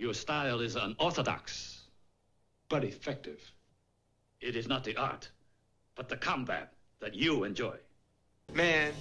[0.00, 1.82] Your style is unorthodox,
[2.70, 3.52] but effective.
[4.40, 5.28] It is not the art,
[5.94, 7.76] but the combat that you enjoy.
[8.54, 8.94] Man,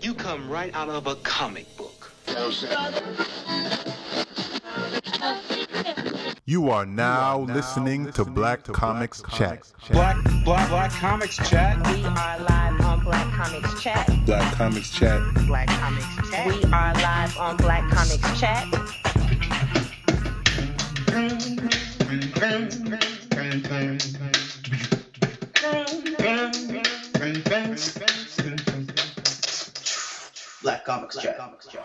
[0.00, 2.10] you come right out of a comic book.
[6.44, 9.72] You are now, listening, to Black, Comics, Chat.
[9.92, 11.76] Black, Black, Black Comics Chat.
[11.86, 14.10] We are live on Black Comics Chat.
[14.26, 15.22] Black Comics Chat.
[15.46, 16.46] Black Comics Chat.
[16.48, 19.05] We are live on Black Comics Chat.
[21.16, 21.30] Black
[30.84, 31.38] Comics Chat.
[31.38, 31.82] Comics Chat.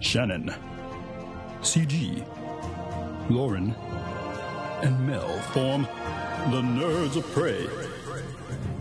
[0.00, 0.54] Shannon,
[1.62, 2.26] CG,
[3.30, 3.74] Lauren,
[4.82, 5.88] and Mel form
[6.50, 7.66] the Nerds of Prey.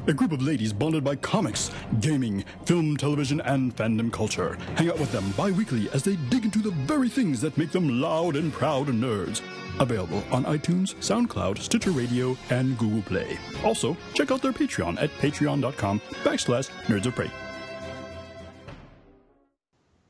[0.08, 4.58] A group of ladies bonded by comics, gaming, film, television, and fandom culture.
[4.76, 7.72] Hang out with them bi weekly as they dig into the very things that make
[7.72, 9.42] them loud and proud nerds.
[9.80, 13.38] Available on iTunes, SoundCloud, Stitcher Radio, and Google Play.
[13.64, 17.30] Also, check out their Patreon at patreon.com backslash nerds of prey.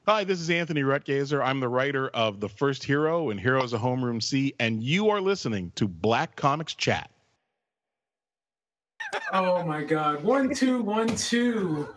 [0.05, 1.43] Hi, this is Anthony Rutgazer.
[1.43, 5.21] I'm the writer of The First Hero and Heroes of Homeroom C, and you are
[5.21, 7.11] listening to Black Comics Chat.
[9.33, 10.23] Oh my God.
[10.23, 11.87] One, two, one, two.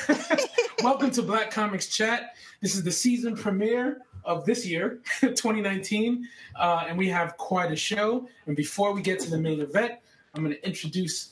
[0.82, 2.36] Welcome to Black Comics Chat.
[2.60, 7.76] This is the season premiere of this year, 2019, uh, and we have quite a
[7.76, 8.28] show.
[8.46, 9.94] And before we get to the main event,
[10.34, 11.30] I'm going to introduce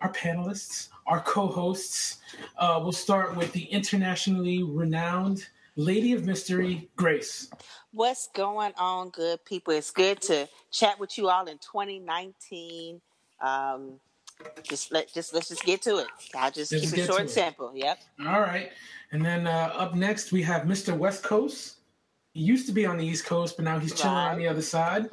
[0.00, 2.18] our panelists, our co hosts.
[2.58, 7.50] Uh, we'll start with the internationally renowned Lady of Mystery, Grace.
[7.92, 9.72] What's going on, good people?
[9.72, 13.00] It's good to chat with you all in 2019.
[13.40, 14.00] Um,
[14.62, 16.06] just let just let's just get to it.
[16.34, 17.72] I'll just, Let's keep get it short to and simple.
[17.74, 17.98] Yep.
[18.26, 18.70] All right.
[19.12, 20.96] And then uh, up next, we have Mr.
[20.96, 21.76] West Coast.
[22.32, 24.62] He used to be on the East Coast, but now he's chilling on the other
[24.62, 25.06] side.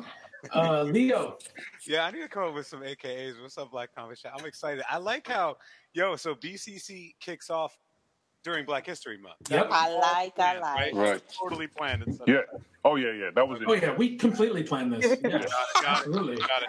[0.56, 1.38] Uh, Leo.
[1.86, 3.40] Yeah, I need to come up with some AKAs.
[3.40, 4.32] What's up, Black Comics Chat?
[4.36, 4.84] I'm excited.
[4.90, 5.58] I like how,
[5.94, 7.78] yo, so BCC kicks off
[8.44, 9.52] during Black History Month.
[9.52, 9.68] Yep.
[9.70, 10.94] I like, I like.
[10.94, 10.96] Right?
[10.96, 11.22] Right.
[11.40, 12.02] Totally planned.
[12.02, 12.28] And stuff.
[12.28, 12.40] Yeah.
[12.84, 13.30] Oh yeah, yeah.
[13.36, 13.84] That was Oh, it.
[13.84, 15.06] yeah, we completely planned this.
[15.06, 16.38] Yeah, Got it, got it, absolutely.
[16.38, 16.64] got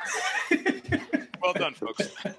[0.51, 1.29] it.
[1.43, 2.09] Well done, folks.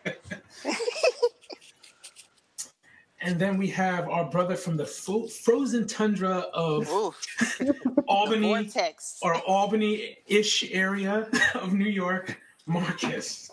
[3.26, 6.90] And then we have our brother from the fo- frozen tundra of
[8.08, 9.18] Albany Vortex.
[9.22, 13.50] or Albany ish area of New York, Marcus.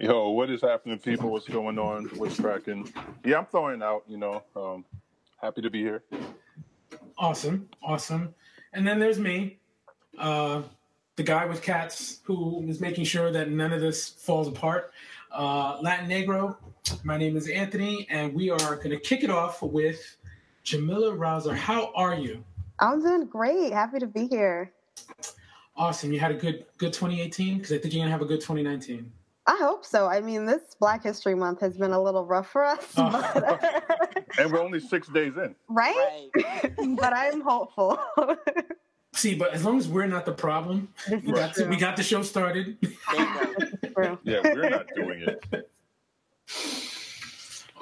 [0.00, 1.30] Yo, what is happening, people?
[1.30, 2.06] What's going on?
[2.16, 2.92] What's cracking?
[3.24, 4.02] Yeah, I'm throwing out.
[4.08, 4.84] You know, um,
[5.40, 6.02] happy to be here.
[7.16, 8.34] Awesome, awesome.
[8.72, 9.60] And then there's me,
[10.18, 10.62] uh,
[11.16, 14.92] the guy with cats who is making sure that none of this falls apart.
[15.32, 16.56] Uh, Latin Negro,
[17.04, 20.16] my name is Anthony, and we are going to kick it off with
[20.62, 21.54] Jamila Rowser.
[21.54, 22.44] How are you?
[22.78, 23.72] I'm doing great.
[23.72, 24.72] Happy to be here.
[25.76, 26.12] Awesome.
[26.12, 29.10] You had a good good 2018 because I think you're gonna have a good 2019.
[29.46, 30.06] I hope so.
[30.08, 33.10] I mean, this Black History Month has been a little rough for us, Oh.
[33.34, 35.54] but, And we're only six days in.
[35.68, 36.28] right?
[36.34, 36.72] Right.
[36.98, 37.98] but I'm hopeful.
[39.16, 41.70] See, but as long as we're not the problem, we is got, to, true.
[41.70, 42.76] we got the show started.
[42.82, 43.88] There you go.
[43.94, 44.18] True.
[44.24, 45.70] Yeah, we're not doing it.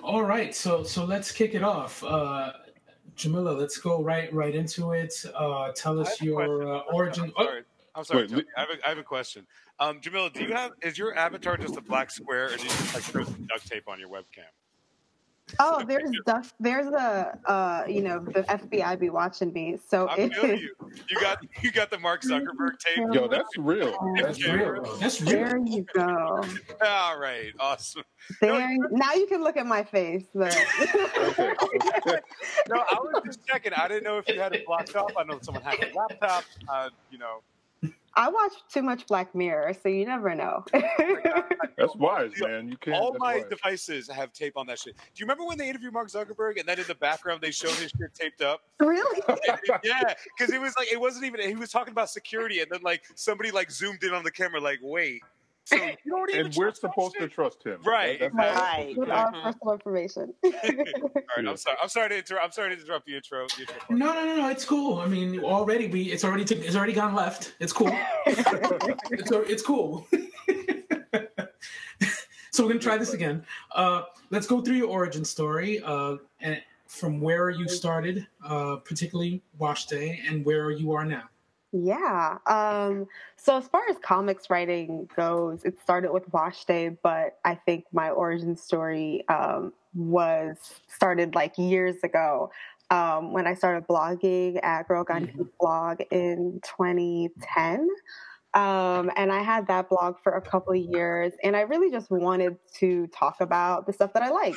[0.03, 2.05] All right, so so let's kick it off.
[2.05, 2.53] Uh,
[3.17, 5.13] Jamila, let's go right right into it.
[5.35, 6.69] Uh, tell us your question.
[6.69, 7.33] uh, I'm origin.
[7.37, 7.63] sorry.
[7.95, 8.23] I'm sorry.
[8.23, 8.45] Wait, Tony.
[8.57, 9.47] I, have a, I have a question.
[9.81, 12.69] Um, Jamila, do you have is your avatar just a black square, or do you
[12.69, 14.51] just like throw some duct tape on your webcam?
[15.59, 20.17] Oh, there's duck, there's a uh, you know the FBI be watching me, so I
[20.17, 20.75] it feel is you.
[21.11, 23.05] You got you got the Mark Zuckerberg tape.
[23.13, 23.95] Yo, that's real.
[24.17, 24.83] That's real.
[24.99, 25.31] That's real.
[25.31, 26.43] there you go.
[26.85, 28.05] All right, awesome.
[28.41, 30.25] There now you can look at my face.
[30.35, 31.53] But Okay.
[32.07, 32.21] okay.
[32.69, 33.73] No, I was just checking.
[33.75, 35.13] I didn't know if you had it blocked off.
[35.17, 36.45] I know someone hacked your laptop.
[36.69, 37.43] Uh, you know,
[38.17, 40.65] I watch too much Black Mirror, so you never know.
[40.73, 42.69] That's wise, man.
[42.69, 42.97] You can't.
[42.97, 43.45] all my wise.
[43.51, 44.95] devices have tape on that shit.
[44.97, 47.73] Do you remember when they interviewed Mark Zuckerberg and then in the background they showed
[47.73, 48.63] his shit taped up?
[48.81, 49.23] really?
[49.85, 51.41] yeah, because it was like it wasn't even.
[51.41, 54.61] He was talking about security, and then like somebody like zoomed in on the camera,
[54.61, 55.21] like, wait.
[55.67, 56.47] So you don't even.
[56.47, 57.81] and we're trust that supposed to trust him.
[57.85, 58.85] Right, That- exactly.
[58.87, 58.97] Right.
[58.99, 59.43] With our Mhm.
[59.43, 60.35] personal information.
[60.45, 61.77] All right, I'm sorry.
[61.83, 62.45] I'm sorry to interrupt.
[62.45, 63.47] I'm sorry to interrupt the intro.
[63.57, 63.77] The intro.
[63.97, 64.49] No, no, no, no.
[64.51, 64.99] It's cool.
[64.99, 67.55] I mean, already we it's already took, it's already gone left.
[67.61, 67.89] It's cool.
[68.27, 70.07] it's, it's cool.
[72.53, 73.45] so we're gonna try this again.
[73.75, 79.43] Uh, let's go through your origin story uh, and from where you started, uh, particularly
[79.59, 81.25] Wash Day, and where you are now.
[81.77, 82.39] Yeah.
[82.47, 83.07] Um,
[83.37, 87.85] so as far as comics writing goes, it started with Wash Day, but I think
[87.93, 90.57] my origin story um, was
[90.87, 92.53] started like years ago
[92.91, 95.43] um, when I started blogging at Girl Gun Mm-hmm.
[95.59, 97.89] blog in 2010.
[98.55, 102.09] Um, and I had that blog for a couple of years, and I really just
[102.09, 104.55] wanted to talk about the stuff that I like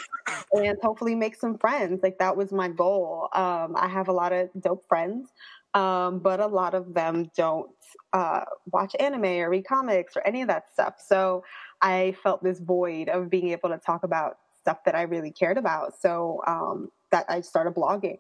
[0.53, 2.01] and hopefully make some friends.
[2.03, 3.29] Like that was my goal.
[3.33, 5.29] Um, I have a lot of dope friends,
[5.77, 7.69] um, but a lot of them don't
[8.11, 10.95] uh, watch anime or read comics or any of that stuff.
[11.05, 11.43] So
[11.83, 15.55] I felt this void of being able to talk about stuff that I really cared
[15.55, 15.93] about.
[16.01, 18.17] So um, that I started blogging.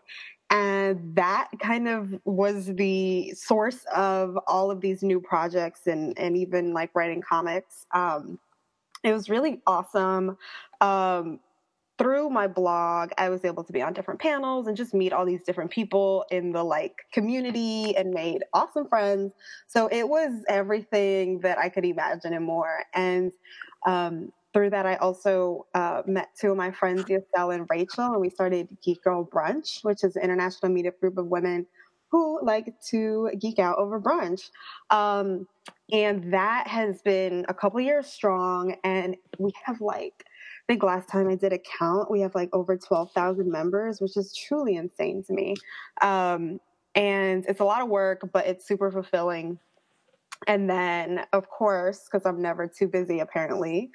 [0.51, 6.37] And that kind of was the source of all of these new projects and, and
[6.37, 7.87] even like writing comics.
[7.91, 8.37] Um,
[9.03, 10.37] it was really awesome.
[10.79, 11.39] Um,
[11.97, 15.25] through my blog, I was able to be on different panels and just meet all
[15.25, 19.33] these different people in the like community and made awesome friends.
[19.67, 22.83] So it was everything that I could imagine and more.
[22.93, 23.31] And
[23.87, 28.21] um, through that, I also uh, met two of my friends, Yasel and Rachel, and
[28.21, 31.65] we started Geek Girl Brunch, which is an international meetup group of women
[32.09, 34.49] who like to geek out over brunch.
[34.89, 35.47] Um,
[35.91, 40.23] and that has been a couple years strong, and we have like
[40.67, 44.35] think last time I did a count, we have like over 12,000 members, which is
[44.35, 45.55] truly insane to me.
[46.01, 46.59] Um,
[46.93, 49.59] and it's a lot of work, but it's super fulfilling.
[50.45, 53.91] And then, of course, because I'm never too busy apparently,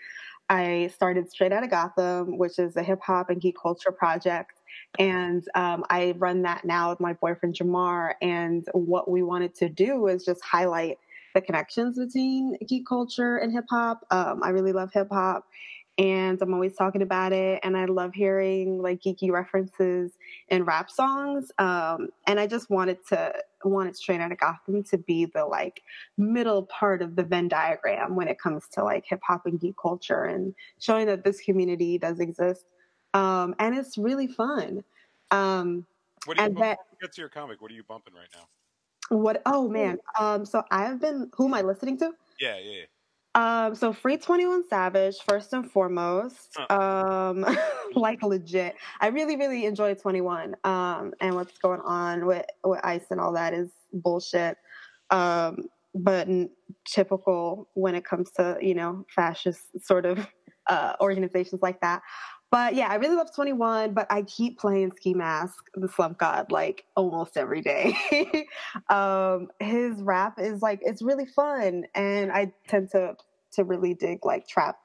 [0.48, 4.60] I started Straight Out of Gotham, which is a hip hop and geek culture project.
[4.98, 8.14] And um, I run that now with my boyfriend Jamar.
[8.20, 10.98] And what we wanted to do is just highlight
[11.34, 14.04] the connections between geek culture and hip hop.
[14.10, 15.46] Um, I really love hip hop
[15.98, 17.60] and I'm always talking about it.
[17.62, 20.12] And I love hearing like geeky references
[20.48, 21.52] in rap songs.
[21.58, 23.34] Um, and I just wanted to
[23.64, 25.82] wanted Straight Outta Gotham to be the like
[26.16, 29.76] middle part of the Venn diagram when it comes to like hip hop and geek
[29.80, 32.66] culture and showing that this community does exist.
[33.14, 34.82] Um, and it's really fun.
[35.30, 35.86] Um,
[36.24, 37.60] What do you and bump, that get to your comic?
[37.60, 38.48] What are you bumping right now?
[39.12, 39.42] what?
[39.46, 39.98] Oh man.
[40.18, 41.30] Um, so I've been.
[41.34, 42.12] Who am I listening to?
[42.40, 42.72] Yeah, yeah.
[42.72, 42.84] yeah.
[43.34, 46.58] Um, so Free 21 Savage, first and foremost.
[46.70, 47.46] Um,
[47.94, 48.74] like legit.
[49.00, 50.56] I really, really enjoy 21.
[50.64, 54.58] Um, and what's going on with, with ICE and all that is bullshit.
[55.10, 55.64] Um,
[55.94, 56.50] but n-
[56.86, 60.26] typical when it comes to, you know, fascist sort of
[60.68, 62.02] uh, organizations like that.
[62.52, 66.52] But yeah, I really love 21, but I keep playing Ski Mask, the Slump God,
[66.52, 67.96] like almost every day.
[68.90, 71.86] um, his rap is like, it's really fun.
[71.94, 73.16] And I tend to,
[73.52, 74.76] to really dig like trap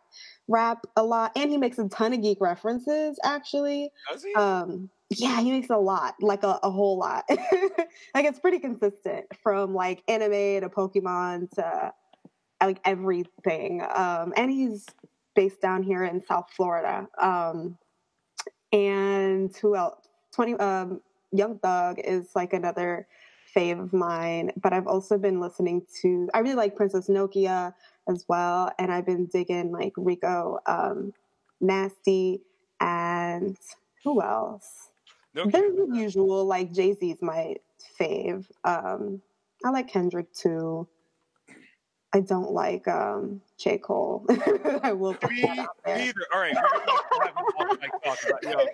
[0.47, 1.33] rap a lot.
[1.35, 3.91] And he makes a ton of geek references, actually.
[4.09, 4.33] Does he?
[4.35, 7.25] Um, yeah, he makes a lot, like a, a whole lot.
[7.29, 11.91] like it's pretty consistent from like anime to Pokemon to
[12.61, 13.81] like everything.
[13.93, 14.85] Um, and he's
[15.37, 17.07] based down here in South Florida.
[17.21, 17.77] Um,
[18.73, 20.09] and who else?
[20.33, 20.99] Twenty um,
[21.31, 23.07] Young Thug is like another
[23.55, 24.51] fave of mine.
[24.61, 26.27] But I've also been listening to.
[26.33, 27.73] I really like Princess Nokia
[28.09, 31.13] as well, and I've been digging like Rico um,
[31.61, 32.41] Nasty
[32.81, 33.57] and
[34.03, 34.89] who else?
[35.35, 35.51] Nokia.
[35.51, 37.55] There's the usual like Jay Z's my
[37.99, 38.45] fave.
[38.65, 39.21] Um,
[39.63, 40.87] I like Kendrick too.
[42.17, 44.25] I don't like um, J Cole.
[44.81, 45.97] I will put Me, that out there.
[45.97, 46.19] neither.
[46.33, 48.43] All right, we're gonna have an off mic talk about.
[48.43, 48.65] You know,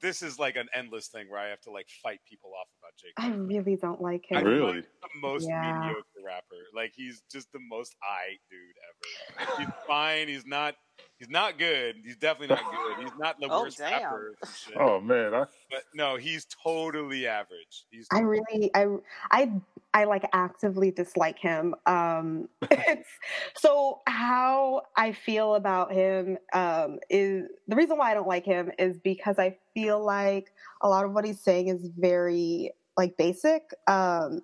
[0.00, 2.92] this is like an endless thing where I have to like fight people off about
[2.96, 3.12] Jake.
[3.16, 4.44] I really don't like I him.
[4.44, 4.72] feel Really?
[4.76, 5.60] like the most Yeah.
[5.80, 6.56] mediocre rapper.
[6.72, 9.62] Like he's just the most I dude ever.
[9.62, 10.28] He's fine.
[10.28, 10.74] He's not.
[11.18, 11.96] He's not good.
[12.04, 13.04] He's definitely not good.
[13.04, 14.02] He's not the Oh, worst damn.
[14.02, 14.34] rapper.
[14.76, 17.86] Oh man, I, But no, he's totally average.
[17.90, 18.86] He's I really, I,
[19.32, 19.52] I,
[19.94, 21.74] I like actively dislike him.
[21.86, 23.08] Um, it's
[23.56, 28.70] so how I feel about him um, is the reason why I don't like him
[28.78, 33.70] is because I feel like a lot of what he's saying is very like basic.
[33.88, 34.42] Um,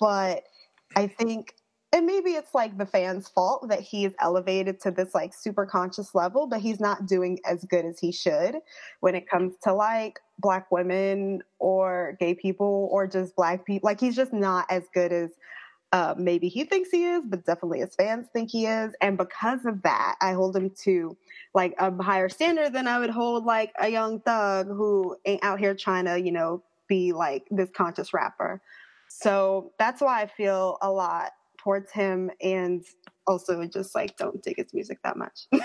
[0.00, 0.44] but
[0.96, 1.54] I think,
[1.94, 5.64] and maybe it's like the fans' fault that he is elevated to this like super
[5.64, 8.56] conscious level, but he's not doing as good as he should
[8.98, 13.86] when it comes to like black women or gay people or just black people.
[13.86, 15.30] Like he's just not as good as
[15.92, 18.92] uh, maybe he thinks he is, but definitely his fans think he is.
[19.00, 21.16] And because of that, I hold him to
[21.54, 25.60] like a higher standard than I would hold like a young thug who ain't out
[25.60, 28.60] here trying to, you know, be like this conscious rapper.
[29.06, 31.30] So that's why I feel a lot
[31.64, 32.84] towards him and
[33.26, 35.46] also just like don't dig his music that much.
[35.54, 35.58] I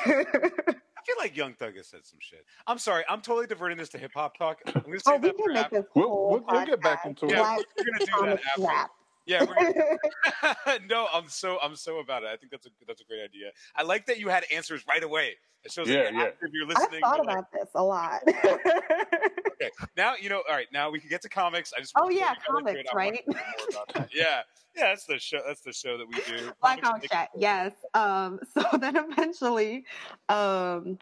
[1.05, 2.45] feel like Young Thug has said some shit.
[2.67, 3.03] I'm sorry.
[3.09, 4.59] I'm totally diverting this to hip hop talk.
[4.65, 5.81] I'm gonna oh, save we can make after.
[5.81, 7.31] this whole we'll, whole we'll, we'll get back into it.
[7.31, 8.61] Yeah, we're gonna do that after.
[8.61, 8.91] rap.
[9.29, 10.79] Yeah, we're gonna...
[10.89, 12.29] no, I'm so I'm so about it.
[12.29, 13.51] I think that's a that's a great idea.
[13.75, 15.35] I like that you had answers right away.
[15.63, 16.27] It shows Yeah, that yeah.
[16.41, 16.75] if you're listening.
[16.77, 17.01] I've listening.
[17.01, 18.21] thought you're like, about this a lot.
[18.27, 20.41] okay, now you know.
[20.49, 21.71] All right, now we can get to comics.
[21.77, 23.27] I just Oh, yeah, you go into it, comics, right?
[23.27, 24.09] know more about that.
[24.13, 24.41] Yeah,
[24.75, 24.87] yeah.
[24.87, 25.41] That's the show.
[25.45, 26.51] That's the show that we do.
[26.61, 27.73] Black Comics Chat, yes.
[27.93, 29.85] Um, so then eventually,
[30.29, 30.97] um,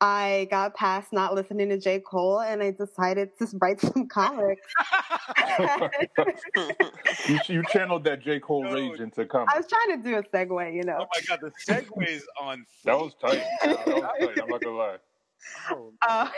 [0.00, 2.00] I got past not listening to J.
[2.00, 4.62] Cole and I decided to write some comics.
[7.28, 8.38] You, you channeled that J.
[8.38, 9.52] Cole rage into comics.
[9.52, 10.98] I was trying to do a segue, you know.
[11.00, 12.64] Oh my god, the segues on.
[12.84, 13.42] That was tight.
[13.62, 14.42] That was tight.
[14.42, 14.96] I'm not gonna lie.
[16.08, 16.28] Uh,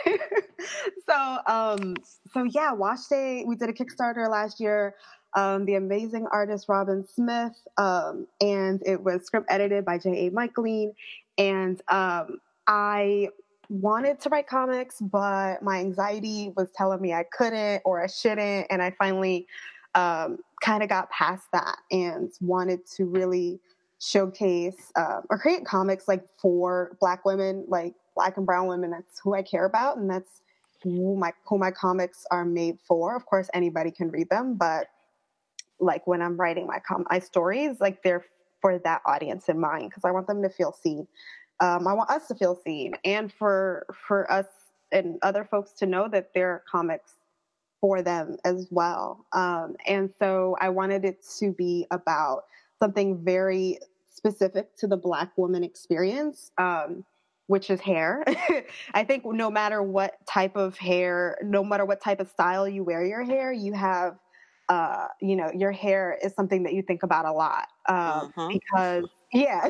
[1.09, 1.95] so um
[2.31, 4.93] so yeah wash day we did a kickstarter last year
[5.35, 10.93] um the amazing artist robyn smith um and it was script edited by j.a micheline
[11.37, 13.29] and um i
[13.69, 18.65] wanted to write comics but my anxiety was telling me i couldn't or i shouldn't
[18.69, 19.47] and i finally
[19.95, 23.59] um kind of got past that and wanted to really
[23.99, 29.19] showcase um, or create comics like for black women like black and brown women that's
[29.23, 30.41] who i care about and that's
[30.83, 33.15] who my who my comics are made for.
[33.15, 34.87] Of course anybody can read them but
[35.79, 38.25] like when i'm writing my com my stories like they're
[38.61, 41.07] for that audience in mind because i want them to feel seen
[41.61, 44.45] um, i want us to feel seen and for for us
[44.91, 47.13] and other folks to know that there are comics
[47.81, 49.25] for them as well.
[49.31, 52.43] Um, and so i wanted it to be about
[52.79, 57.05] something very specific to the black woman experience um,
[57.47, 58.23] which is hair.
[58.93, 62.83] I think no matter what type of hair no matter what type of style you
[62.83, 64.17] wear your hair you have
[64.69, 68.59] uh, you know your hair is something that you think about a lot um, Mhm.
[68.67, 69.69] because yeah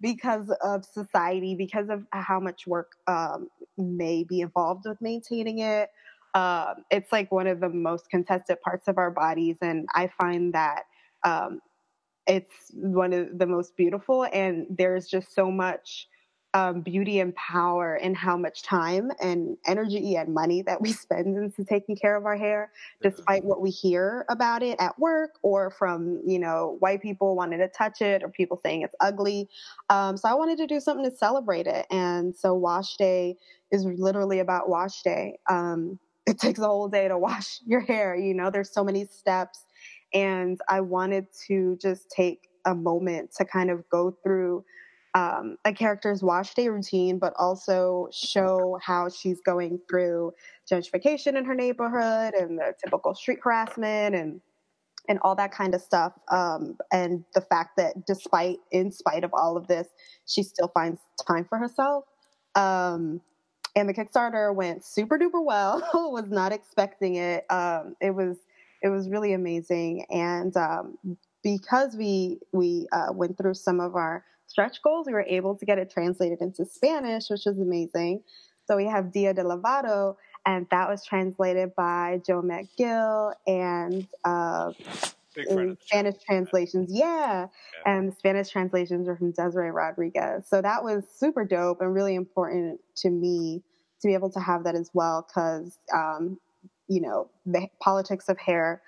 [0.00, 5.90] because of society because of how much work um, may be involved with maintaining it
[6.34, 10.52] um, it's like one of the most contested parts of our bodies and i find
[10.54, 10.84] that
[11.24, 11.60] um,
[12.26, 16.08] it's one of the most beautiful and there's just so much
[16.58, 21.36] um, beauty and power in how much time and energy and money that we spend
[21.36, 25.70] into taking care of our hair despite what we hear about it at work or
[25.70, 29.48] from you know white people wanting to touch it or people saying it's ugly.
[29.88, 31.86] Um, so i wanted to do something to celebrate it.
[31.90, 33.36] And so wash day
[33.70, 35.38] is literally about wash day.
[35.48, 39.04] Um, it takes a whole day to wash your hair you know there's so many
[39.04, 39.64] steps.
[40.12, 44.64] And I wanted to just take a moment to kind of go through
[45.18, 50.32] um, a character's wash day routine, but also show how she's going through
[50.70, 54.40] gentrification in her neighborhood and the typical street harassment and
[55.08, 56.12] and all that kind of stuff.
[56.30, 59.88] Um, and the fact that despite, in spite of all of this,
[60.26, 62.04] she still finds time for herself.
[62.54, 63.22] Um,
[63.74, 65.82] and the Kickstarter went super duper well.
[66.12, 67.44] was not expecting it.
[67.50, 68.36] Um, it was
[68.82, 70.98] it was really amazing and um,
[71.42, 75.64] because we we uh, went through some of our stretch goals we were able to
[75.64, 78.22] get it translated into spanish which was amazing.
[78.66, 84.72] So we have dia de lavado and that was translated by joamette gil and uh,
[85.34, 86.90] Big friend in of the spanish translations.
[86.90, 87.46] Yeah.
[87.86, 90.46] and the spanish translations are from desiree rodriguez.
[90.48, 93.62] So that was super dope and really important to me
[94.00, 96.38] to be able to have that as well because um,
[96.88, 98.82] you know the politics of hair.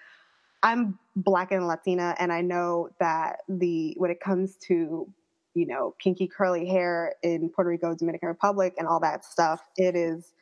[0.62, 5.12] I'm black and latina and i know that the when it comes to
[5.54, 9.96] you know kinky curly hair in puerto rico dominican republic and all that stuff it
[9.96, 10.32] is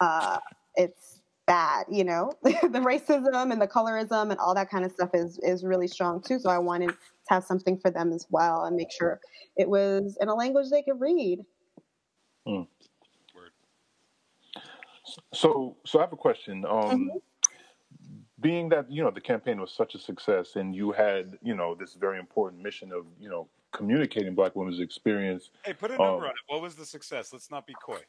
[0.00, 0.38] uh
[0.74, 5.10] it's bad you know the racism and the colorism and all that kind of stuff
[5.14, 6.96] is is really strong too so i wanted to
[7.28, 9.18] have something for them as well and make sure
[9.56, 11.40] it was in a language they could read
[12.48, 12.62] Hmm.
[15.34, 16.64] So, so I have a question.
[16.64, 17.10] Um,
[18.40, 21.74] Being that you know the campaign was such a success, and you had you know
[21.74, 25.50] this very important mission of you know communicating Black women's experience.
[25.64, 26.36] Hey, put a number um, on it.
[26.46, 27.32] What was the success?
[27.32, 28.00] Let's not be coy.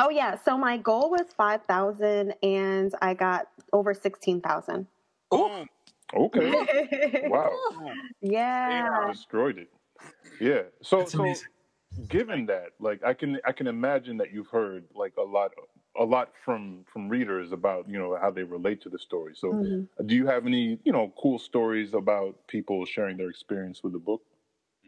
[0.00, 4.86] Oh yeah, so my goal was five thousand, and I got over sixteen thousand.
[5.30, 5.64] Oh,
[6.14, 7.20] Okay.
[7.24, 7.50] wow.
[8.22, 8.88] Yeah.
[9.04, 9.70] I Destroyed it.
[10.40, 10.62] Yeah.
[10.82, 11.48] So, That's so amazing.
[12.08, 15.50] given that, like, I can I can imagine that you've heard like a lot
[15.98, 19.34] a lot from from readers about you know how they relate to the story.
[19.34, 19.88] So, Mhm.
[20.06, 23.98] do you have any you know cool stories about people sharing their experience with the
[23.98, 24.22] book?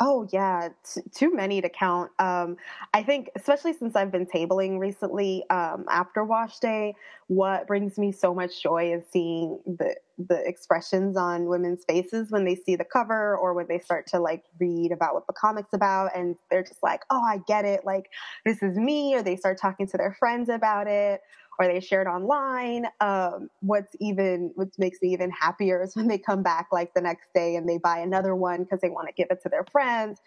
[0.03, 2.11] Oh yeah, t- too many to count.
[2.19, 2.57] Um,
[2.95, 6.95] I think, especially since I've been tabling recently um, after Wash Day,
[7.27, 9.95] what brings me so much joy is seeing the
[10.29, 14.19] the expressions on women's faces when they see the cover or when they start to
[14.19, 17.87] like read about what the comic's about and they're just like oh i get it
[17.87, 18.11] like
[18.45, 21.23] this is me or they start talking to their friends about it
[21.61, 26.09] or they share it online um, what's even what makes me even happier is when
[26.09, 29.07] they come back like the next day and they buy another one because they want
[29.07, 30.21] to give it to their friends.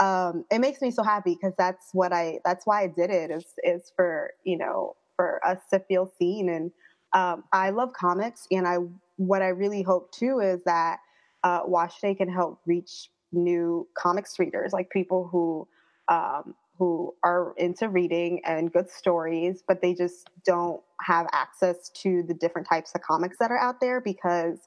[0.00, 3.30] Um, it makes me so happy because that's what i that's why i did it
[3.30, 6.48] is is for you know for us to feel seen.
[6.48, 6.70] And
[7.12, 8.78] um, I love comics, and I
[9.16, 10.98] what I really hope too is that
[11.44, 15.68] uh, Wash Day can help reach new comics readers, like people who
[16.08, 22.24] um, who are into reading and good stories, but they just don't have access to
[22.26, 24.58] the different types of comics that are out there because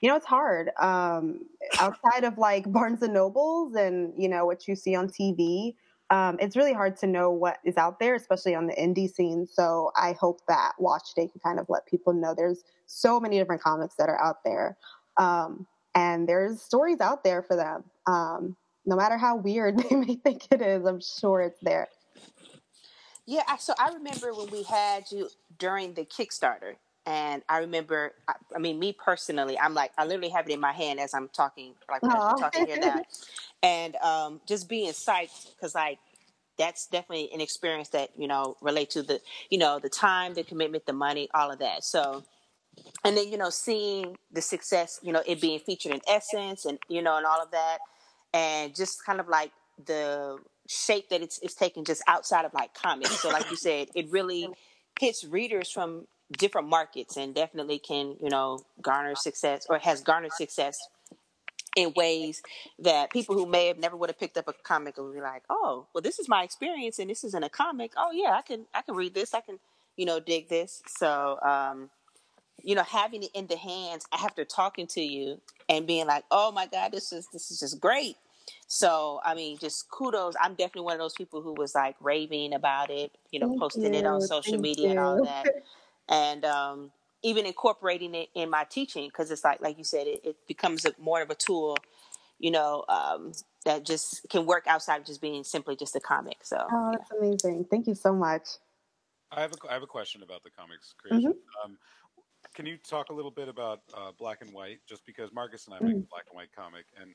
[0.00, 1.40] you know it's hard um,
[1.80, 5.74] outside of like Barnes and Nobles and you know what you see on TV
[6.10, 9.46] um, it's really hard to know what is out there, especially on the indie scene.
[9.46, 13.38] So I hope that Wash Day can kind of let people know there's so many
[13.38, 14.76] different comics that are out there.
[15.16, 17.84] Um, and there's stories out there for them.
[18.86, 21.88] No matter how weird they may think it is, I'm sure it's there.
[23.26, 25.28] Yeah, so I remember when we had you
[25.58, 26.74] during the Kickstarter,
[27.04, 30.60] and I remember, I, I, mean, me personally, I'm like, I literally have it in
[30.60, 33.02] my hand as I'm talking, like talking here now,
[33.62, 35.98] and um, just being psyched because like
[36.58, 40.42] that's definitely an experience that you know relate to the you know the time, the
[40.42, 41.84] commitment, the money, all of that.
[41.84, 42.24] So,
[43.04, 46.78] and then you know seeing the success, you know, it being featured in Essence, and
[46.88, 47.78] you know, and all of that,
[48.36, 49.50] and just kind of like
[49.86, 50.38] the
[50.68, 53.18] shape that it's it's taken just outside of like comics.
[53.20, 54.48] So, like you said, it really
[55.00, 60.32] hits readers from different markets and definitely can you know garner success or has garnered
[60.32, 60.76] success
[61.76, 62.42] in ways
[62.80, 65.44] that people who may have never would have picked up a comic will be like
[65.48, 67.92] oh well this is my experience and this isn't a comic.
[67.96, 69.34] Oh yeah i can i can read this.
[69.34, 69.58] I can
[69.96, 70.82] you know dig this.
[70.98, 71.90] So um
[72.62, 76.50] you know having it in the hands after talking to you and being like oh
[76.50, 78.16] my god this is this is just great
[78.66, 80.34] so I mean, just kudos.
[80.40, 83.60] I'm definitely one of those people who was like raving about it, you know, Thank
[83.60, 85.46] posting it on social Thank media and all that
[86.08, 86.90] and um,
[87.22, 90.84] even incorporating it in my teaching because it's like like you said it, it becomes
[90.84, 91.76] a, more of a tool
[92.38, 93.32] you know um,
[93.64, 97.10] that just can work outside of just being simply just a comic so Oh, that's
[97.10, 97.66] amazing.
[97.70, 98.48] Thank you so much.
[99.32, 101.32] I have a, I have a question about the comics creation.
[101.32, 101.64] Mhm.
[101.64, 101.78] Um,
[102.54, 104.80] can you talk a little bit about uh, Black and White?
[104.86, 106.06] Just because Marcus and I make a.
[106.10, 107.14] Black and White comic, and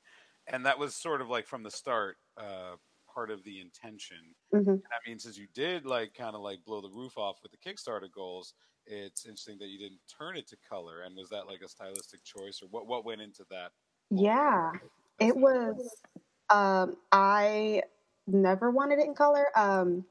[0.51, 2.75] and that was sort of like from the start uh,
[3.13, 4.35] part of the intention.
[4.53, 4.81] Mhm.
[4.85, 7.51] And I mean, since you did like kind of like blow the roof off with
[7.51, 8.53] the Kickstarter goals,
[8.85, 11.01] it's interesting that you didn't turn it to color.
[11.03, 13.71] And was that like a stylistic choice, or what what went into that?
[14.09, 14.73] Yeah,
[15.19, 16.01] it was.
[16.49, 17.83] Um, I
[18.27, 19.47] never wanted it in color.
[19.57, 20.05] Um,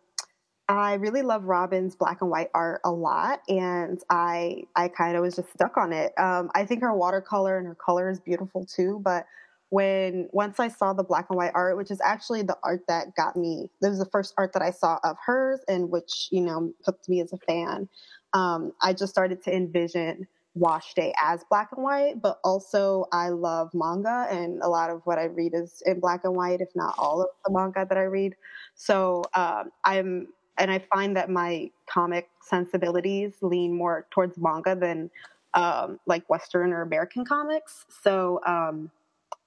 [0.69, 5.23] I really love Robyn's black and white art a lot, and I I kind of
[5.23, 6.13] was just stuck on it.
[6.19, 9.27] Um, I think her watercolor and her color is beautiful too, but
[9.71, 13.15] when once I saw the black and white art, which is actually the art that
[13.17, 16.43] got me, this was the first art that I saw of hers, and which you
[16.43, 17.89] know hooked me as a fan.
[18.33, 23.29] Um, I just started to envision Wash Day as black and white, but also I
[23.29, 26.75] love manga, and a lot of what I read is in black and white, if
[26.75, 28.35] not all of the manga that I read.
[28.75, 30.29] So um, I'm,
[30.59, 35.11] and I find that my comic sensibilities lean more towards manga than
[35.55, 37.87] um, like Western or American comics.
[38.03, 38.91] So um,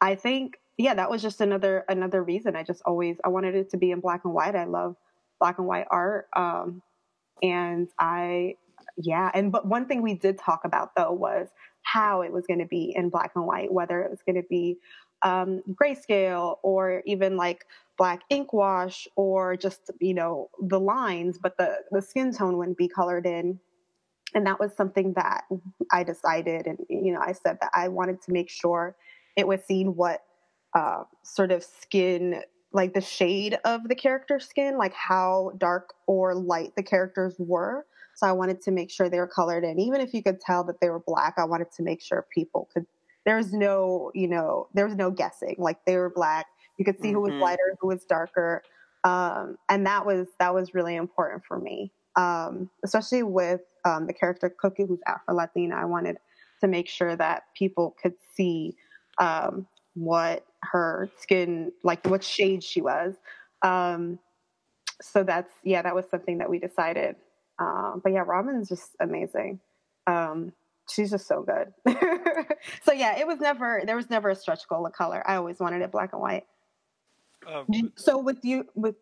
[0.04, 2.58] I think, yeah, that was just another another reason.
[2.58, 4.54] I just always I wanted it to be in black and white.
[4.54, 4.98] I love
[5.39, 6.82] black and white art, um,
[7.42, 8.56] and I
[8.98, 11.48] yeah, and but one thing we did talk about though was
[11.84, 14.48] how it was going to be in black and white, whether it was going to
[14.50, 14.78] be
[15.22, 17.66] um, grayscale or even like
[17.98, 22.78] black ink wash or just you know the lines, but the the skin tone wouldn't
[22.78, 23.58] be colored in.
[24.36, 25.44] And that was something that
[25.94, 28.98] I decided, and you know, I said that I wanted to make sure
[29.36, 30.24] it was seen what
[30.74, 32.41] uh, sort of skin,
[32.72, 37.86] like the shade of the character's skin, like how dark or light the characters were.
[38.15, 39.80] So I wanted to make sure they were colored in.
[39.80, 42.69] Even if you could tell that they were black, I wanted to make sure people
[42.74, 42.86] could.
[43.26, 45.56] There was no, you know, there was no guessing.
[45.58, 46.48] Like they were black.
[46.78, 47.39] You could see who was Mhm.
[47.39, 48.63] lighter, who was darker,
[49.04, 51.91] um, and that was that was really important for me.
[52.15, 55.76] Um, especially with um, the character Cookie, who's Afro Latina.
[55.76, 56.17] I wanted
[56.62, 58.76] to make sure that people could see
[59.17, 63.15] um, what her skin, like what shade she was.
[63.62, 64.19] Um,
[65.02, 67.15] so that's yeah, that was something that we decided.
[67.60, 69.60] Um, but yeah, Robyn's just amazing.
[70.08, 70.54] Um,
[70.89, 71.73] she's just so good.
[72.84, 75.23] so yeah, it was never there was never a stretch goal of color.
[75.26, 76.45] I always wanted it black and white.
[77.47, 78.95] Um, so with you, with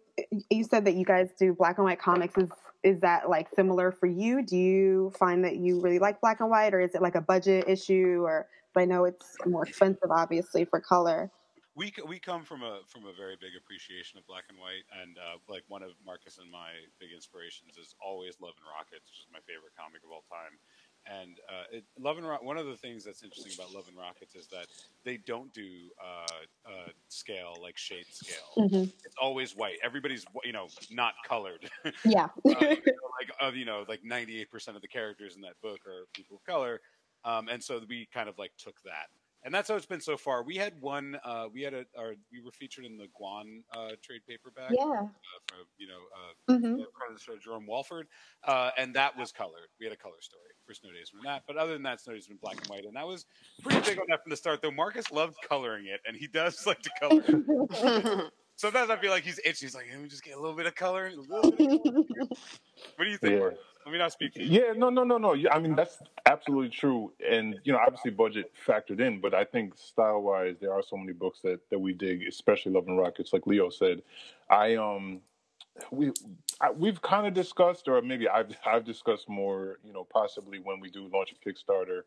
[0.50, 2.38] you said that you guys do black and white comics.
[2.38, 2.50] Is
[2.84, 4.44] is that like similar for you?
[4.44, 7.22] Do you find that you really like black and white, or is it like a
[7.22, 8.22] budget issue?
[8.24, 11.32] Or I know it's more expensive, obviously, for color.
[11.76, 15.18] we we come from a from a very big appreciation of black and white, and
[15.18, 19.24] uh, like one of Marcus and my big inspirations is always Love and Rockets, which
[19.24, 20.60] is my favorite comic of all time.
[21.06, 23.98] And uh, it, Love and Ro- one of the things that's interesting about Love and
[23.98, 24.68] Rockets is that
[25.04, 25.68] they don't do
[26.04, 28.38] uh, uh, scale like shade scale.
[28.58, 28.92] Mhm.
[29.04, 29.78] It's always white.
[29.84, 31.70] Everybody's you know not colored.
[32.06, 32.26] Yeah.
[32.26, 35.80] uh, you know, like of you know like 98% of the characters in that book
[35.88, 36.82] are people of color
[37.24, 39.08] um, and so we kind of like took that
[39.44, 42.16] and that's how it's been so far we had one uh, we had a our,
[42.32, 44.84] we were featured in the gwan uh, trade paperback Yeah.
[44.84, 46.76] uh, from you know uh, Mhm.
[46.98, 48.08] part of the show jerome walford
[48.44, 51.44] uh, and that was colored we had a color story for snow days from that
[51.48, 53.26] but other than that snow days has been black and white and that was
[53.64, 56.66] pretty big on that from the start though marcus loved coloring it and he does
[56.66, 58.34] like to color it.
[58.58, 59.66] Sometimes I feel like he's itchy.
[59.66, 61.08] He's like, let me just get a little bit of color.
[61.08, 61.94] A little bit of color.
[62.96, 63.42] What do you think?
[63.42, 63.50] Yeah.
[63.86, 64.34] Let me not speak.
[64.36, 65.36] Yeah, no, no, no, no.
[65.52, 69.78] I mean that's absolutely true, and you know, obviously budget factored in, but I think
[69.78, 73.34] style wise, there are so many books that that we dig, especially Love and Rockets,
[73.34, 74.04] like Leo said.
[74.50, 75.22] I um,
[75.90, 76.12] we
[76.60, 80.80] I, we've kind of discussed, or maybe I've I've discussed more, you know, possibly when
[80.80, 82.02] we do launch a Kickstarter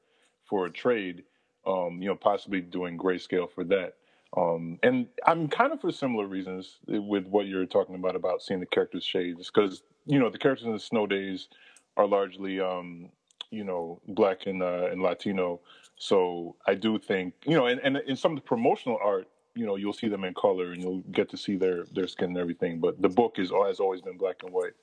[0.44, 1.24] for a trade,
[1.66, 3.94] um, you know, possibly doing grayscale for that.
[4.36, 8.60] Um, and I'm kind of for similar reasons with what you're talking about about seeing
[8.60, 11.48] the characters' shades, because you know the characters in the Snow Days
[11.96, 13.10] are largely, um,
[13.50, 15.60] you know, black and uh, and Latino.
[15.96, 19.64] So I do think, you know, and, and in some of the promotional art, you
[19.64, 22.38] know, you'll see them in color and you'll get to see their their skin and
[22.38, 22.80] everything.
[22.80, 24.74] But the book is has always been black and white.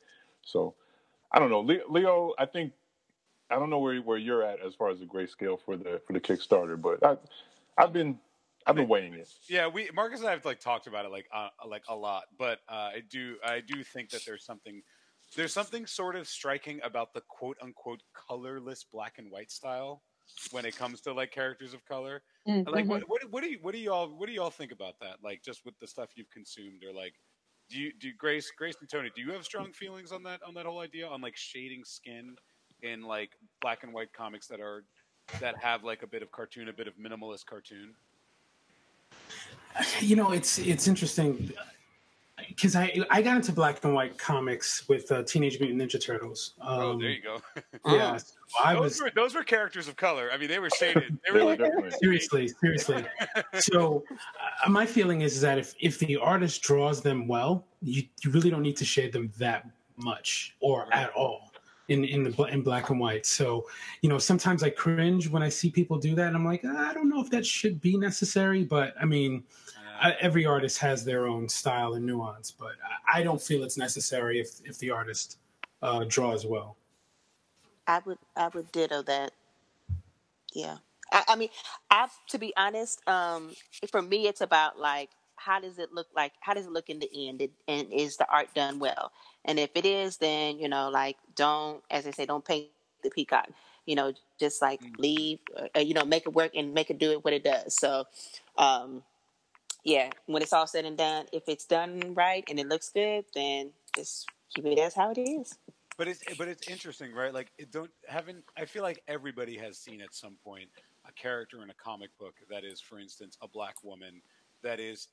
[0.44, 0.76] So
[1.32, 2.34] I don't know, Leo.
[2.40, 2.72] I think
[3.50, 6.14] I don't know where where you're at as far as the grayscale for the for
[6.14, 7.18] the Kickstarter, but I,
[7.78, 8.18] I've been
[8.66, 9.30] I've been weighing it.
[9.50, 12.26] Yeah, we Marcus and I have like talked about it like uh, like a lot,
[12.38, 14.82] but uh, I do I do think that there's something
[15.36, 20.04] there's something sort of striking about the quote unquote colorless black and white style
[20.52, 22.24] when it comes to like characters of color.
[22.48, 24.52] Mm, Like what, what what do you what do you all what do you all
[24.52, 25.18] think about that?
[25.24, 27.14] Like just with the stuff you've consumed or like
[27.70, 30.54] do you do Grace Grace and Tony, do you have strong feelings on that on
[30.56, 32.36] that whole idea on like shading skin
[32.82, 34.86] in like black and white comics that are
[35.40, 37.96] that have like a bit of cartoon, a bit of minimalist cartoon?
[40.00, 41.52] You know, it's it's interesting
[42.48, 46.54] because I I got into black and white comics with uh, Teenage Mutant Ninja Turtles.
[46.62, 47.42] Um, oh, there you go.
[47.86, 50.30] Yeah, so I those was were those were characters of color.
[50.32, 51.18] I mean, they were shaded.
[51.26, 51.62] They were like
[52.00, 53.06] seriously, seriously.
[53.56, 54.04] So,
[54.66, 58.50] uh, my feeling is that if if the artist draws them well, you you really
[58.50, 61.51] don't need to shade them that much or at all
[61.92, 63.26] in in the in black and white.
[63.26, 63.68] So,
[64.02, 66.94] you know, sometimes I cringe when I see people do that, and I'm like, I
[66.94, 69.44] don't know if that should be necessary, but I mean.
[70.04, 72.72] I, every artist has their own style and nuance, but
[73.14, 75.38] I, I don't feel it's necessary if if the artist
[75.84, 76.76] uh, draws well.
[77.86, 79.32] I would I would ditto that.
[80.56, 80.78] Yeah.
[81.12, 81.50] I, I mean,
[81.92, 83.54] I to be honest, um,
[83.92, 87.00] for me it's about like how does it look like how does it look in
[87.00, 89.12] the end It- and is the art done well?
[89.46, 92.68] And if it is, then you know, like don't as they say, don't paint
[93.04, 93.50] the peacock.
[93.86, 95.40] You know, just like leave,
[95.76, 97.76] uh, you know, make it work and make it do it what it does.
[97.76, 98.06] So,
[98.58, 99.04] um,
[99.84, 103.26] yeah, when it's all said and done, if it's done right and it looks good,
[103.34, 105.58] then just keep it as how it is.
[105.98, 107.34] But it's but it's interesting, right?
[107.34, 108.44] Like it don't haven't.
[108.58, 110.70] I feel like everybody has seen at some point
[111.08, 114.22] a character in a comic book that is, for instance, a black woman
[114.64, 115.08] that is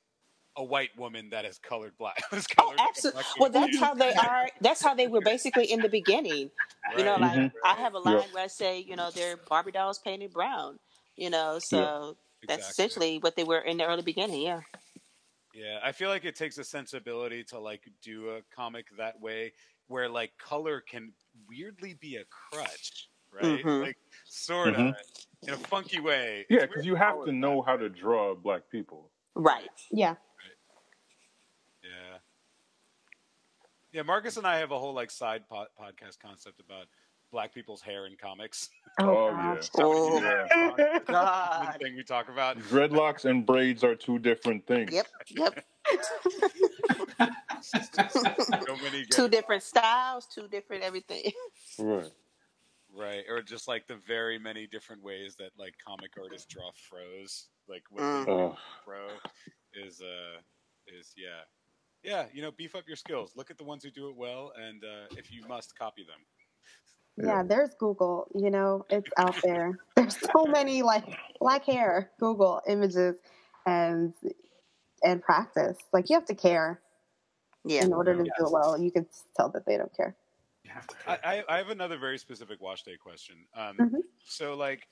[0.59, 2.17] a white woman that is colored black.
[2.33, 3.13] is colored like a Absolutely.
[3.13, 4.49] black Well, that's how they are.
[4.61, 6.51] That's how they were basically in the beginning.
[6.97, 7.21] You know, Right.
[7.21, 7.51] like Mhm.
[7.65, 8.33] I have a line Yeah.
[8.33, 10.79] where I say, you know, they're Barbie dolls painted brown.
[11.17, 12.17] You know, so
[12.47, 12.71] that's Exactly.
[12.71, 14.41] essentially what they were in the early beginning.
[14.43, 14.61] Yeah.
[15.53, 19.53] Yeah, I feel like it takes a sensibility to like do a comic that way,
[19.87, 21.13] where like color can
[21.47, 23.65] weirdly be a crutch, right?
[23.65, 23.81] Mhm.
[23.81, 24.95] Like sort of Mhm.
[25.47, 26.45] in a funky way.
[26.49, 29.11] Yeah, because you have to know how to draw black people.
[29.35, 29.69] Right.
[29.91, 30.11] Yeah.
[30.11, 30.15] Yeah.
[33.91, 36.85] Yeah, Marcus and I have a whole like side po- podcast concept about
[37.31, 38.69] black people's hair in comics.
[38.99, 39.61] Oh, yeah.
[39.77, 40.19] Oh,
[40.77, 40.99] Yeah.
[41.07, 41.77] God.
[41.81, 42.57] thing we talk about.
[42.59, 44.91] Dreadlocks and braids are two different things.
[44.93, 45.07] Yep.
[45.29, 45.65] Yep.
[47.61, 51.31] so many two different styles, two different everything.
[51.77, 52.11] Right.
[52.95, 57.47] Right, or just like the very many different ways that like comic artists draw froze,
[57.67, 58.25] like what Mm.
[58.25, 58.57] the Oh.
[58.83, 59.07] fro
[59.73, 60.39] is uh
[60.87, 61.43] is yeah,
[62.03, 62.25] yeah.
[62.33, 63.33] You know, beef up your skills.
[63.35, 66.19] Look at the ones who do it well, and uh, if you must, copy them.
[67.17, 68.27] Yeah, there's Google.
[68.33, 69.77] You know, it's out there.
[69.95, 71.03] There's so many like
[71.39, 73.15] black hair Google images,
[73.65, 74.13] and
[75.03, 75.77] and practice.
[75.91, 76.81] Like you have to care.
[77.65, 77.83] Yeah.
[77.83, 78.33] In order to Yes.
[78.39, 80.15] do it well, you can tell that they don't care.
[81.05, 83.45] I, I- I have another very specific wash day question.
[83.53, 84.01] Um, Mhm.
[84.23, 84.87] So, like,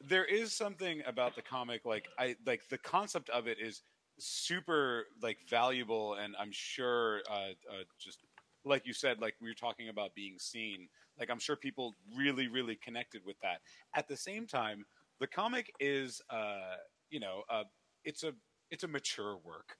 [0.00, 3.82] there is something about the comic, like, I like the concept of it is
[4.18, 8.20] super like valuable, and I'm sure, uh, uh, just
[8.64, 10.88] like you said, like we were talking about being seen.
[11.18, 13.60] Like, I'm sure people really, really connected with that.
[13.94, 14.84] At the same time,
[15.20, 16.76] the comic is, uh,
[17.10, 17.64] you know, uh,
[18.04, 18.32] it's a
[18.70, 19.76] it's a mature work.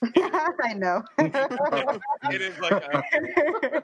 [0.64, 1.02] I know.
[1.18, 3.02] it is like a,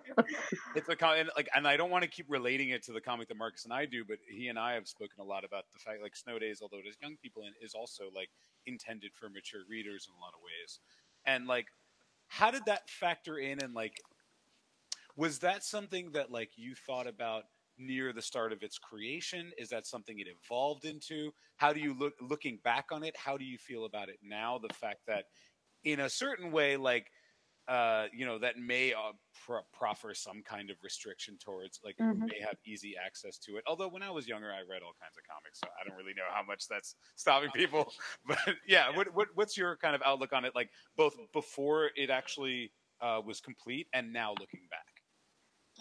[0.75, 3.01] it's a com- and like and I don't want to keep relating it to the
[3.01, 5.65] comic that Marcus and I do, but he and I have spoken a lot about
[5.73, 8.31] the fact like Snow Days, although it is young people and is also like
[8.67, 10.81] intended for mature readers in a lot of ways.
[11.27, 11.67] And like
[12.29, 14.01] how did that factor in and like
[15.17, 17.45] was that something that like you thought about
[17.79, 19.53] near the start of its creation?
[19.59, 21.33] Is that something it evolved into?
[21.57, 23.17] How do you look looking back on it?
[23.17, 24.59] How do you feel about it now?
[24.59, 25.25] The fact that
[25.85, 27.11] in a certain way, like
[27.69, 29.13] uh, you know, that may uh,
[29.45, 32.33] pro- proffer some kind of restriction towards like who Mhm.
[32.33, 33.65] may have easy access to it.
[33.67, 36.15] Although when I was younger, I read all kinds of comics, so I don't really
[36.15, 37.93] know how much that's stopping people.
[38.27, 40.55] But yeah, what, what what's your kind of outlook on it?
[40.55, 45.03] Like both before it actually uh, was complete and now looking back.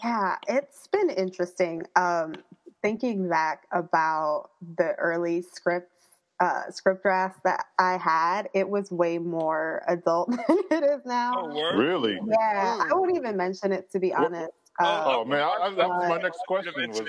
[0.02, 1.82] Yeah, it's been interesting.
[1.96, 2.34] Um,
[2.82, 5.97] thinking back about the early scripts,
[6.40, 11.46] uh, script drafts that I had, it was way more adult than it is now.
[11.74, 12.14] Really?
[12.14, 14.52] Yeah, I wouldn't even mention it to be honest.
[14.80, 16.90] Oh, Uh, man, I, I, that was my next question.
[16.90, 17.00] Was,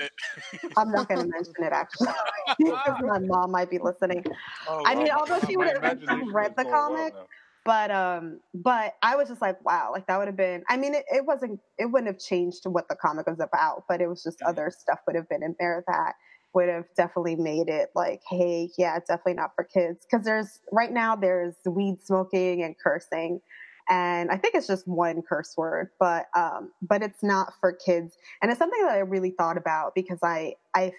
[0.76, 2.08] I'm not going to mention it actually
[2.58, 4.24] because my mom might be listening.
[4.68, 5.18] Oh, I mean, wow.
[5.20, 7.26] although she would have read the comic, now.
[7.64, 10.64] but um, but I was just like, wow, like that would have been.
[10.68, 11.60] I mean, it, it wasn't.
[11.78, 14.98] It wouldn't have changed what the comic was about, but it was just other stuff
[15.06, 16.14] would have been in there that
[16.54, 20.92] would have definitely made it like, hey, yeah, definitely not for kids because there's right
[20.92, 23.40] now there's weed smoking and cursing.
[23.88, 28.16] And I think it's just one curse word, but um, but it's not for kids,
[28.40, 30.92] and it's something that I really thought about because I I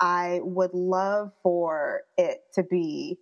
[0.00, 3.18] I would love for it to be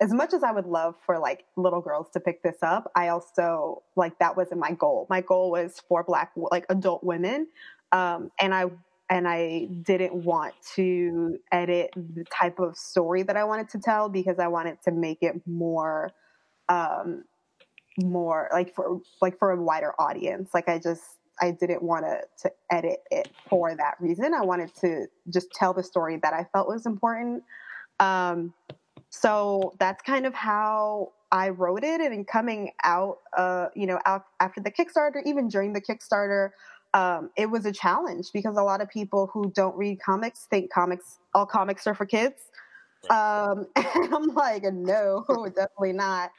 [0.00, 3.08] as much as I would love for like little girls to pick this up, I
[3.08, 5.06] also like that wasn't my goal.
[5.10, 7.48] My goal was for black like adult women,
[7.92, 8.66] um, and I
[9.10, 14.08] and I didn't want to edit the type of story that I wanted to tell
[14.08, 16.10] because I wanted to make it more,
[16.68, 17.24] um,
[17.98, 20.50] more like for like for a wider audience.
[20.52, 21.02] Like I just
[21.40, 24.34] I didn't want to to edit it for that reason.
[24.34, 27.42] I wanted to just tell the story that I felt was important.
[28.00, 28.52] Um,
[29.10, 32.00] so that's kind of how I wrote it.
[32.00, 36.50] And coming out, uh, you know, out after the Kickstarter, even during the Kickstarter,
[36.98, 40.72] um, it was a challenge because a lot of people who don't read comics think
[40.72, 42.50] comics, all comics are for kids.
[43.08, 45.24] Um, and I'm like, no,
[45.56, 46.32] definitely not.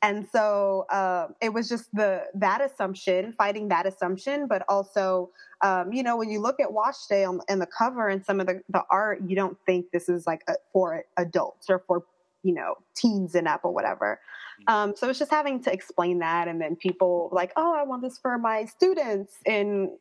[0.00, 5.30] And so um, it was just the that assumption, fighting that assumption, but also,
[5.62, 8.40] um, you know, when you look at Wash Day on, in the cover and some
[8.40, 12.04] of the, the art, you don't think this is like a, for adults or for
[12.42, 14.20] you know teens and up or whatever.
[14.68, 18.02] Um, so it's just having to explain that, and then people like, oh, I want
[18.02, 19.96] this for my students in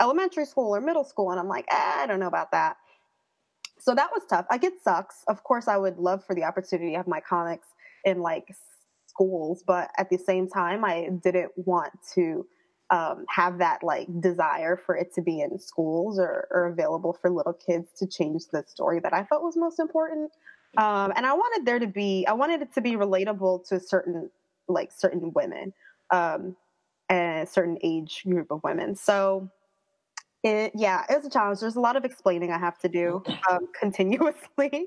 [0.00, 2.76] elementary school or middle school, and I'm like, eh, I don't know about that.
[3.78, 4.46] So that was tough.
[4.50, 5.16] Like it sucks.
[5.28, 7.68] Of course, I would love for the opportunity to have my comics
[8.04, 8.54] in like
[9.06, 12.46] schools, but at the same time, I didn't want to
[12.90, 17.30] um, have that like desire for it to be in schools or, or available for
[17.30, 20.30] little kids to change the story that I felt was most important.
[20.76, 24.30] Um, and I wanted there to be, I wanted it to be relatable to certain
[24.66, 25.72] like certain women,
[26.10, 26.56] um,
[27.08, 28.96] and a certain age group of women.
[28.96, 29.50] So
[30.44, 31.60] it, yeah, it was a challenge.
[31.60, 34.86] There's a lot of explaining I have to do um, continuously,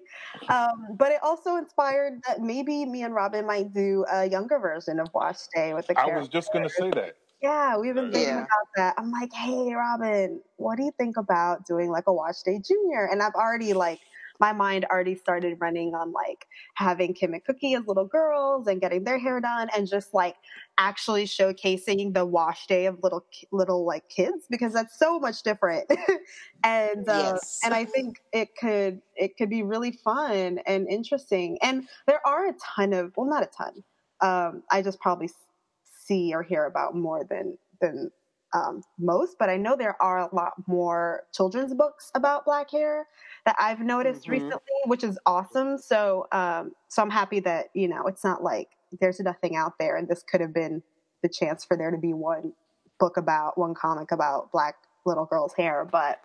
[0.50, 5.00] um, but it also inspired that maybe me and Robyn might do a younger version
[5.00, 5.94] of Wash Day with the.
[6.00, 6.20] I character.
[6.20, 7.16] was just going to say that.
[7.42, 8.38] Yeah, we've been thinking Yeah.
[8.40, 8.96] about that.
[8.98, 13.08] I'm like, hey, Robyn, what do you think about doing like a Wash Day Junior?
[13.12, 14.00] And I've already like,
[14.40, 18.82] my mind already started running on like having Kim and Cookie as little girls and
[18.82, 20.36] getting their hair done and just like
[20.78, 25.90] actually showcasing the wash day of little little like kids because that's so much different.
[26.64, 27.60] and uh, Yes.
[27.64, 31.58] and I think it could it could be really fun and interesting.
[31.62, 33.84] And there are a ton of well, not a ton.
[34.22, 35.30] Um, I just probably
[36.06, 38.12] see or hear about more than than
[38.58, 43.08] um, most, but I know there are a lot more children's books about black hair
[43.46, 44.32] that I've noticed Mhm.
[44.32, 45.78] recently, which is awesome.
[45.78, 49.96] So, um, so I'm happy that you know it's not like there's nothing out there,
[49.98, 50.82] and this could have been
[51.24, 52.54] the chance for there to be one
[53.00, 55.86] book about one comic about black little girls' hair.
[55.86, 56.20] But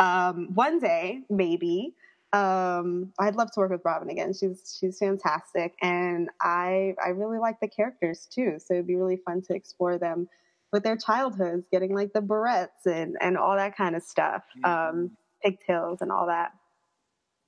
[0.00, 1.94] um, one day, maybe.
[2.32, 4.32] Um, I'd love to work with Robyn again.
[4.34, 8.58] She's she's fantastic, and I I really like the characters too.
[8.58, 10.28] So it'd be really fun to explore them
[10.72, 14.70] with their childhoods, getting like the barrettes and and all that kind of stuff, Mm-hmm.
[14.70, 15.10] um,
[15.42, 16.52] pigtails and all that.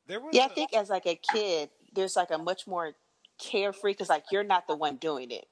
[0.06, 2.94] There was Yeah, I a- think as like a kid, there's like a much more
[3.38, 5.46] carefree because like you're not the one doing it.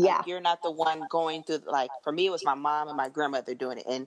[0.00, 1.60] Like, Yeah, you're not the one going through.
[1.66, 4.06] Like for me, it was my mom and my grandmother doing it, and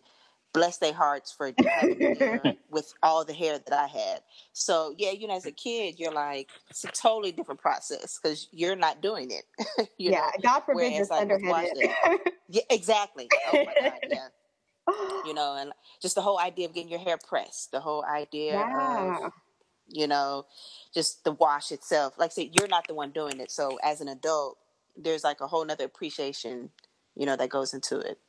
[0.58, 4.22] bless their hearts for having with all the hair that I had.
[4.54, 8.48] So yeah, you know, as a kid, you're like it's a totally different process because
[8.52, 9.90] you're not doing it.
[9.98, 10.12] yeah.
[10.12, 11.90] know, God forbid whereas, like, underhanded.
[12.50, 13.30] yeah, exactly.
[13.54, 14.28] Oh my god, yeah.
[15.26, 18.54] You know, and just the whole idea of getting your hair pressed, the whole idea
[18.54, 19.26] yeah.
[19.26, 19.32] of
[19.90, 20.46] you know,
[20.94, 22.16] just the wash itself.
[22.18, 23.50] Like I said, you're not the one doing it.
[23.50, 24.58] So as an adult,
[24.98, 26.72] there's like a whole nother appreciation,
[27.16, 28.20] you know, that goes into it.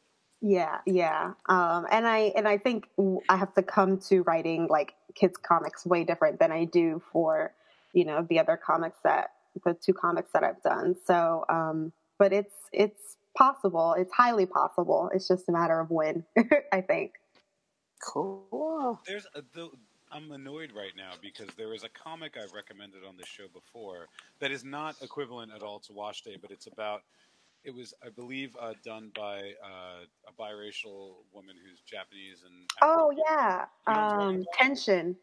[0.41, 1.33] Yeah, yeah.
[1.49, 2.89] Um, and I and I think
[3.29, 7.53] I have to come to writing like kids comics way different than I do for
[7.93, 9.31] you know the other comics that
[9.65, 10.97] the two comics that I've done.
[11.07, 13.95] So, um, but it's it's possible.
[13.99, 15.11] It's highly possible.
[15.13, 16.25] It's just a matter of when.
[16.73, 17.15] I think.
[18.01, 19.01] Cool.
[19.07, 19.71] There's a, the,
[20.13, 24.07] I'm annoyed right now because there is a comic I've recommended on this show before
[24.39, 27.03] that is not equivalent at all to Wash Day, but it's about.
[27.69, 32.65] It was, I believe, uh, done by uh, a biracial woman who's Japanese and.
[32.81, 35.15] Oh yeah, You know what I'm um, tension.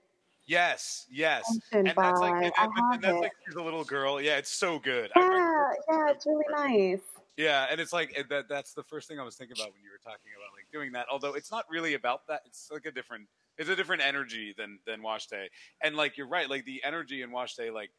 [0.46, 3.20] Yes, yes, Tension and that's like, and, and- and that's it.
[3.20, 4.22] like she's a little girl.
[4.22, 5.10] Yeah, it's so good.
[5.16, 6.12] Yeah, yeah.
[6.12, 7.00] It's really nice.
[7.36, 9.90] Yeah, and it's like that that's the first thing I was thinking about when you
[9.90, 11.08] were talking about like doing that.
[11.12, 12.42] Although it's not really about that.
[12.46, 13.28] It's like a different
[13.58, 15.50] it's a different energy than than Wash Day.
[15.82, 17.90] And like you're right, like the energy in Wash Day like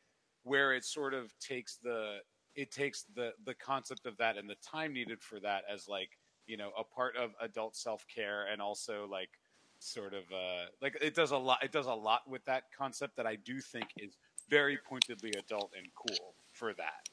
[0.45, 2.19] where it sort of takes the
[2.57, 6.11] it takes the the concept of that and the time needed for that as like,
[6.47, 9.31] you know, a part of adult self-care and also like
[9.79, 13.15] sort of uh like it does a lot it does a lot with that concept
[13.17, 14.17] that I do think is
[14.49, 17.09] very pointedly adult and cool for that.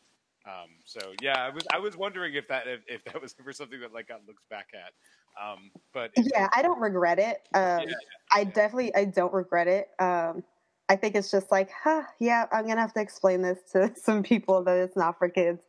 [0.45, 3.53] Um, so yeah, I was I was wondering if that if, if that was for
[3.53, 4.93] something that like got looked back at.
[5.41, 7.41] Um, but Yeah, I don't regret it.
[7.53, 7.95] Um, Yeah,
[8.31, 9.89] I definitely I don't regret it.
[9.99, 10.43] Um,
[10.89, 14.23] I think it's just like, huh, yeah, I'm gonna have to explain this to some
[14.23, 15.63] people that it's not for kids.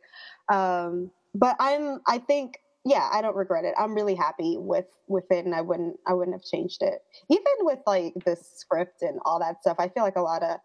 [0.49, 3.73] Um, but I'm I think yeah, I don't regret it.
[3.77, 7.01] I'm really happy with with it, and I wouldn't I wouldn't have changed it.
[7.29, 10.59] Even with like the script and all that stuff, I feel like a lot of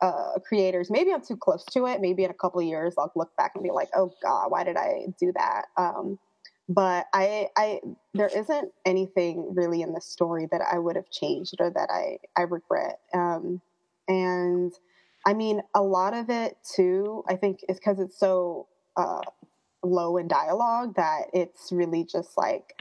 [0.00, 0.90] uh, creators.
[0.90, 2.00] Maybe I'm too close to it.
[2.00, 4.64] Maybe in a couple of years, I'll look back and be like, "Oh God, why
[4.64, 6.18] did I do that?" Um,
[6.70, 7.80] but I, I,
[8.14, 12.18] there isn't anything really in the story that I would have changed or that I,
[12.40, 13.00] I regret.
[13.12, 13.60] Um,
[14.06, 14.72] and
[15.26, 17.24] I mean, a lot of it too.
[17.28, 19.20] I think is because it's so uh,
[19.82, 22.80] low in dialogue that it's really just like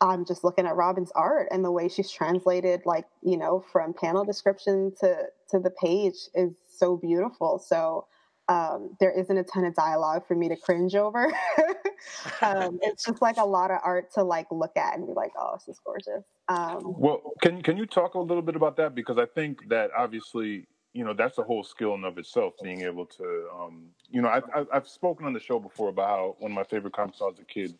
[0.00, 3.94] I'm just looking at Robyn's art and the way she's translated, like you know, from
[3.94, 7.60] panel description to to the page is so beautiful.
[7.64, 8.06] So
[8.52, 11.26] um, there isn't a ton of dialogue for me to cringe over.
[12.42, 15.32] um, it's just like a lot of art to like look at and be like,
[15.38, 16.24] oh, this is gorgeous.
[16.48, 19.90] Um, Well, can can you talk a little bit about that because I think that
[19.96, 24.20] obviously you know that's a whole skill in of itself being able to um, you
[24.20, 26.92] know I, I, I've spoken on the show before about how one of my favorite
[26.92, 27.74] comics I was a kid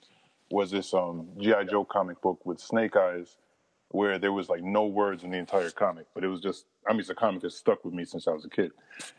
[0.51, 3.37] was this um, GI Joe comic book with Snake Eyes
[3.93, 6.93] where there was like no words in the entire comic, but it was just I
[6.93, 8.73] mean it's a comic that stuck with me since I was a kid,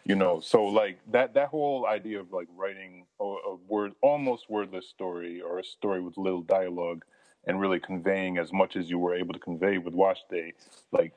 [0.05, 0.39] you know.
[0.39, 5.41] So like that that whole idea of like writing a, a word almost wordless story
[5.41, 7.03] or a story with little dialogue
[7.45, 10.53] and really conveying as much as you were able to convey with Wash Day,
[10.91, 11.13] like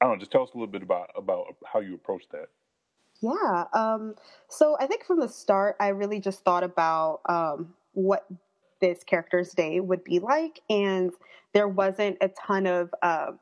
[0.00, 2.48] I don't know, just tell us a little bit about about how you approach that.
[3.20, 3.64] Yeah.
[3.74, 4.14] Um,
[4.48, 8.26] so I think from the start, I really just thought about um, what
[8.80, 11.12] this character's day would be like, and
[11.54, 13.32] there wasn't a ton of uh,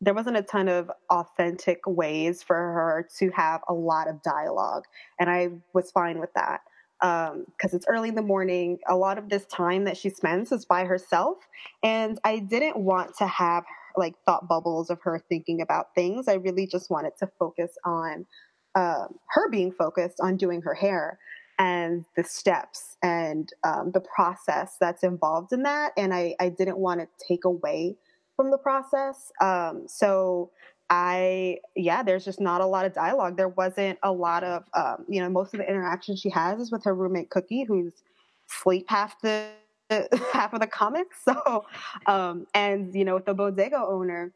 [0.00, 4.84] there wasn't a ton of authentic ways for her to have a lot of dialogue,
[5.18, 6.60] and I was fine with that
[7.00, 8.78] because it's early in the morning.
[8.88, 11.38] A lot of this time that she spends is by herself,
[11.82, 13.64] and I didn't want to have
[13.96, 16.28] like thought bubbles of her thinking about things.
[16.28, 18.26] I really just wanted to focus on
[18.74, 21.18] um, her being focused on doing her hair
[21.58, 25.92] and the steps and um, the process that's involved in that.
[25.96, 27.96] And I, I didn't want to take away
[28.36, 29.30] from the process.
[29.40, 30.50] Um, so
[30.90, 33.36] I, yeah, there's just not a lot of dialogue.
[33.36, 36.70] There wasn't a lot of, um, you know, most of the interaction she has is
[36.70, 38.02] with her roommate Cookie, who's
[38.46, 39.48] sleep half the
[40.32, 41.16] half of the comics.
[41.24, 41.64] So,
[42.06, 44.32] um, and you know, with the bodega owner,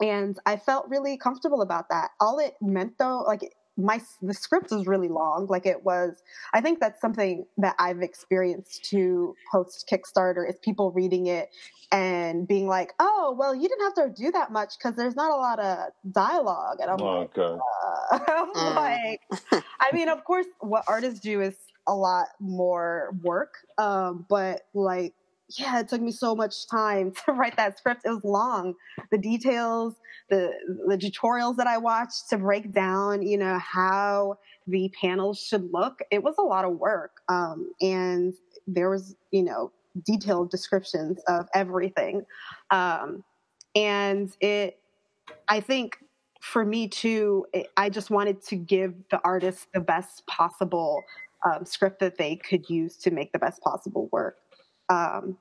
[0.00, 2.10] and I felt really comfortable about that.
[2.20, 5.46] All it meant though, like my the script was really long.
[5.48, 6.22] Like it was.
[6.52, 11.48] I think that's something that I've experienced to post Kickstarter is people reading it
[11.90, 15.30] and being like, "Oh, well, you didn't have to do that much because there's not
[15.30, 17.60] a lot of dialogue." And I'm oh, like, God.
[18.12, 18.74] uh, I'm Mm.
[18.76, 19.20] like,
[19.80, 25.14] I mean, of course, what artists do is a lot more work, um, but like,
[25.48, 28.02] yeah, it took me so much time to write that script.
[28.04, 28.74] It was long.
[29.10, 29.94] The details,
[30.30, 30.52] the
[30.86, 36.00] the tutorials that I watched to break down, you know, how the panels should look.
[36.10, 38.34] It was a lot of work, um, and
[38.66, 39.72] there was, you know,
[40.06, 42.24] detailed descriptions of everything,
[42.70, 43.24] um,
[43.74, 44.78] and it.
[45.48, 45.98] I think
[46.40, 51.04] for me too, it, I just wanted to give the artist the best possible
[51.44, 54.36] um, script that they could use to make the best possible work.
[54.92, 55.38] Um,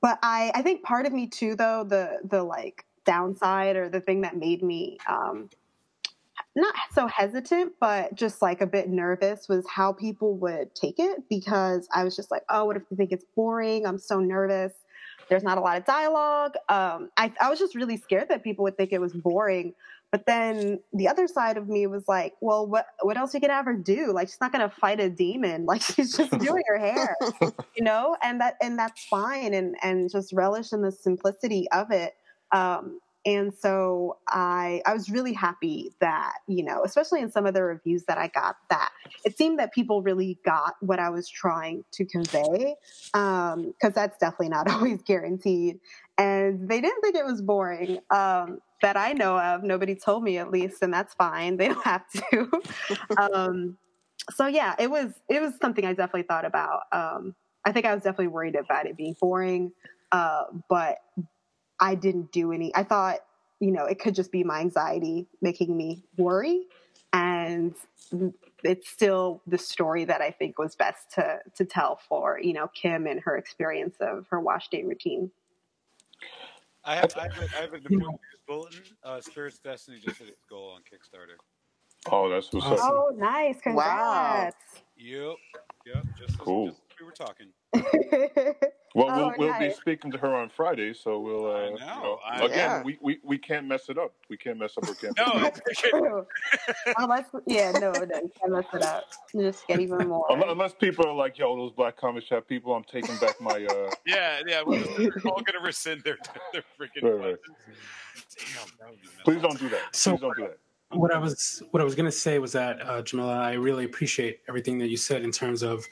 [0.00, 4.00] but I, I think part of me too, though, the the like downside or the
[4.00, 5.48] thing that made me um,
[6.56, 11.28] not so hesitant, but just like a bit nervous was how people would take it
[11.28, 13.86] because I was just like, oh, what if they think it's boring?
[13.86, 14.72] I'm so nervous.
[15.28, 16.54] There's not a lot of dialogue.
[16.68, 19.74] Um, I, I was just really scared that people would think it was boring.
[20.14, 23.40] But then the other side of me was like, well, what what else are you
[23.40, 24.12] gonna have her do?
[24.12, 25.66] Like she's not gonna fight a demon.
[25.74, 27.16] Like she's just doing her hair,
[27.76, 29.54] you know, and that and that's fine.
[29.54, 32.14] And and just relish in the simplicity of it.
[32.52, 37.54] Um, and so I I was really happy that you know, especially in some of
[37.54, 38.92] the reviews that I got, that
[39.24, 42.76] it seemed that people really got what I was trying to convey,
[43.12, 45.80] because that's definitely not always guaranteed.
[46.16, 47.98] And they didn't think it was boring.
[48.10, 49.62] Um, that I know of.
[49.62, 51.56] Nobody told me at least, and that's fine.
[51.56, 52.50] They don't have to.
[53.20, 53.78] um,
[54.30, 56.82] so yeah, it was it was something I definitely thought about.
[56.92, 59.72] Um, I think I was definitely worried about it being boring,
[60.12, 60.98] uh, but
[61.80, 62.74] I didn't do any.
[62.74, 63.18] I thought
[63.60, 66.64] you know it could just be my anxiety making me worry,
[67.12, 67.74] and
[68.62, 72.68] it's still the story that I think was best to to tell for you know
[72.74, 75.30] Kim and her experience of her wash day routine.
[76.86, 78.06] I have, I have, a, I have a news
[78.46, 78.82] bulletin.
[79.02, 81.36] Uh, Spirits Destiny just hit its goal on Kickstarter.
[82.12, 82.78] Oh, that's what's up.
[82.82, 83.60] Oh, nice!
[83.62, 84.56] Congrats.
[84.96, 85.36] Yep,
[85.86, 86.04] yep.
[86.18, 86.66] Just Cool.
[86.66, 87.46] Just as we were talking.
[88.96, 91.50] Well, Oh, we'll, we'll be speaking to her on Friday, so we'll.
[91.52, 92.82] Uh, you know, I- again, Yeah.
[92.84, 94.14] we, we, we can't mess it up.
[94.30, 95.42] We can't mess up her campaign.
[95.42, 96.26] No, True.
[96.98, 99.02] Unless, yeah, no, no, you can't mess it up.
[99.36, 100.24] Just get even more.
[100.30, 103.66] Unless, unless people are like, "Yo, those Black Comic Shop people," I'm taking back my.
[103.68, 104.62] uh Yeah, yeah.
[104.64, 106.16] We're, just, we're all gonna rescind their
[106.52, 107.02] their freaking.
[107.02, 107.36] Right, right.
[108.38, 109.80] Damn, that would be messed Please don't do that.
[109.96, 110.58] So- Please don't do that.
[110.90, 113.84] what I was what I was going to say was that uh, Jamila, I really
[113.84, 115.84] appreciate everything that you said in terms of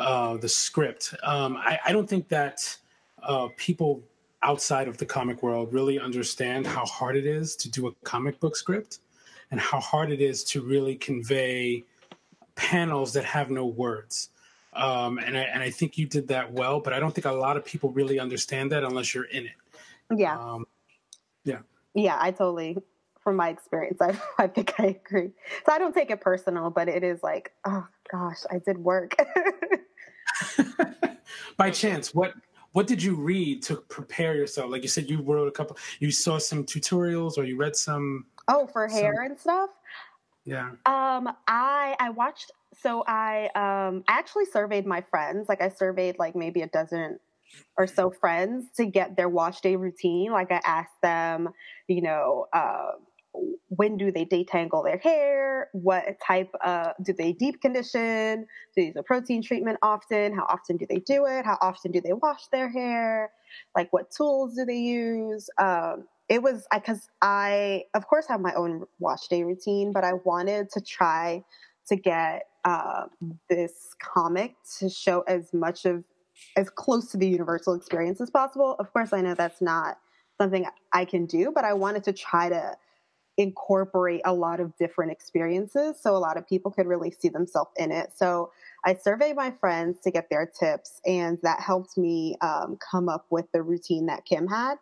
[0.00, 1.14] uh, the script.
[1.22, 2.76] Um, I, I don't think that
[3.22, 4.02] uh, people
[4.42, 8.40] outside of the comic world really understand how hard it is to do a comic
[8.40, 9.00] book script
[9.50, 11.84] and how hard it is to really convey
[12.54, 14.30] panels that have no words.
[14.72, 17.32] Um, and I and I think you did that well, but I don't think a
[17.32, 19.56] lot of people really understand that unless you're in it.
[20.16, 20.64] Yeah, Um,
[21.44, 21.58] yeah.
[21.94, 22.78] yeah, I totally,
[23.22, 25.30] from my experience, I, I think I agree.
[25.66, 29.16] So I don't take it personal, but it is like, oh gosh, I did work.
[31.56, 32.34] By chance, what
[32.72, 34.70] what did you read to prepare yourself?
[34.70, 35.76] Like you said, you wrote a couple.
[35.98, 38.26] You saw some tutorials, or you read some.
[38.48, 39.70] oh, for hair and stuff.
[40.44, 40.70] Yeah.
[40.86, 42.50] Um, I I watched.
[42.80, 45.48] So I um I actually surveyed my friends.
[45.48, 47.18] Like I surveyed like maybe a dozen
[47.76, 50.32] or so friends to get their wash day routine.
[50.32, 51.48] Like I asked them,
[51.88, 52.92] you know, uh,
[53.68, 55.68] when do they detangle their hair?
[55.72, 58.40] What type of do they deep condition?
[58.42, 60.34] Do they use a protein treatment often?
[60.34, 61.44] How often do they do it?
[61.44, 63.30] How often do they wash their hair?
[63.76, 65.48] Like what tools do they use?
[65.58, 70.14] Um, it was because I, of course, have my own wash day routine, but I
[70.14, 71.44] wanted to try
[71.88, 73.06] to get uh,
[73.48, 76.04] this comic to show as much of
[76.56, 78.76] as close to the universal experience as possible.
[78.78, 79.98] Of course, I know that's not
[80.38, 82.76] something I can do, but I wanted to try to
[83.40, 87.70] incorporate a lot of different experiences so a lot of people could really see themselves
[87.76, 88.12] in it.
[88.14, 88.52] So
[88.84, 93.26] I surveyed my friends to get their tips, and that helped me um, come up
[93.30, 94.76] with the routine that Kim had,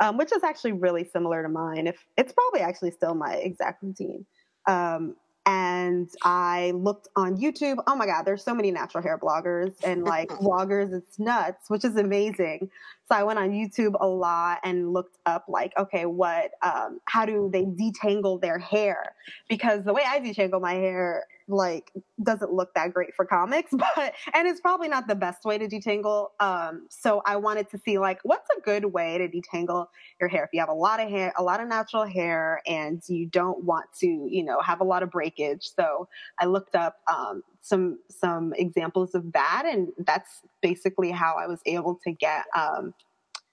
[0.00, 1.86] um, which is actually really similar to mine.
[1.86, 4.24] If it's probably actually still my exact routine.
[4.66, 7.82] Um, and I looked on YouTube.
[7.86, 11.84] Oh my God, there's so many natural hair bloggers and like bloggers, It's nuts, which
[11.84, 12.70] is amazing.
[13.10, 17.26] So I went on YouTube a lot and looked up like, okay, what, um, how
[17.26, 19.16] do they detangle their hair?
[19.48, 21.90] Because the way I detangle my hair, like,
[22.22, 25.66] doesn't look that great for comics, but, and it's probably not the best way to
[25.66, 26.28] detangle.
[26.38, 29.86] Um, so I wanted to see like, what's a good way to detangle
[30.20, 33.02] your hair if you have a lot of hair, a lot of natural hair, and
[33.08, 35.68] you don't want to, you know, have a lot of breakage.
[35.74, 36.06] So
[36.38, 41.60] I looked up um, some some examples of that, and that's basically how I was
[41.66, 42.94] able to get um,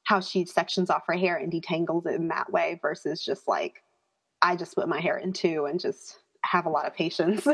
[0.08, 3.84] how she sections off her hair and detangles it in that way versus just like
[4.42, 7.46] I just split my hair in two and just have a lot of patience.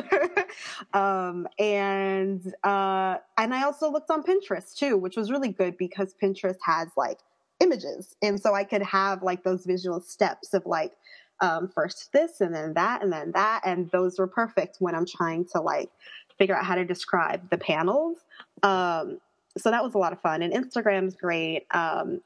[0.94, 6.14] um, and uh, and I also looked on Pinterest too, which was really good because
[6.22, 7.22] Pinterest has like
[7.60, 10.94] images, and so I could have like those visual steps of like
[11.42, 15.08] um, first this and then that and then that, and those were perfect when I'm
[15.08, 15.90] trying to like
[16.38, 18.20] figure out how to describe the panels.
[18.62, 19.18] Um,
[19.58, 21.66] so that was a lot of fun, and Instagram's great.
[21.72, 22.22] Um,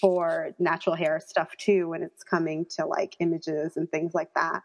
[0.00, 4.62] for natural hair stuff too when it's coming to like images and things like that.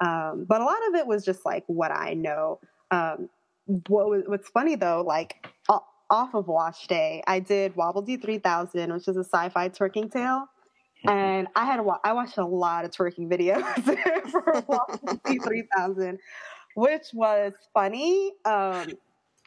[0.00, 2.58] Um, but a lot of it was just like what I know.
[2.90, 3.28] Um,
[3.66, 5.46] what was, what's funny though, like
[6.10, 10.46] off of Wash Day, I did Wobbledy 3000, which is a sci-fi twerking tale.
[11.06, 13.62] And I had I watched a lot of twerking videos
[14.30, 16.18] for Wobbledy 3000,
[16.76, 18.32] which was funny.
[18.44, 18.92] Um,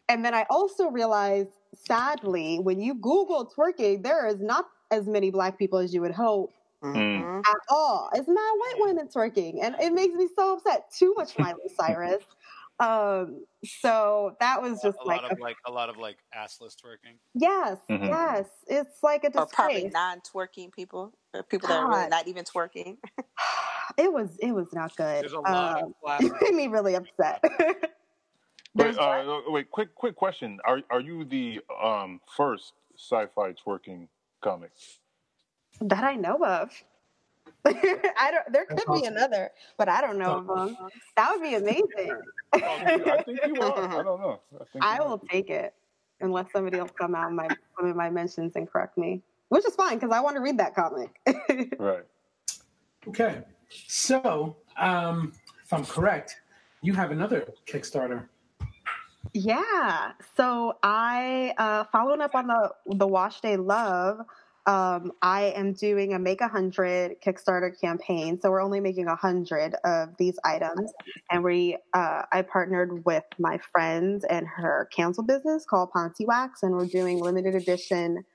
[0.09, 5.31] and then I also realized, sadly, when you Google twerking, there is not as many
[5.31, 6.51] black people as you would hope
[6.83, 7.39] mm-hmm.
[7.39, 8.09] at all.
[8.13, 10.91] It's not white women twerking, and it makes me so upset.
[10.97, 12.23] Too much Miley Cyrus.
[12.79, 16.17] Um, so that was just a like lot of a, like a lot of like
[16.35, 17.15] assless twerking.
[17.33, 18.05] Yes, mm-hmm.
[18.05, 19.43] yes, it's like a disgrace.
[19.43, 21.75] Or probably non-twerking people, or people God.
[21.75, 22.97] that are really not even twerking.
[23.97, 25.23] it was it was not good.
[25.23, 27.43] There's a lot um, of it made me really upset.
[28.77, 34.07] Wait, uh, wait, quick, quick question: Are are you the um, first sci-fi twerking
[34.41, 34.71] comic?
[35.81, 36.71] that I know of.
[37.65, 38.51] I don't.
[38.51, 40.77] There could be another, but I don't know of them.
[41.15, 42.21] That would be amazing.
[42.53, 43.99] I think you are.
[43.99, 44.41] I don't know.
[44.81, 45.73] I, I will take it
[46.21, 49.65] unless somebody else come out in my one of my mentions and correct me, which
[49.65, 51.19] is fine because I want to read that comic.
[51.79, 52.05] right.
[53.07, 53.41] Okay.
[53.69, 56.37] So, um, if I'm correct,
[56.81, 58.27] you have another Kickstarter.
[59.33, 60.11] Yeah.
[60.35, 64.25] So I uh, following up on the the Wash Day Love
[64.67, 68.37] um, I am doing a Make a Hundred Kickstarter campaign.
[68.41, 70.91] So we're only making a hundred of these items,
[71.31, 76.63] and we uh, I partnered with my friend and her candle business called Ponzi Wax,
[76.63, 78.25] and we're doing limited edition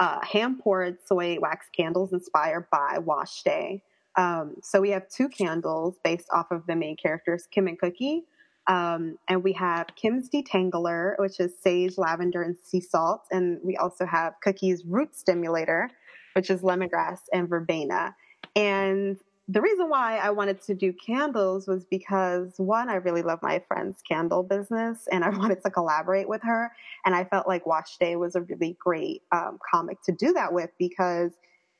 [0.00, 3.84] uh, hand poured soy wax candles inspired by Wash Day.
[4.16, 8.24] Um, so we have two candles based off of the main characters, Kim and Cookie.
[8.68, 13.22] Um, and we have Kim's Detangler, which is sage, lavender, and sea salt.
[13.30, 15.90] And we also have Cookie's Root Stimulator,
[16.34, 18.14] which is lemongrass and verbena.
[18.56, 23.38] And the reason why I wanted to do candles was because one, I really love
[23.42, 26.72] my friend's candle business and I wanted to collaborate with her.
[27.04, 30.52] And I felt like Wash Day was a really great um, comic to do that
[30.52, 31.30] with because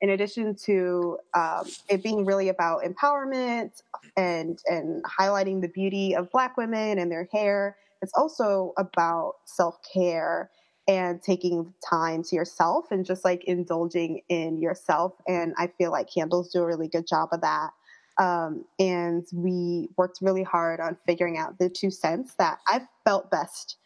[0.01, 3.82] in addition to um, it being really about empowerment
[4.16, 9.76] and and highlighting the beauty of Black women and their hair, it's also about self
[9.92, 10.51] care
[10.88, 15.14] and taking time to yourself and just like indulging in yourself.
[15.26, 17.70] And I feel like candles do a really good job of that.
[18.18, 23.30] Um, and we worked really hard on figuring out the two scents that I felt
[23.30, 23.76] best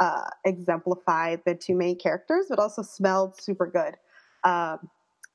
[0.00, 3.96] uh, exemplify the two main characters, but also smelled super good.
[4.44, 4.88] Um,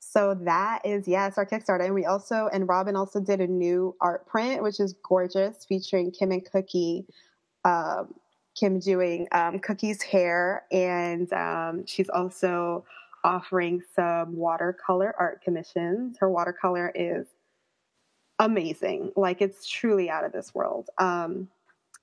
[0.08, 1.84] so that is yes, our Kickstarter.
[1.84, 6.12] And we also and Robyn also did a new art print, which is gorgeous, featuring
[6.12, 7.06] Kim and Cookie.
[7.64, 8.14] Um,
[8.54, 12.84] Kim doing um, Cookie's hair, and um, she's also
[13.22, 16.16] offering some watercolor art commissions.
[16.18, 17.26] Her watercolor is
[18.38, 20.88] amazing, like it's truly out of this world.
[20.98, 21.48] Um,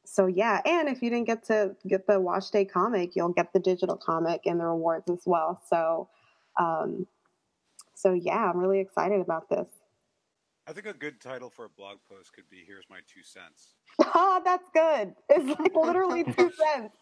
[0.05, 3.53] so yeah, and if you didn't get to get the Wash Day comic, you'll get
[3.53, 5.61] the digital comic and the rewards as well.
[5.67, 6.09] So
[6.59, 7.07] um,
[8.03, 9.67] so yeah, I'm really excited about this.
[10.67, 13.75] I think a good title for a blog post could be "Here's my two cents."
[14.15, 15.13] Oh, that's good.
[15.29, 16.95] It's like literally two cents.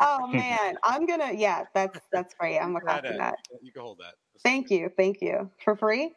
[0.00, 1.32] Oh man, I'm gonna.
[1.32, 2.58] Yeah, that's that's great.
[2.58, 3.36] I'm gonna copy that.
[3.62, 4.14] You can hold that.
[4.32, 6.12] That's thank you, thank you for free.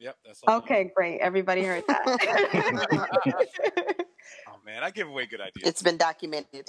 [0.00, 0.90] Yep, that's okay.
[0.94, 2.02] Great, everybody heard that.
[4.48, 5.68] oh man, I give away good ideas.
[5.68, 6.64] It's been documented.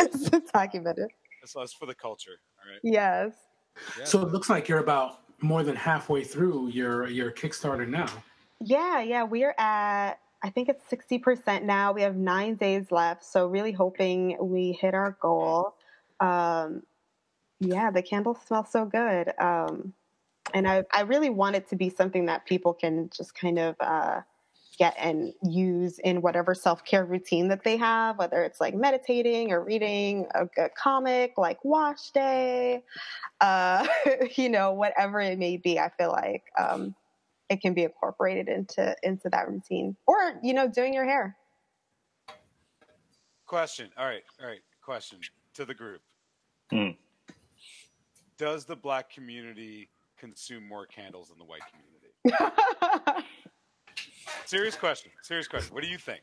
[0.00, 1.08] it's documented.
[1.40, 2.38] That's us for the culture.
[2.62, 2.80] All right.
[2.82, 3.32] Yes.
[3.98, 4.04] Yeah.
[4.04, 8.08] So it looks like you're about more than halfway through your your Kickstarter now.
[8.60, 11.92] Yeah, yeah, we're at I think it's sixty percent now.
[11.92, 15.74] We have nine days left, so really hoping we hit our goal.
[16.20, 16.82] Um,
[17.60, 19.92] yeah, the candles smell so good, um,
[20.52, 23.76] and I I really want it to be something that people can just kind of.
[23.80, 24.22] Uh,
[24.78, 29.52] get and use in whatever self care routine that they have, whether it's like meditating
[29.52, 32.82] or reading a, a comic like Wash Day,
[33.40, 33.86] uh,
[34.36, 35.78] you know, whatever it may be.
[35.78, 36.94] I feel like um,
[37.48, 41.36] it can be incorporated into into that routine, or you know, doing your hair.
[43.46, 43.90] Question.
[43.96, 44.22] All right.
[44.40, 44.62] All right.
[44.82, 45.18] Question
[45.54, 46.00] to the group.
[46.70, 46.90] Hmm.
[48.36, 51.84] Does the black community consume more candles than the white community?
[54.44, 55.10] serious question.
[55.22, 55.74] Serious question.
[55.74, 56.22] What do you think?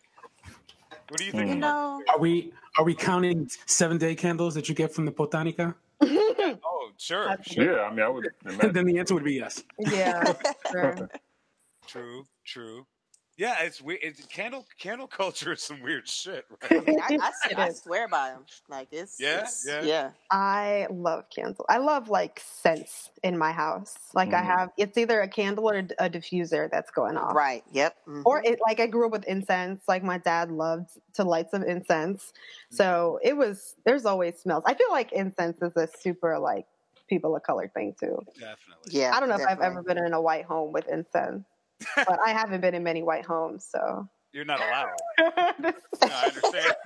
[1.10, 1.44] What do you think?
[1.46, 1.54] Hmm.
[1.54, 5.12] You know, Are we are we counting seven day candles that you get from the
[5.12, 5.76] Botanica?
[6.64, 7.38] Oh, sure.
[7.44, 7.64] sure.
[7.64, 8.28] Yeah, I mean, I would.
[8.74, 9.64] Then the answer would be yes.
[9.78, 10.34] Yeah.
[10.72, 11.10] sure.
[11.88, 12.26] True.
[12.44, 12.86] True.
[13.38, 14.02] Yeah, it's weird.
[14.04, 16.46] It's, candle candle culture is some weird shit.
[16.70, 16.88] Right?
[16.88, 18.46] I, I, It I swear by them.
[18.70, 19.38] Like it's Yeah?
[19.38, 19.82] it's- Yeah?
[19.84, 20.10] yeah.
[20.30, 21.66] I love candles.
[21.70, 23.96] I love like scents in my house.
[24.14, 24.46] Like I Mhm.
[24.46, 27.34] have, it's either a candle or a diffuser that's going off.
[27.34, 27.64] Right.
[27.72, 27.96] Yep.
[28.08, 28.22] mhm.
[28.26, 29.82] Or it, like I grew up with incense.
[29.88, 32.34] Like my dad loved to light some incense,
[32.70, 33.76] so it was.
[33.86, 34.64] There's always smells.
[34.68, 36.68] I feel like incense is a super like
[37.10, 38.18] people of color thing too.
[38.40, 38.92] Definitely.
[38.92, 39.12] yeah.
[39.16, 41.44] I don't know if I've ever been in a white home with incense,
[41.96, 43.68] but I haven't been in many white homes.
[43.70, 44.90] So You're not allowed.
[45.20, 45.72] No,
[46.04, 46.76] I understand.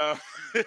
[0.00, 0.16] Uh,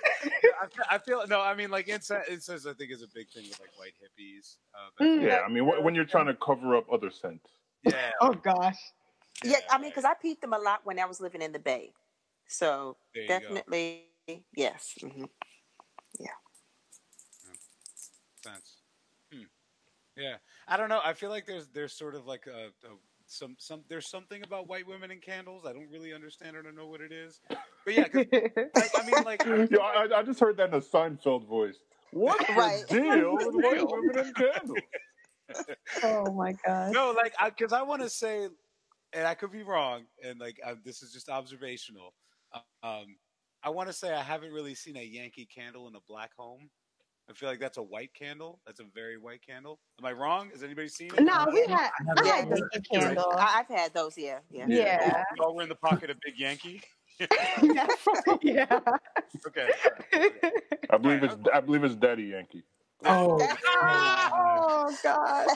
[0.90, 1.42] I, feel, no.
[1.42, 2.66] I mean, like incense, incense.
[2.66, 4.58] I think is a big thing with like white hippies.
[4.74, 5.24] Uh, Mm.
[5.28, 7.50] Yeah, I mean, when you're trying to cover up other scents.
[7.84, 8.12] yeah.
[8.22, 8.78] oh gosh,
[9.44, 11.60] Yeah, I mean, because I peeped them a lot when I was living in the
[11.60, 11.92] Bay.
[12.48, 13.40] So There you go.
[13.40, 14.06] definitely,
[14.56, 14.94] yes.
[15.02, 15.26] hmm
[18.46, 18.78] sense.
[19.34, 19.50] Hmm.
[20.16, 20.38] Yeah,
[20.68, 21.02] I don't know.
[21.04, 22.92] I feel like there's there's sort of like a, a
[23.28, 25.66] some some there's something about white women and candles.
[25.66, 27.40] I don't really understand or don't know what it is.
[27.50, 31.48] But yeah, like, I mean, like Yo, I, I just heard that in a Seinfeld
[31.48, 31.78] voice.
[32.12, 32.84] What's Right.
[32.88, 34.80] the deal with white women and candles?
[36.04, 36.94] oh my god!
[36.94, 38.48] no, like because I, want to say,
[39.14, 42.14] and I could be wrong, and like uh, this is just observational.
[42.82, 43.18] Um,
[43.64, 46.70] I want to say I haven't really seen a Yankee candle in a black home.
[47.30, 48.60] I feel like that's a white candle.
[48.66, 49.80] That's a very white candle.
[50.00, 50.50] Am I wrong?
[50.52, 51.22] Has anybody seen it?
[51.22, 51.90] No, we had.
[52.00, 53.32] I Yeah, had the candle.
[53.36, 54.18] I, I've had those.
[54.18, 54.66] Yeah, yeah.
[54.68, 55.24] Yeah.
[55.42, 56.82] Oh, we're in the pocket of Big Yankee.
[58.42, 58.80] yeah.
[59.48, 59.70] Okay.
[60.14, 60.54] all right.
[60.92, 62.64] I believe it's I believe it's Daddy Yankee.
[63.06, 63.38] Oh,
[63.74, 65.48] Oh God.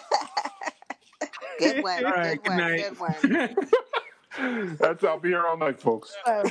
[1.59, 2.05] Good one.
[2.05, 2.41] all right.
[2.41, 2.57] good Good one.
[2.57, 2.85] night.
[2.89, 4.77] Good one.
[4.77, 6.15] That's I'll be here all night, folks.
[6.25, 6.43] Oh,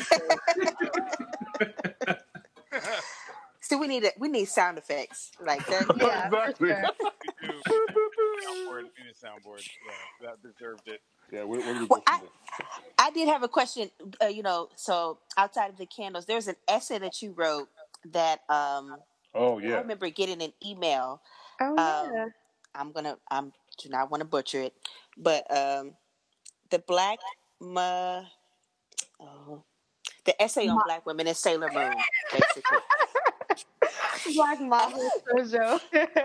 [3.69, 4.15] See, we need it.
[4.19, 5.85] We need sound effects like that.
[6.01, 6.69] yeah, for exactly.
[6.69, 6.83] sure.
[7.41, 7.49] We
[8.47, 9.69] soundboard, we need a soundboard.
[10.23, 11.01] Yeah, that deserved it.
[11.31, 12.67] Yeah, where, where do we Well, go I, from?
[12.99, 13.91] I did have a question.
[14.23, 17.69] Uh, you know, so outside of the candles, there's an essay that you wrote
[18.13, 18.97] that um,
[19.35, 19.75] Oh yeah.
[19.75, 21.21] I remember getting an email.
[21.61, 21.77] Oh Um,
[22.15, 22.27] yeah.
[22.75, 23.19] I'm gonna.
[23.31, 24.75] I'm do not want to butcher it,
[25.19, 25.93] but um,
[26.71, 27.19] the black
[27.61, 28.23] ma,
[29.21, 29.63] oh,
[30.25, 31.95] the essay on black women is Sailor Moon,
[32.33, 32.79] basically.
[34.35, 35.81] Black Mahou Shoujo.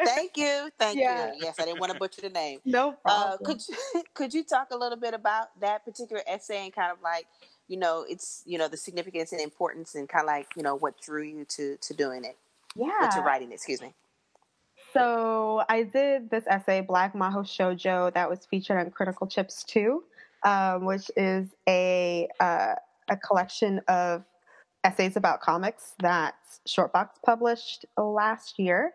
[0.05, 1.27] Thank you, thank Yeah.
[1.33, 1.39] you.
[1.41, 2.59] Yes, I didn't want to butcher the name.
[2.65, 3.45] no Uh, problem.
[3.45, 7.01] could you, could you talk a little bit about that particular essay and kind of
[7.01, 7.27] like
[7.67, 10.75] you know it's you know the significance and importance and kind of like you know
[10.75, 12.37] what drew you to to doing it
[12.75, 13.55] or to writing it?
[13.55, 13.93] Excuse me.
[14.93, 20.03] So I did this essay, Black Mahou Shoujo, that was featured on Critical Chips 2,
[20.43, 22.75] um, which is a uh,
[23.09, 24.23] a collection of
[24.83, 26.35] essays about comics that
[26.67, 28.93] Shortbox published last year.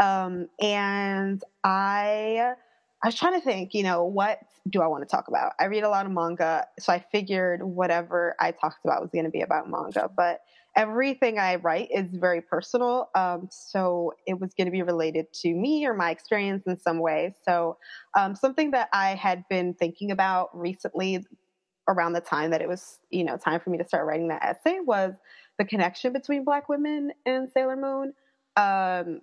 [0.00, 2.54] Um, and I
[3.02, 5.52] I was trying to think, you know, what do I want to talk about?
[5.58, 9.24] I read a lot of manga, so I figured whatever I talked about was going
[9.24, 10.08] to be about manga.
[10.16, 10.40] But
[10.76, 15.52] everything I write is very personal, um, so it was going to be related to
[15.52, 17.34] me or my experience in some way.
[17.44, 17.76] So
[18.16, 21.24] um, something that I had been thinking about recently,
[21.88, 24.42] around the time that it was, you know, time for me to start writing that
[24.42, 25.14] essay, was
[25.58, 28.14] the connection between Black women and Sailor Moon.
[28.56, 29.20] Um,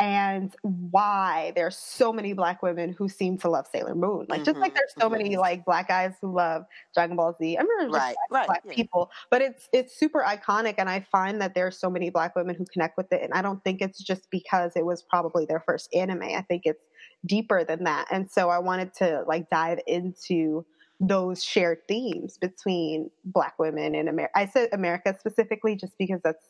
[0.00, 4.26] and why there's so many black women who seem to love Sailor Moon.
[4.28, 6.62] Like just like Mhm, there's so many like black guys who love
[6.94, 7.56] Dragon Ball Z.
[7.56, 8.74] I remember just Right, black, right, black yeah.
[8.74, 12.54] people, but it's it's super iconic, and I find that there's so many black women
[12.54, 13.22] who connect with it.
[13.22, 16.22] And I don't think it's just because it was probably their first anime.
[16.22, 16.84] I think it's
[17.26, 18.06] deeper than that.
[18.12, 20.64] And so I wanted to like dive into
[21.00, 24.36] those shared themes between black women and America.
[24.36, 26.44] I said America specifically just because that's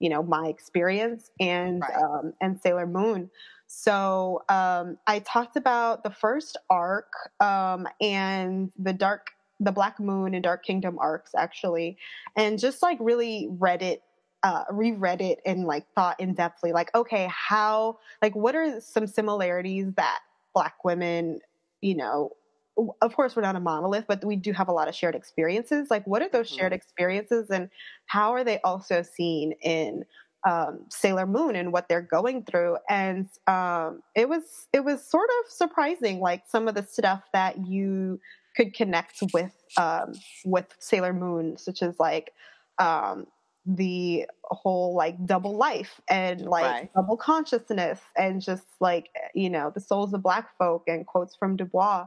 [0.00, 2.02] you know my experience and Right.
[2.02, 3.30] um, and Sailor Moon.
[3.68, 9.28] So um, I talked about the first arc um, and the dark,
[9.60, 11.96] the Black Moon and Dark Kingdom arcs actually,
[12.36, 14.02] and just like really read it,
[14.42, 19.06] uh, reread it and like thought in depthly, like okay, how, like what are some
[19.06, 20.18] similarities that
[20.52, 21.40] Black women,
[21.80, 22.32] you know.
[23.02, 25.90] Of course, we're not a monolith, but we do have a lot of shared experiences.
[25.90, 26.52] Like, what are those Mhm.
[26.52, 27.68] shared experiences, and
[28.06, 30.04] how are they also seen in
[30.48, 35.28] um, Sailor Moon and what they're going through, and um, it was it was sort
[35.44, 38.18] of surprising, like some of the stuff that you
[38.56, 40.12] could connect with um,
[40.44, 42.32] with Sailor Moon, such as like
[42.78, 43.26] um,
[43.66, 46.90] the whole like double life and like Right.
[46.96, 51.56] double consciousness and just like you know the souls of black folk and quotes from
[51.56, 52.06] Du Bois.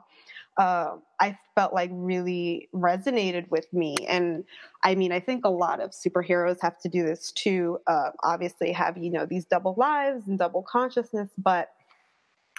[0.58, 4.43] Uh, I felt like really resonated with me, and
[4.84, 7.80] I mean, I think a lot of superheroes have to do this too.
[7.88, 11.72] Uh, obviously, have you know these double lives and double consciousness, but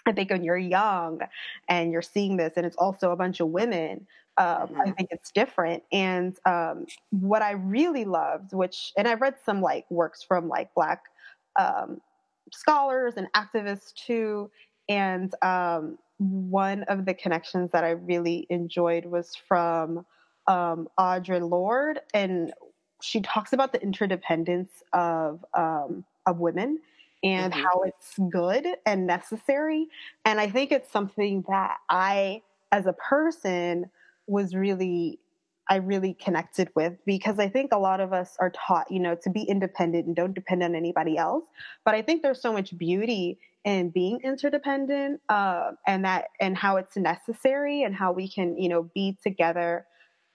[0.06, 1.20] I think when you're young
[1.68, 4.06] and you're seeing this, and it's also a bunch of women,
[4.38, 5.82] um, I think it's different.
[5.92, 10.72] And um, what I really loved, which, and I've read some like works from like
[10.74, 11.02] Black
[11.58, 12.00] um,
[12.52, 14.50] scholars and activists too.
[14.88, 20.06] And um, one of the connections that I really enjoyed was from
[20.46, 22.52] um, Audre Lorde, and
[23.02, 26.80] she talks about the interdependence of um, of women
[27.22, 27.70] and Mhm.
[27.72, 29.88] how it's good and necessary.
[30.24, 32.42] And I think it's something that I,
[32.72, 33.90] as a person,
[34.26, 35.18] was really
[35.68, 39.16] I really connected with because I think a lot of us are taught, you know,
[39.16, 41.44] to be independent and don't depend on anybody else.
[41.84, 46.76] But I think there's so much beauty in being interdependent, uh, and that and how
[46.76, 49.84] it's necessary and how we can, you know, be together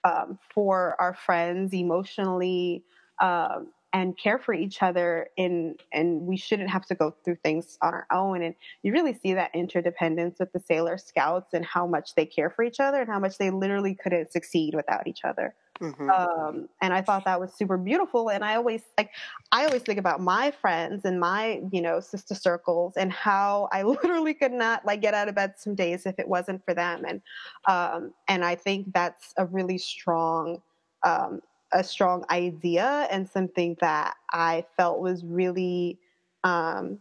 [0.04, 2.84] um, for our friends emotionally
[3.22, 5.28] um, and care for each other.
[5.38, 8.42] And and we shouldn't have to go through things on our own.
[8.42, 12.50] And you really see that interdependence with the Sailor Scouts and how much they care
[12.50, 15.54] for each other and how much they literally couldn't succeed without each other.
[15.82, 16.16] Mhm.
[16.16, 18.28] Um, and I thought that was super beautiful.
[18.28, 19.10] And I always like,
[19.52, 23.82] I always think about my friends and my, you know, sister circles and how I
[23.84, 27.04] literally could not like get out of bed some days if it wasn't for them.
[27.06, 27.22] And,
[27.66, 30.62] um, and I think that's a really strong,
[31.04, 31.40] um,
[31.72, 35.98] a strong idea and something that I felt was really,
[36.44, 37.00] um,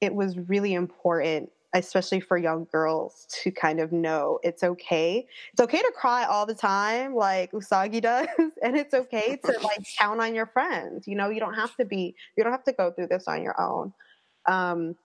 [0.00, 5.26] it was really important, especially for young girls to kind of know it's okay.
[5.52, 8.28] It's okay to cry all the time, like Usagi does,
[8.62, 11.06] and it's okay to like count on your friends.
[11.08, 13.42] You know, you don't have to be, you don't have to go through this on
[13.42, 13.92] your own.
[14.46, 14.96] Um,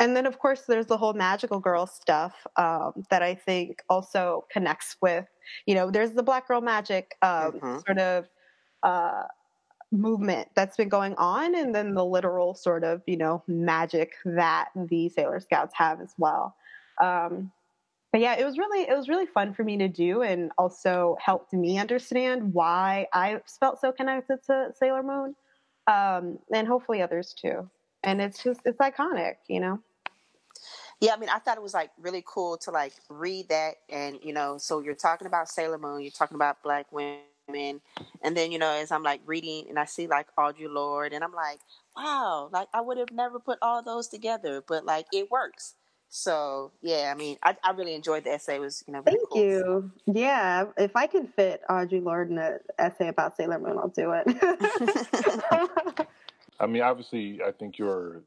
[0.00, 4.44] and then, of course, there's the whole magical girl stuff um, that I think also
[4.50, 5.26] connects with,
[5.66, 7.84] you know, there's the black girl magic um, Mhm.
[7.86, 8.28] sort of
[8.82, 9.24] uh,
[9.94, 14.68] movement that's been going on, and then the literal sort of, you know, magic that
[14.74, 16.56] the Sailor Scouts have as well.
[17.00, 17.52] Um,
[18.12, 21.16] but yeah, it was really it was really fun for me to do, and also
[21.20, 25.34] helped me understand why I felt so connected to Sailor Moon,
[25.86, 27.68] um, and hopefully others too.
[28.04, 29.80] And it's just it's iconic, you know.
[31.00, 34.18] Yeah, I mean, I thought it was like really cool to like read that, and
[34.22, 37.18] you know, so you're talking about Sailor Moon, you're talking about black women,
[37.48, 37.80] and
[38.22, 41.32] then you know, as I'm like reading and I see like Audre Lorde, and I'm
[41.32, 41.60] like,
[41.96, 45.74] wow, like I would have never put all those together, but like it works.
[46.08, 48.56] So yeah, I mean, I, I really enjoyed the essay.
[48.56, 49.42] It was you know really Thank cool.
[49.42, 49.90] you.
[50.06, 54.12] Yeah, if I can fit Audre Lorde in an essay about Sailor Moon, I'll do
[54.12, 56.06] it.
[56.60, 58.22] I mean, obviously, I think you're,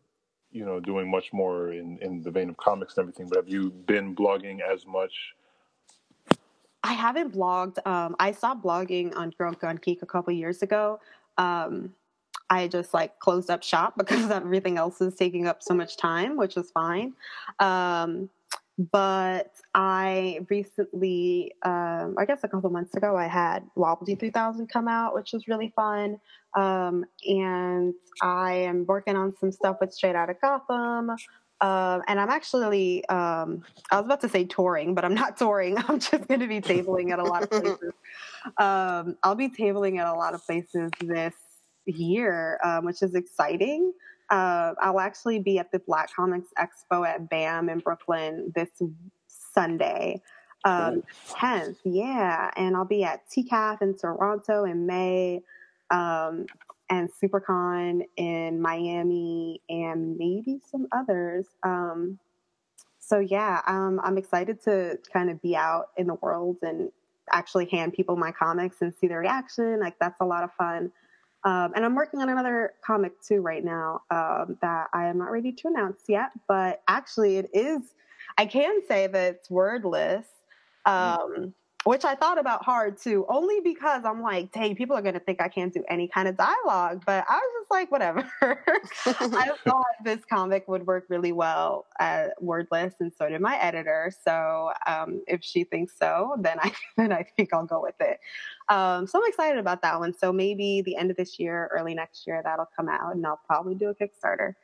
[0.52, 3.30] you know, doing much more in, in the vein of comics and everything.
[3.30, 5.14] But have you been blogging as much?
[6.88, 7.86] I haven't blogged.
[7.86, 11.02] Um, I stopped blogging on Girl Gone Geek a couple years ago.
[11.38, 11.94] Um,
[12.50, 16.38] I just like closed up shop because everything else is taking up so much time,
[16.38, 17.14] which is fine.
[17.60, 18.30] Um,
[18.92, 24.88] but I recently, um, I guess a couple months ago, I had Wobbledy 3000 come
[24.88, 26.22] out, which was really fun.
[26.56, 31.12] Um, and I am working on some stuff with Straight Outta Gotham.
[31.60, 35.78] Um, and I'm actually, um, I was about to say touring, but I'm not touring.
[35.88, 37.94] I'm just going to be tabling at a lot of places.
[38.58, 41.34] Um, I'll be tabling at a lot of places this
[41.86, 43.92] year, um, which is exciting.
[44.30, 48.70] Uh, I'll actually be at the Black Comics Expo at BAM in Brooklyn this
[49.28, 50.22] Sunday,
[50.66, 51.78] um, 10th.
[51.86, 52.52] Yeah.
[52.56, 55.42] And I'll be at TCAF in Toronto in May.
[55.90, 56.46] Um,
[56.90, 61.46] and SuperCon in Miami and maybe some others.
[61.64, 62.20] Um,
[63.00, 66.92] so yeah, um, I'm excited to kind of be out in the world and
[67.32, 69.80] actually hand people my comics and see their reaction.
[69.80, 70.92] Like that's a lot of fun.
[71.44, 75.32] Um, and I'm working on another comic too right now um, that I am not
[75.32, 76.32] ready to announce yet.
[76.48, 77.94] But actually, it is.
[78.38, 80.26] I can say that it's wordless,
[80.86, 81.54] um,
[81.88, 85.22] which I thought about hard too, only because I'm like, dang, people are going to
[85.22, 87.04] think I can't do any kind of dialogue.
[87.06, 88.30] But I was just like, whatever.
[89.06, 94.12] I thought this comic would work really well at wordless, and so did my editor.
[94.26, 98.20] So um, if she thinks so, then I then I think I'll go with it.
[98.68, 100.14] Um, so I'm excited about that one.
[100.14, 103.40] So maybe the end of this year, early next year, that'll come out, and I'll
[103.48, 104.56] probably do a Kickstarter.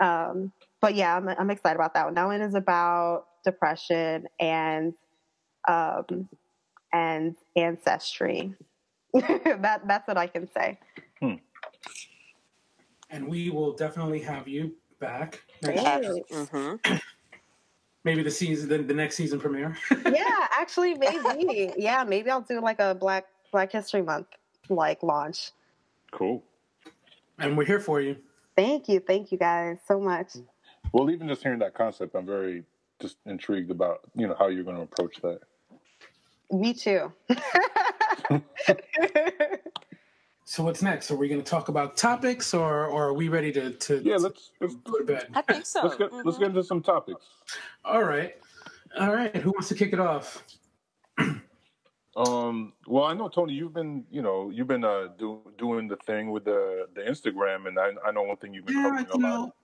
[0.00, 0.50] Um,
[0.80, 2.14] but yeah, I'm, I'm excited about that one.
[2.14, 4.94] That one is about depression and
[5.68, 6.28] um,
[6.94, 8.54] and ancestry.
[9.12, 10.78] that that's what I can say.
[11.20, 11.34] Hmm.
[13.10, 16.20] And we will definitely have you back next year.
[16.32, 16.96] Mm-hmm.
[18.04, 19.76] Maybe the season, the, the next season premiere.
[20.04, 21.72] yeah, actually, maybe.
[21.78, 24.26] yeah, maybe I'll do like a Black Black History Month
[24.68, 25.52] like launch.
[26.10, 26.44] Cool.
[27.38, 28.16] and we're here for you.
[28.56, 30.32] Thank you, thank you guys so much.
[30.92, 32.64] Well, even just hearing that concept, I'm very
[33.00, 35.40] just intrigued about you know how you're going to approach that.
[36.50, 37.12] Me too.
[40.46, 41.10] So what's next?
[41.10, 44.16] Are we going to talk about topics, or, or are we ready to to Yeah,
[44.16, 45.26] let's let's, go to bed?
[45.34, 45.80] I think so.
[45.82, 47.24] let's get let's get into some topics.
[47.84, 48.36] All right,
[48.96, 49.34] all right.
[49.34, 50.44] Who wants to kick it off?
[52.16, 55.96] Um, well, I know Tony, you've been you know you've been uh do, doing the
[55.96, 59.06] thing with the the Instagram, and I I know one thing you've been Yeah, covering
[59.10, 59.56] a lot.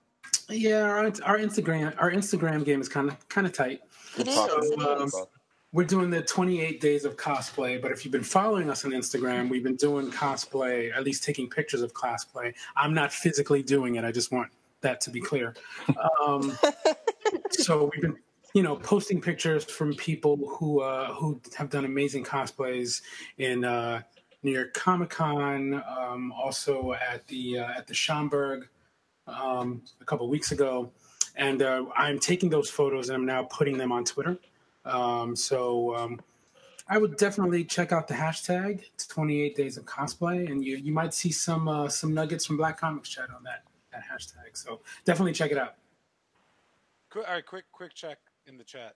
[0.49, 0.81] yeah.
[0.81, 3.79] Our, our Instagram our Instagram game is kind of kind of tight.
[4.17, 4.35] It is.
[4.35, 5.15] Talk It about- is.
[5.73, 9.49] We're doing the 28 days of cosplay, but if you've been following us on Instagram,
[9.49, 12.53] we've been doing cosplay, at least taking pictures of cosplay.
[12.75, 14.03] I'm not physically doing it.
[14.03, 14.51] I just want
[14.81, 15.55] that to be clear.
[16.27, 16.57] Um,
[17.51, 18.17] so we've been,
[18.53, 23.01] you know, posting pictures from people who uh, who have done amazing cosplays
[23.37, 24.01] in uh,
[24.43, 28.63] New York Comic Con, um, also at the uh, at the Schomburg
[29.25, 30.91] um, a couple weeks ago,
[31.37, 34.37] and uh, I'm taking those photos and I'm now putting them on Twitter.
[34.85, 36.21] Um, so um,
[36.87, 38.83] I would definitely check out the hashtag.
[38.93, 42.57] It's 28 days of cosplay, and you you might see some uh, some nuggets from
[42.57, 44.55] Black Comics Chat on that that hashtag.
[44.55, 45.75] So definitely check it out.
[47.09, 48.95] Quick, all right, quick, quick check in the chat.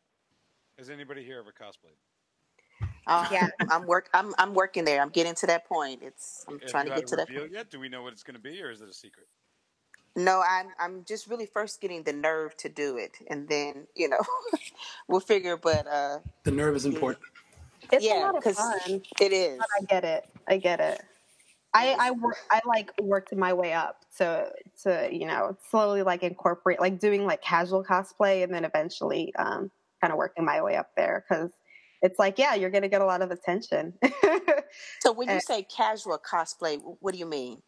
[0.77, 1.97] Has anybody here ever cosplayed?
[3.07, 4.09] Uh, yeah, I'm work.
[4.13, 5.01] I'm I'm working there.
[5.01, 6.01] I'm getting to that point.
[6.01, 7.27] It's I'm Have trying to get to that.
[7.29, 7.53] reveal Point.
[7.53, 7.69] yet?
[7.69, 9.27] Do we know what it's going to be, or is it a secret?
[10.15, 14.07] No, I'm I'm just really first getting the nerve to do it, and then you
[14.07, 14.21] know
[15.07, 15.57] we'll figure.
[15.57, 17.25] But uh, The nerve is important.
[17.91, 19.03] It's Yeah, a lot of 'cause fun.
[19.19, 19.59] it is.
[19.59, 20.25] But I get it.
[20.47, 21.01] I get it.
[21.73, 22.37] I I work.
[22.51, 24.51] I like worked my way up to
[24.83, 29.71] to you know slowly like incorporate like doing like casual cosplay and then eventually um
[30.01, 31.51] kind of working my way up there because
[32.01, 33.97] it's like yeah you're gonna get a lot of attention.
[34.99, 37.61] So when you Uh, say casual cosplay, what do you mean?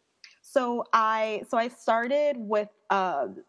[0.50, 3.42] So I so I started with um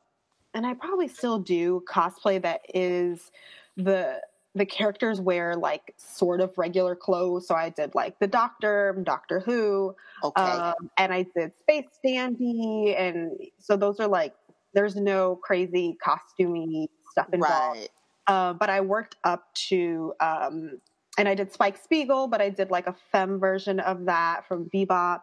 [0.54, 3.32] and I probably still do cosplay that is
[3.78, 4.22] the
[4.56, 7.48] the characters wear like sort of regular clothes.
[7.48, 10.42] So I did like the Doctor, Doctor Who, Okay.
[10.42, 14.34] um, and I did Space Dandy, and so those are like
[14.74, 17.80] there's no crazy costumey stuff involved.
[17.80, 17.90] right.
[18.28, 20.80] Uh, but I worked up to, um,
[21.18, 24.70] and I did Spike Spiegel, but I did like a femme version of that from
[24.74, 25.22] Bebop.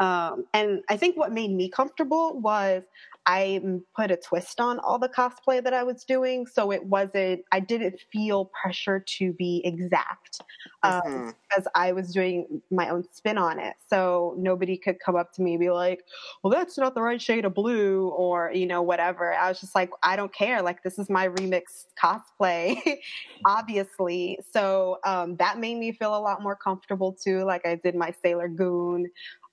[0.00, 2.82] Um, and I think what made me comfortable was
[3.26, 3.60] I
[3.96, 6.46] put a twist on all the cosplay that I was doing.
[6.46, 10.40] So it wasn't, I didn't feel pressure to be exact
[10.82, 11.34] um, Mhm.
[11.48, 13.76] because I was doing my own spin on it.
[13.88, 16.04] So nobody could come up to me and be like,
[16.42, 19.32] well, that's not the right shade of blue or, you know, whatever.
[19.32, 20.60] I was just like, I don't care.
[20.62, 22.98] Like, this is my remix cosplay,
[23.46, 24.38] obviously.
[24.52, 27.44] So um, that made me feel a lot more comfortable too.
[27.44, 29.06] Like, I did my Sailor Goon.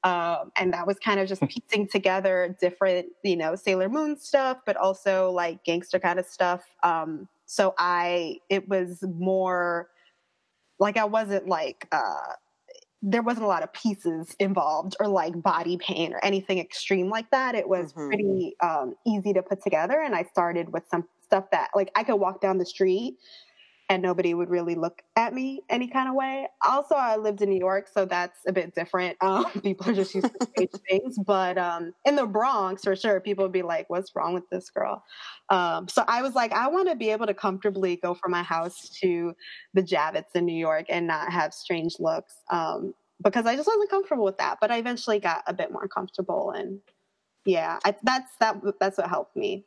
[0.03, 4.57] Um, and that was kind of just piecing together different, you know, Sailor Moon stuff,
[4.65, 6.63] but also like gangster kind of stuff.
[6.83, 9.89] Um, so I, it was more
[10.79, 12.33] like I wasn't like, uh,
[13.03, 17.31] there wasn't a lot of pieces involved or like body paint or anything extreme like
[17.31, 17.55] that.
[17.55, 18.11] It was Mhm.
[18.11, 20.01] pretty um, easy to put together.
[20.01, 23.17] And I started with some stuff that like I could walk down the street
[23.91, 26.47] and nobody would really look at me any kind of way.
[26.65, 29.17] Also, I lived in New York, so that's a bit different.
[29.31, 31.17] Um, people are just used to stage things.
[31.25, 34.69] But um, in the Bronx, for sure, people would be like, what's wrong with this
[34.69, 35.03] girl?
[35.49, 38.43] Um, so I was like, I want to be able to comfortably go from my
[38.43, 39.33] house to
[39.73, 43.89] the Javits in New York and not have strange looks um, because I just wasn't
[43.89, 44.57] comfortable with that.
[44.59, 46.79] But I eventually got a bit more comfortable, and
[47.45, 48.61] yeah, I, that's that.
[48.79, 49.65] That's what helped me.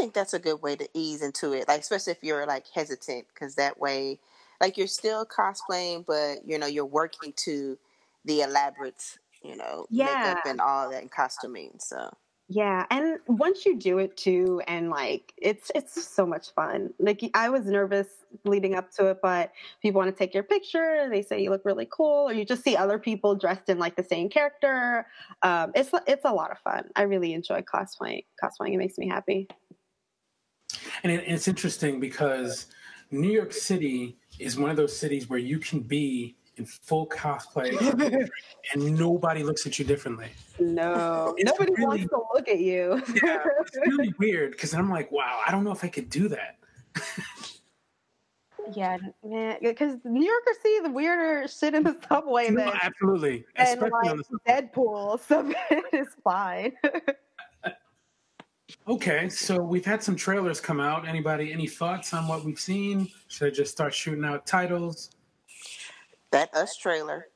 [0.00, 3.28] Think that's a good way to ease into it, like especially if you're like hesitant,
[3.28, 4.18] because that way,
[4.60, 7.78] like you're still cosplaying, but you know you're working to
[8.24, 10.34] the elaborate, you know, Yeah.
[10.34, 11.78] makeup and all that and costuming.
[11.80, 12.16] So
[12.52, 16.92] Yeah, and once you do it too, and like it's it's so much fun.
[16.98, 21.08] Like I was nervous leading up to it, but people want to take your picture.
[21.08, 23.94] They say you look really cool, or you just see other people dressed in like
[23.94, 25.06] the same character.
[25.42, 26.90] Um, it's it's a lot of fun.
[26.96, 28.24] I really enjoy cosplaying.
[28.42, 29.46] Cosplaying it makes me happy.
[31.02, 32.66] And it, it's interesting because
[33.10, 37.70] New York City is one of those cities where you can be in full cosplay
[38.74, 40.28] and nobody looks at you differently.
[40.58, 43.02] No, It's nobody really- wants to look at you.
[43.22, 46.28] Yeah, it's really weird because I'm like, wow, I don't know if I could do
[46.28, 46.56] that.
[48.74, 53.44] Yeah, man, because New Yorkers see the weirder shit in the subway No, than absolutely.
[53.56, 55.52] and Especially on like the Deadpool, so
[55.92, 56.72] it's fine.
[58.90, 61.06] Okay, so we've had some trailers come out.
[61.06, 63.06] Anybody, any thoughts on what we've seen?
[63.28, 65.10] Should I just start shooting out titles?
[66.32, 67.28] That us trailer.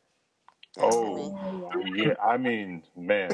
[0.79, 2.15] Oh, yeah.
[2.21, 3.31] I mean, man,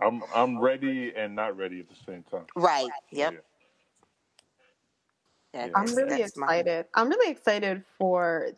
[0.00, 2.44] I'm I'm ready and not ready at the same time.
[2.54, 2.86] Right.
[3.10, 3.32] Yep.
[3.32, 3.38] Yeah.
[5.66, 6.86] That- I'm really that's my- excited.
[6.94, 8.50] I'm really excited for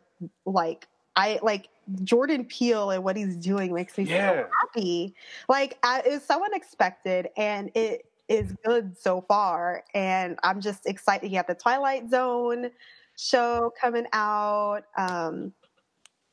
[0.45, 1.69] like I like
[2.05, 4.43] Jordan Peele and what he's doing makes me Yeah.
[4.43, 5.15] so happy.
[5.49, 9.85] Like I, it was so unexpected, and it is good so far.
[9.93, 11.29] And I'm just excited.
[11.29, 12.71] He had the Twilight Zone
[13.19, 14.83] show coming out.
[14.97, 15.53] Um,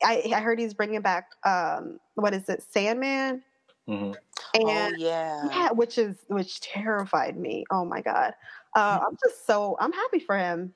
[0.03, 3.41] I, I heard he's bringing back um, what is it, Candyman?
[3.87, 4.13] hmm
[4.55, 5.43] Oh And yeah.
[5.49, 7.65] yeah, which is which terrified me.
[7.71, 8.33] Oh my god.
[8.75, 10.73] Uh, I'm just so I'm happy for him,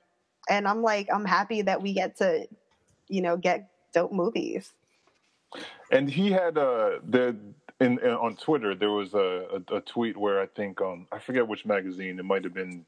[0.50, 2.46] and I'm like I'm happy that we get to,
[3.08, 4.72] you know, get dope movies.
[5.90, 7.36] And he had uh the
[7.82, 11.18] in, in on Twitter there was a, a, a tweet where I think um I
[11.18, 12.84] forget which magazine it might have been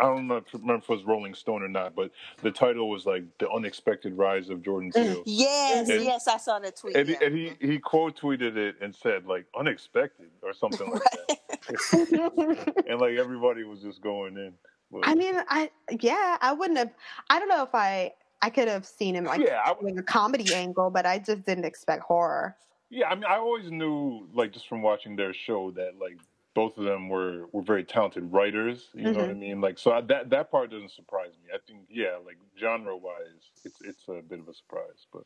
[0.00, 2.88] I don't know if, remember if it was Rolling Stone or not, but the title
[2.88, 5.22] was like the unexpected rise of Jordan Peele.
[5.26, 6.96] Yes, And- yes, I saw that tweet.
[6.96, 7.16] And, yeah.
[7.20, 12.84] he, and he he quote tweeted it and said like unexpected or something like that,
[12.88, 14.54] and like everybody was just going in.
[14.90, 16.90] But- I mean, I yeah, I wouldn't have.
[17.28, 20.02] I don't know if I I could have seen him like Yeah, I- doing a
[20.02, 22.56] comedy angle, but I just didn't expect horror.
[22.92, 26.18] Yeah, I mean, I always knew, like, just from watching their show, that like
[26.54, 28.90] both of them were were very talented writers.
[28.92, 29.38] You know what I Mhm.
[29.38, 29.60] mean?
[29.62, 31.48] Like, so I, that that part doesn't surprise me.
[31.54, 35.06] I think, yeah, like genre wise, it's it's a bit of a surprise.
[35.10, 35.22] But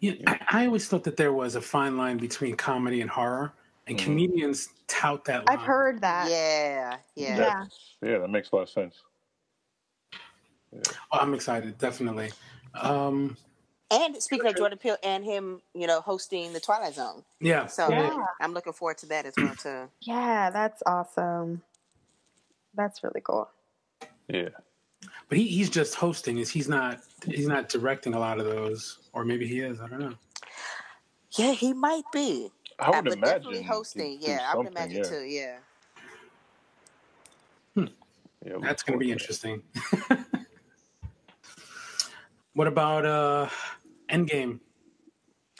[0.00, 3.52] Yeah, I, I always thought that there was a fine line between comedy and horror,
[3.86, 4.02] and Mhm.
[4.02, 5.58] comedians tout that line.
[5.58, 6.30] I've heard that.
[6.30, 7.36] yeah, yeah.
[7.36, 7.64] Yeah.
[8.00, 9.02] yeah, that makes a lot of sense.
[11.12, 12.30] Oh, I'm excited, definitely.
[12.74, 13.36] Um,
[13.90, 17.24] And speaking of Jordan Peele and him, you know, hosting the Twilight Zone.
[17.40, 18.14] yeah, So Yeah.
[18.40, 19.88] I'm looking forward to that as well too.
[20.02, 21.62] Yeah, that's awesome.
[22.74, 23.48] That's really cool.
[24.28, 24.50] Yeah,
[25.28, 26.38] but he, he's just hosting.
[26.38, 29.80] Is he's not he's not directing a lot of those, or maybe he is.
[29.80, 30.14] I don't know.
[31.32, 32.52] Yeah, he might be.
[32.78, 34.18] I would Uh, but imagine definitely hosting.
[34.20, 35.02] Yeah, I would imagine yeah.
[35.02, 35.22] too.
[35.22, 35.56] Yeah.
[38.46, 39.62] Yeah, That's going to be interesting.
[42.54, 43.48] what about uh
[44.10, 44.60] Endgame?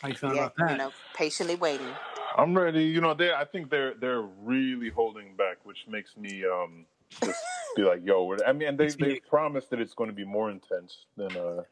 [0.00, 0.70] How you feeling yeah, about that?
[0.72, 1.88] you know, patiently waiting.
[2.36, 2.84] I'm ready.
[2.84, 6.86] You know, they I think they're they're really holding back, which makes me um
[7.22, 7.42] just
[7.76, 8.24] be like, yo.
[8.24, 11.36] we're- I mean, and they they promised that it's going to be more intense than
[11.36, 11.62] uh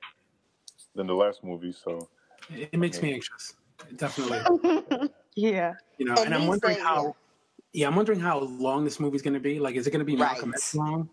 [0.95, 1.73] than the last movie.
[1.73, 2.09] So
[2.51, 3.55] it, it makes me anxious.
[3.97, 5.09] Definitely.
[5.37, 5.75] yeah.
[5.99, 7.15] You know, And and, I'm wondering days, how.
[7.73, 9.61] Yeah, I'm wondering how long this movie's going to be.
[9.61, 10.33] Like, is it going to be Right.
[10.33, 11.09] Malcolm X long?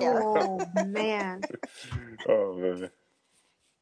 [0.00, 0.22] Yeah.
[0.24, 1.42] Oh man.
[2.28, 2.90] oh man.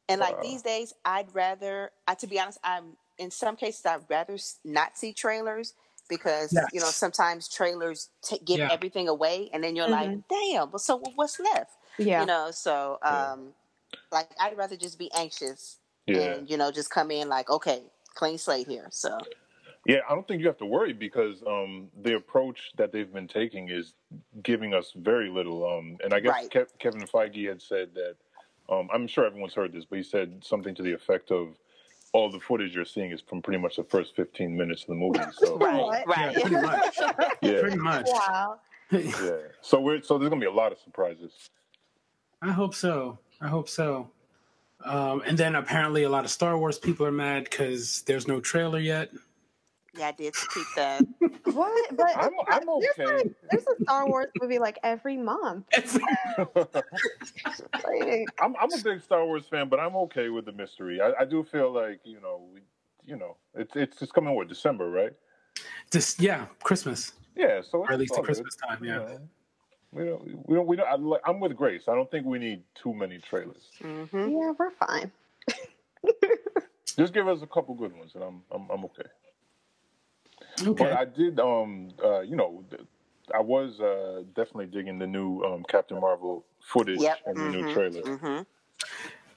[0.09, 0.43] And like Wow.
[0.43, 4.99] these days, I'd rather, I, to be honest, I'm in some cases I'd rather not
[4.99, 5.75] see trailers
[6.09, 8.69] because you know sometimes trailers t- give Yeah.
[8.71, 10.71] everything away, and then you're like, damn.
[10.71, 11.73] But so what's left?
[11.99, 12.21] Yeah.
[12.21, 12.51] You know.
[12.51, 13.33] So Yeah.
[13.33, 13.55] um,
[14.13, 16.19] like I'd rather just be anxious Yeah.
[16.35, 17.83] and you know just come in like, okay,
[18.15, 18.89] clean slate here.
[18.91, 19.19] So
[19.87, 23.29] Yeah, I don't think you have to worry because um, the approach that they've been
[23.29, 23.95] taking is
[24.43, 25.65] giving us very little.
[25.67, 26.51] Um, and I guess Right.
[26.51, 28.17] Kev- Kevin Feige had said that.
[28.69, 31.49] Um, I'm sure everyone's heard this, but he said something to the effect of,
[32.13, 34.95] "All the footage you're seeing is from pretty much the first 15 minutes of the
[34.95, 36.17] movie." So right, What?
[36.19, 36.35] Yeah, right.
[36.41, 36.97] pretty much.
[37.43, 38.07] yeah, Pretty much.
[38.09, 38.61] Wow.
[38.91, 39.37] yeah.
[39.61, 41.51] So we're so there's gonna be a lot of surprises.
[42.43, 43.19] I hope so.
[43.41, 44.11] I hope so.
[44.85, 48.41] Um, and then apparently a lot of Star Wars people are mad because there's no
[48.41, 49.11] trailer yet.
[49.97, 51.07] Yeah, I did keep that.
[51.45, 51.97] What?
[51.97, 53.17] But I'm I'm there's, okay.
[53.17, 55.67] like, there's a Star Wars movie like every month.
[57.85, 61.01] Like, I'm I'm a big Star Wars fan, but I'm okay with the mystery.
[61.01, 62.61] I, I do feel like you know we,
[63.05, 65.13] you know, it's it's just coming what December, right?
[65.91, 67.13] Just yeah, Christmas.
[67.37, 68.35] Yeah, so Or at least all at good.
[68.35, 68.93] Christmas time, yeah.
[68.93, 69.29] You know,
[69.93, 71.15] we don't, we don't, we don't.
[71.15, 71.85] I, I'm with Grace.
[71.89, 73.71] I don't think we need too many trailers.
[73.81, 75.11] hmm yeah, we're fine.
[76.97, 79.09] Just give us a couple good ones, and I'm I'm, I'm okay.
[80.63, 80.85] Okay.
[80.85, 82.65] But I did, um, uh, you know,
[83.35, 87.19] I was uh, definitely digging the new um, Captain Marvel footage Yep.
[87.27, 88.03] and the new mhm, trailer.
[88.03, 88.47] mhm.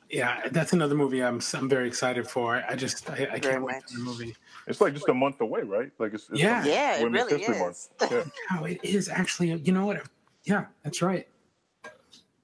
[0.09, 2.63] yeah, that's another movie I'm I'm very excited for.
[2.69, 3.83] I just I, I can't wait much.
[3.91, 4.35] for the movie.
[4.67, 5.91] It's like just a month away, right?
[5.99, 6.63] Like it's, it's Yeah.
[6.65, 7.59] Yeah, it really is.
[7.59, 8.11] Month.
[8.11, 8.23] Yeah.
[8.59, 9.53] Oh, it is actually.
[9.53, 10.01] You know what?
[10.43, 11.27] Yeah, that's right.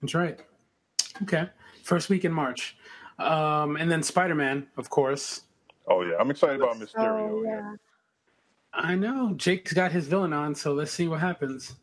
[0.01, 0.39] That's right.
[1.21, 1.47] Okay,
[1.83, 2.75] first week in March,
[3.19, 5.41] um, and then Spider Man, of course.
[5.87, 7.29] Oh yeah, I'm excited about Mysterio.
[7.29, 7.75] Oh yeah.
[8.75, 8.81] Yeah.
[8.81, 11.75] I know Jake's got his villain on, so let's see what happens.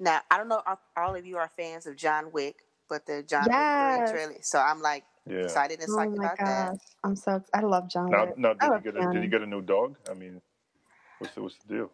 [0.00, 2.56] Now I don't know if all of you are fans of John Wick,
[2.88, 3.56] but the John Yes.
[3.56, 4.36] Wick 3 trailer.
[4.42, 5.36] So I'm like Yeah.
[5.44, 6.78] excited and Oh psyched my about gosh, that.
[7.04, 8.36] I'm so ex- I love John Now, Wick.
[8.36, 9.96] now I did he love get a, did he get a new dog?
[10.10, 10.42] I mean,
[11.18, 11.90] what's the, what's the deal?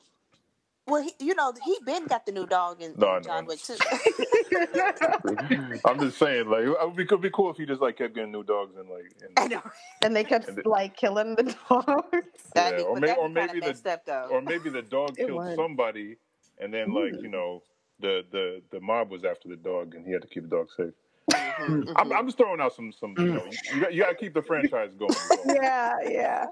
[0.89, 3.28] Well, he, you know, he been got the new dog in, No, I in know.
[3.28, 3.76] John Wick too.
[5.84, 8.14] I'm just saying, like, it would be, could be cool if he just like kept
[8.14, 9.05] getting new dogs and like,
[9.36, 9.62] I and, know.
[10.03, 12.26] and they kept And the- like killing the dogs.
[12.57, 15.45] yeah, be, or, may, or maybe the messed up or maybe the dog It killed
[15.45, 15.57] would.
[15.57, 16.16] somebody,
[16.59, 17.62] and then like you know
[18.01, 20.68] the the the mob was after the dog, and he had to keep the dog
[20.76, 20.95] safe.
[21.30, 22.16] Mhm, I'm, mhm.
[22.16, 24.43] I'm just throwing out some some you know you got, you got to keep the
[24.43, 25.12] franchise going.
[25.12, 25.36] so.
[25.55, 26.47] yeah, yeah.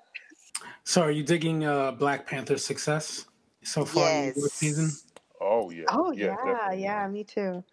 [0.84, 3.26] So, are you digging uh, Black Panther's success
[3.66, 4.90] so far in the season?
[5.40, 5.86] Oh yeah.
[5.90, 6.84] Oh yeah, yeah, definitely.
[6.84, 7.64] yeah, me too.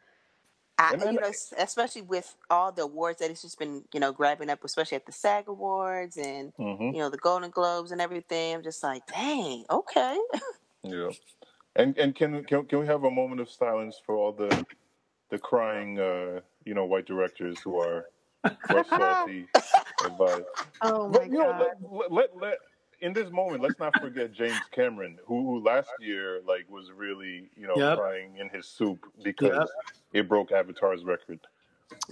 [0.78, 4.12] I, then- you know, especially with all the awards that it's just been, you know,
[4.14, 8.02] grabbing up, especially at the SAG Awards and hmm you know the Golden Globes and
[8.02, 8.56] everything.
[8.56, 10.18] I'm just like, dang, okay.
[10.84, 11.12] Yeah.
[11.76, 14.66] And and can can can we have a moment of silence for all the
[15.32, 18.10] the crying uh you know white directors who are
[18.68, 19.50] who are salty
[20.02, 20.46] about
[20.82, 21.72] Oh my But you know, god.
[21.82, 22.60] let, let, let
[23.04, 27.50] in this moment, let's not forget James Cameron, who, who last year like was really
[27.56, 27.98] you know Yep.
[27.98, 29.68] crying in his soup because Yep.
[30.14, 31.40] it broke Avatar's record.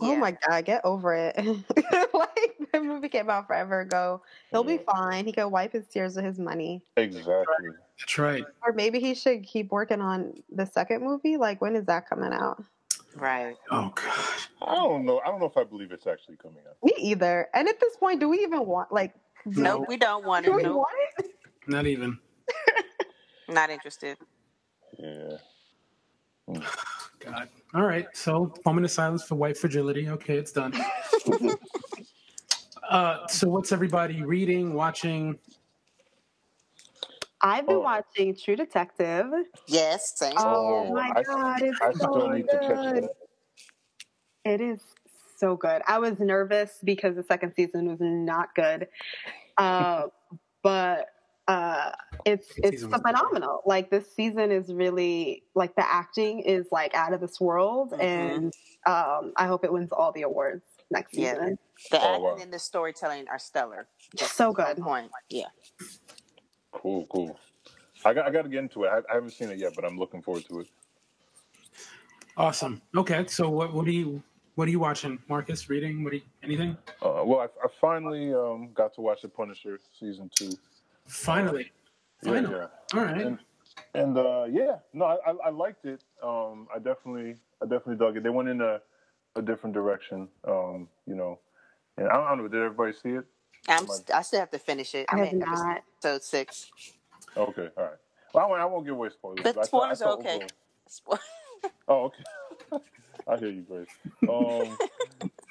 [0.02, 0.20] Oh Yeah.
[0.20, 1.36] my god, get over it.
[2.14, 4.22] like the movie came out forever ago.
[4.52, 4.92] He'll be mm-hmm.
[4.92, 5.26] fine.
[5.26, 6.84] He can wipe his tears with his money.
[6.98, 7.70] Exactly.
[7.98, 8.46] That's right.
[8.66, 11.38] Or maybe he should keep working on the second movie.
[11.38, 12.62] Like when is that coming out?
[13.16, 13.56] Right.
[13.72, 14.26] Oh God.
[14.62, 15.20] I don't know.
[15.20, 16.76] I don't know if I believe it's actually coming out.
[16.84, 17.48] Me either.
[17.54, 19.14] And at this point, do we even want like
[19.46, 19.86] No, No.
[19.88, 20.54] we don't want it.
[20.56, 20.90] we No, want
[21.20, 21.32] it?
[21.68, 22.18] Not even.
[23.50, 24.18] not interested.
[24.98, 25.38] Yeah.
[27.20, 27.50] God.
[27.74, 28.08] All right.
[28.14, 30.10] So, moment of silence for white fragility.
[30.10, 30.74] Okay, it's done.
[32.90, 35.38] uh, so, what's everybody reading, watching?
[37.42, 37.82] I've been Oh.
[37.82, 39.26] watching True Detective.
[39.68, 40.34] Yes, same.
[40.38, 43.10] Oh, Oh, my I- god, it's I so still need to catch good.
[44.44, 44.82] It is
[45.42, 45.82] so good.
[45.88, 48.88] I was nervous because the second season was not good,
[49.58, 50.04] uh,
[50.64, 51.08] but
[51.48, 51.92] uh,
[52.26, 53.02] it's it's season good.
[53.02, 53.62] phenomenal.
[53.66, 58.04] Like this season is really like the acting is like out of this world, Mhm.
[58.04, 58.54] and
[58.86, 61.34] um, I hope it wins all the awards next Yeah.
[61.34, 61.58] season.
[61.90, 62.38] The Oh, acting wow.
[62.40, 63.88] and the storytelling are stellar.
[64.16, 64.78] Just So good.
[64.78, 65.12] Point.
[65.30, 65.48] Yeah.
[66.72, 67.40] Cool, cool.
[68.06, 68.90] I got I got to get into it.
[68.90, 70.68] I, I haven't seen it yet, but I'm looking forward to it.
[72.38, 72.82] Awesome.
[72.96, 73.26] Okay.
[73.28, 74.24] So, what what are you
[74.56, 75.70] what are you watching, Marcus?
[75.70, 76.04] Reading?
[76.04, 76.14] What?
[76.14, 76.78] Are you, anything?
[77.02, 80.52] Uh, well, I, I finally um, got to watch The Punisher season two.
[81.08, 81.72] Finally.
[82.24, 82.56] Yeah, Finally.
[82.56, 82.68] yeah.
[83.00, 83.22] All right.
[83.22, 83.40] And,
[83.94, 86.04] and uh, yeah, no, I, I, I liked it.
[86.22, 88.24] Um, I definitely, I definitely dug it.
[88.24, 88.80] They went in a,
[89.36, 91.40] a different direction, um, you know.
[91.98, 93.26] And I don't, I don't know, did everybody see it?
[93.68, 93.84] I'm.
[93.84, 95.06] I- st- I still have to finish it.
[95.10, 95.78] I I'm have in not.
[96.04, 96.72] episode six.
[97.38, 97.94] Okay, all right.
[98.34, 99.38] Well, I won't, I won't give away spoilers.
[99.38, 100.36] The but I thought- spoilers I are thought okay.
[101.08, 101.20] overall-
[101.88, 102.24] Oh, okay.
[103.28, 103.88] I hear you, Grace.
[104.28, 104.78] Um,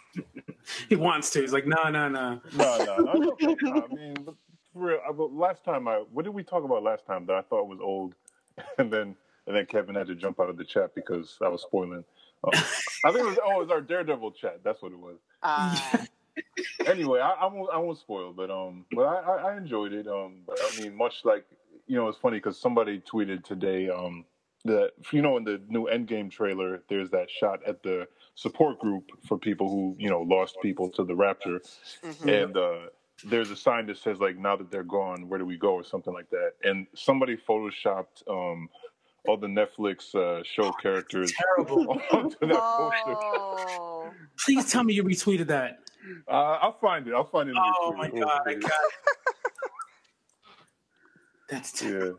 [0.89, 1.41] He wants to.
[1.41, 2.41] He's like, no, no, no.
[2.55, 3.37] no, no, no.
[3.43, 3.71] Okay.
[3.71, 4.35] I mean, but
[4.73, 7.37] for real, I, but last time I, what did we talk about last time that
[7.37, 8.15] I thought was old,
[8.79, 9.17] and then
[9.47, 12.05] and then Kevin had to jump out of the chat because I was spoiling.
[12.45, 12.51] Um,
[13.05, 14.61] I think it was oh, it was our Daredevil chat.
[14.65, 15.17] That's what it was.
[15.43, 16.05] Uh,
[16.87, 20.07] anyway, I, I won't I won't spoil, but um, but I, I, I enjoyed it.
[20.07, 21.45] Um, but I mean, much like
[21.87, 24.25] you know, it's funny because somebody tweeted today um
[24.65, 29.11] that you know in the new Endgame trailer, there's that shot at the support group
[29.27, 31.61] for people who you know lost people to the Rapture,
[32.05, 32.45] mhm.
[32.45, 32.87] and uh,
[33.25, 35.85] there's a sign that says like now that they're gone, where do we go or
[35.85, 38.69] something like that, and somebody photoshopped um
[39.27, 42.01] all the Netflix uh, show characters Terrible.
[42.13, 43.15] onto that poster.
[43.17, 44.11] Oh.
[44.43, 45.81] Please tell me you retweeted that.
[46.27, 46.31] Uh,
[46.63, 47.13] I'll find it.
[47.13, 47.51] I'll find it.
[47.51, 48.23] in the Oh my tweet.
[48.23, 49.35] god, I got it.
[51.51, 52.19] That's terrible.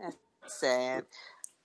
[0.00, 0.10] Yeah.
[0.46, 1.04] Sad.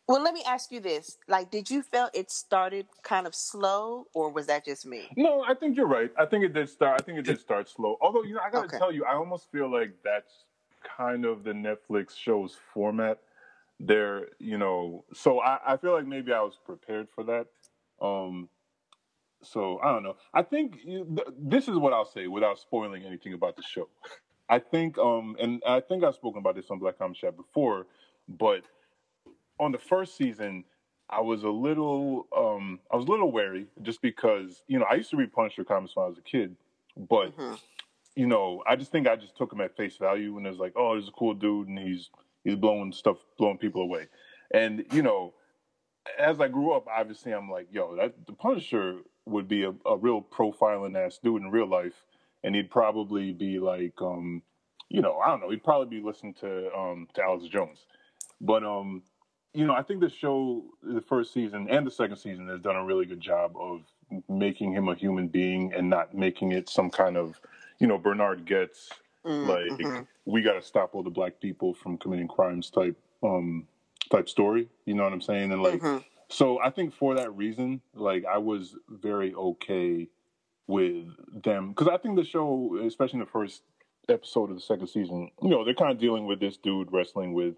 [0.08, 4.08] Well, let me ask you this: like, did you feel it started kind of slow,
[4.14, 5.18] or was that just me?
[5.18, 6.12] No, I think you're right.
[6.18, 7.02] I think it did start.
[7.02, 7.98] I think it did start slow.
[8.02, 8.78] Although you know, I gotta Okay.
[8.78, 10.46] tell you, I almost feel like that's
[10.98, 13.20] kind of the Netflix show's format.
[13.80, 17.48] They're, you know, so I, I feel like maybe I was prepared for that.
[18.02, 18.50] Um,
[19.44, 20.18] so I don't know.
[20.34, 23.90] I think you, th- this is what I'll say without spoiling anything about the show.
[24.50, 27.88] I think, um, and I think I've spoken about this on Black Comic Chat before,
[28.30, 28.64] but
[29.60, 30.64] on the first season,
[31.10, 34.96] I was a little, um, I was a little wary just because, you know, I
[34.96, 36.56] used to read Punisher comics when I was a kid,
[36.96, 37.60] but Mhm.
[38.16, 40.58] you know, I just think I just took him at face value and it was
[40.60, 42.10] like, oh, he's a cool dude and he's
[42.44, 44.08] he's blowing stuff, blowing people away,
[44.52, 45.34] and you know,
[46.18, 49.98] as I grew up, obviously I'm like, yo, that the Punisher would be a, a
[49.98, 52.06] real profiling ass dude in real life,
[52.44, 54.42] and he'd probably be like, um,
[54.90, 57.86] you know, I don't know, he'd probably be listening to um to Alex Jones,
[58.42, 59.04] but um,
[59.58, 62.76] you know, I think the show, the first season and the second season, has done
[62.76, 63.82] a really good job of
[64.30, 67.42] making him a human being and not making it some kind of,
[67.80, 68.90] you know, Bernhard Goetz
[69.26, 70.08] Mm, like mhm.
[70.26, 73.68] we got to stop all the black people from committing crimes type um
[74.10, 74.70] type story.
[74.86, 75.52] You know what I'm saying?
[75.52, 76.04] And like, Mhm.
[76.30, 80.08] so I think for that reason, like I was very okay
[80.68, 81.08] with
[81.44, 83.64] them because I think the show, especially in the first
[84.08, 87.34] episode of the second season, you know, they're kind of dealing with this dude wrestling
[87.34, 87.56] with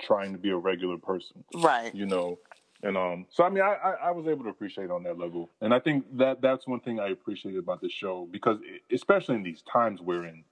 [0.00, 1.94] trying to be a regular person, Right.
[1.94, 2.38] you know.
[2.82, 5.50] And um, so I mean, I, I, I was able to appreciate on that level,
[5.60, 8.58] and I think that that's one thing I appreciated about the show because,
[8.90, 10.42] especially in these times we're in,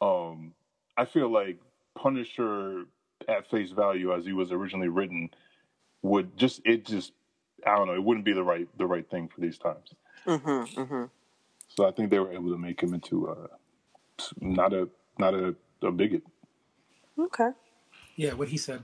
[0.00, 0.54] um,
[0.96, 1.58] I feel like
[1.94, 2.84] Punisher
[3.28, 5.30] at face value as he was originally written
[6.02, 7.12] would just it just
[7.66, 9.92] I don't know it wouldn't be the right the right thing for these times.
[10.26, 11.04] Mm-hmm, mm-hmm.
[11.68, 13.48] So I think they were able to make him into uh,
[14.40, 14.88] not a
[15.18, 16.22] not a, a bigot.
[17.18, 17.50] Okay.
[18.16, 18.82] Yeah, what he said.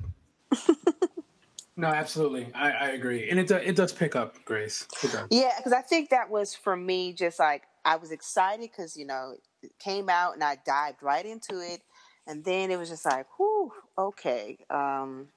[1.76, 4.86] no, absolutely, I, I agree, and it do, it does pick up, Grace.
[5.02, 5.14] It.
[5.30, 9.06] Yeah, because I think that was for me just like I was excited because you
[9.06, 11.80] know it came out and I dived right into it,
[12.26, 15.28] and then it was just like, whew, okay, um,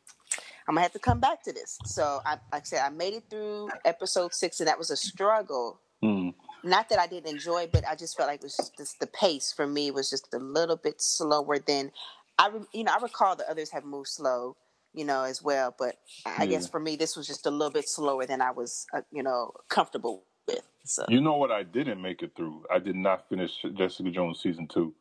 [0.68, 1.78] I'm gonna have to come back to this.
[1.86, 4.98] So I, like I said, I made it through episode six, and that was a
[4.98, 5.80] struggle.
[6.04, 6.34] Mm.
[6.64, 9.00] Not that I didn't enjoy, it, but I just felt like it was just, just
[9.00, 11.92] the pace for me was just a little bit slower than
[12.38, 14.56] I, you know, I recall the others have moved slow,
[14.94, 15.74] you know, as well.
[15.78, 15.96] But
[16.26, 19.02] I guess for me, this was just a little bit slower than I was, uh,
[19.12, 20.62] you know, comfortable with.
[20.84, 22.66] So You know what I didn't make it through?
[22.72, 24.94] I did not finish Jessica Jones season two.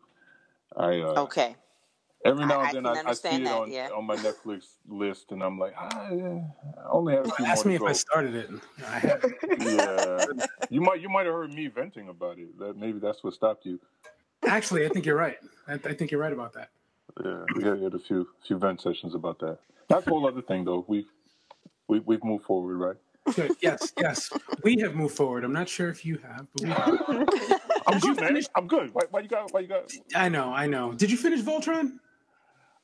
[0.77, 1.55] I uh, okay,
[2.25, 3.89] every now I- I and then can I, I see understand it on yeah.
[3.95, 6.41] on my Netflix list, and I'm like, ah, yeah,
[6.79, 7.87] I only have a few Ask more me to if go.
[7.89, 8.51] I started it.
[9.61, 10.27] Yeah,
[10.71, 12.59] you might you might have heard me venting about it.
[12.59, 13.79] That maybe that's what stopped you.
[14.47, 15.39] Actually, I think you're right.
[15.69, 16.71] I, I think you're right about that.
[17.23, 19.59] Yeah, we had, we had a few few vent sessions about that.
[19.89, 20.85] That's a whole other thing, though.
[20.89, 21.07] We've
[21.87, 22.97] we, we've moved forward, right?
[23.35, 23.57] Good.
[23.61, 24.31] Yes, yes.
[24.63, 25.45] We have moved forward.
[25.45, 27.61] I'm not sure if you have, but we have.
[27.87, 28.43] I'm good, man.
[28.55, 28.93] I'm good.
[28.93, 29.53] Why, why you got?
[29.53, 29.93] Why you got?
[30.15, 30.93] I know, I know.
[30.93, 31.99] Did you finish Voltron?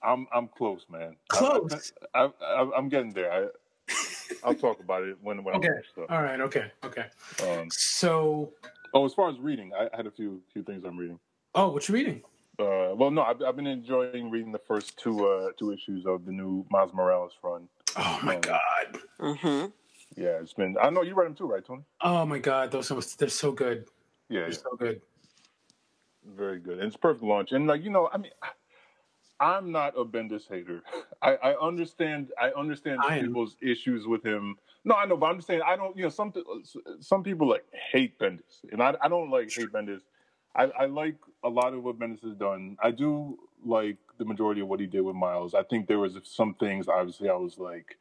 [0.03, 1.17] I'm I'm close, man.
[1.29, 1.93] Close.
[2.15, 3.33] I, I, I'm getting there.
[3.33, 3.47] I
[4.45, 5.69] I'll talk about it when when Okay.
[5.69, 6.11] I'm finished.
[6.11, 6.41] All right.
[6.41, 6.71] Okay.
[6.85, 7.07] Okay.
[7.43, 8.53] Um, So,
[8.95, 11.19] oh, as far as reading, I had a few few things I'm reading.
[11.55, 12.23] oh, what you reading?
[12.61, 16.25] Uh, well, no, I've, I've been enjoying reading the first two uh, two issues of
[16.27, 17.69] the new Miles Morales run.
[17.97, 18.99] Oh my Um, god.
[19.21, 19.67] mm-hmm.
[20.17, 20.77] Yeah, it's been.
[20.81, 21.83] I know you read them too, right, Tony?
[22.01, 22.71] Oh my god.
[22.71, 23.87] Those are they're so good.
[24.29, 24.57] Yeah, They're yeah.
[24.57, 25.01] so good.
[26.37, 26.79] Very good.
[26.79, 27.53] And it's perfect launch.
[27.53, 28.33] And like you know, I mean,
[29.39, 30.83] I'm not a Bendis hater.
[31.23, 32.31] I, I understand.
[32.41, 34.57] I understand I people's issues with him.
[34.85, 35.97] No, I know, but I'm just saying I don't.
[35.97, 36.33] You know, some
[37.01, 40.01] some people like hate Bendis, and I I don't like hate Bendis.
[40.55, 42.77] I, I like a lot of what Bendis has done.
[42.83, 45.55] I do like the majority of what he did with Miles.
[45.55, 46.89] I think there was some things.
[46.89, 47.99] Obviously, I was like,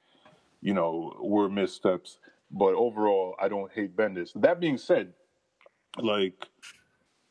[0.62, 2.18] you know, were missteps.
[2.52, 4.32] But overall, I don't hate Bendis.
[4.42, 5.14] That being said,
[6.00, 6.48] like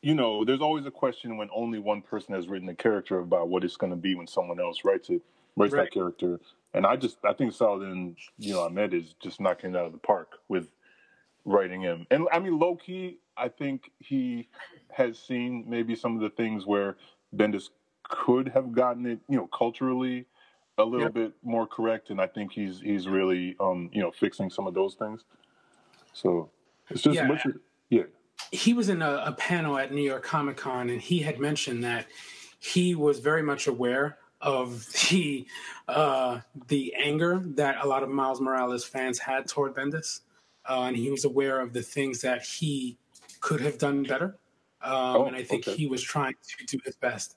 [0.01, 3.49] you know, there's always a question when only one person has written a character about
[3.49, 5.21] what it's going to be when someone else writes it,
[5.57, 5.83] writes Right.
[5.85, 6.39] that character.
[6.73, 9.91] And I just, I think Saladin, you know, Ahmed is just knocking it out of
[9.91, 10.69] the park with
[11.49, 12.05] writing him.
[12.11, 14.47] And I mean, low key, I think he
[14.91, 16.95] has seen maybe some of the things where
[17.35, 17.69] Bendis
[18.03, 20.25] could have gotten it, you know, culturally
[20.77, 21.13] a little Yep.
[21.13, 22.09] bit more correct.
[22.09, 25.25] And I think he's he's really, um, you know, fixing some of those things.
[26.13, 26.49] So
[26.89, 27.27] it's just, Yeah.
[27.27, 28.03] your- yeah.
[28.51, 31.83] he was in a, a panel at New York Comic Con, and he had mentioned
[31.83, 32.07] that
[32.59, 35.45] he was very much aware of the
[35.87, 40.21] uh, the anger that a lot of Miles Morales fans had toward Bendis,
[40.67, 42.97] uh, and he was aware of the things that he
[43.41, 44.37] could have done better.
[44.81, 45.77] Um, Oh, and I think okay.
[45.77, 47.35] he was trying to do his best.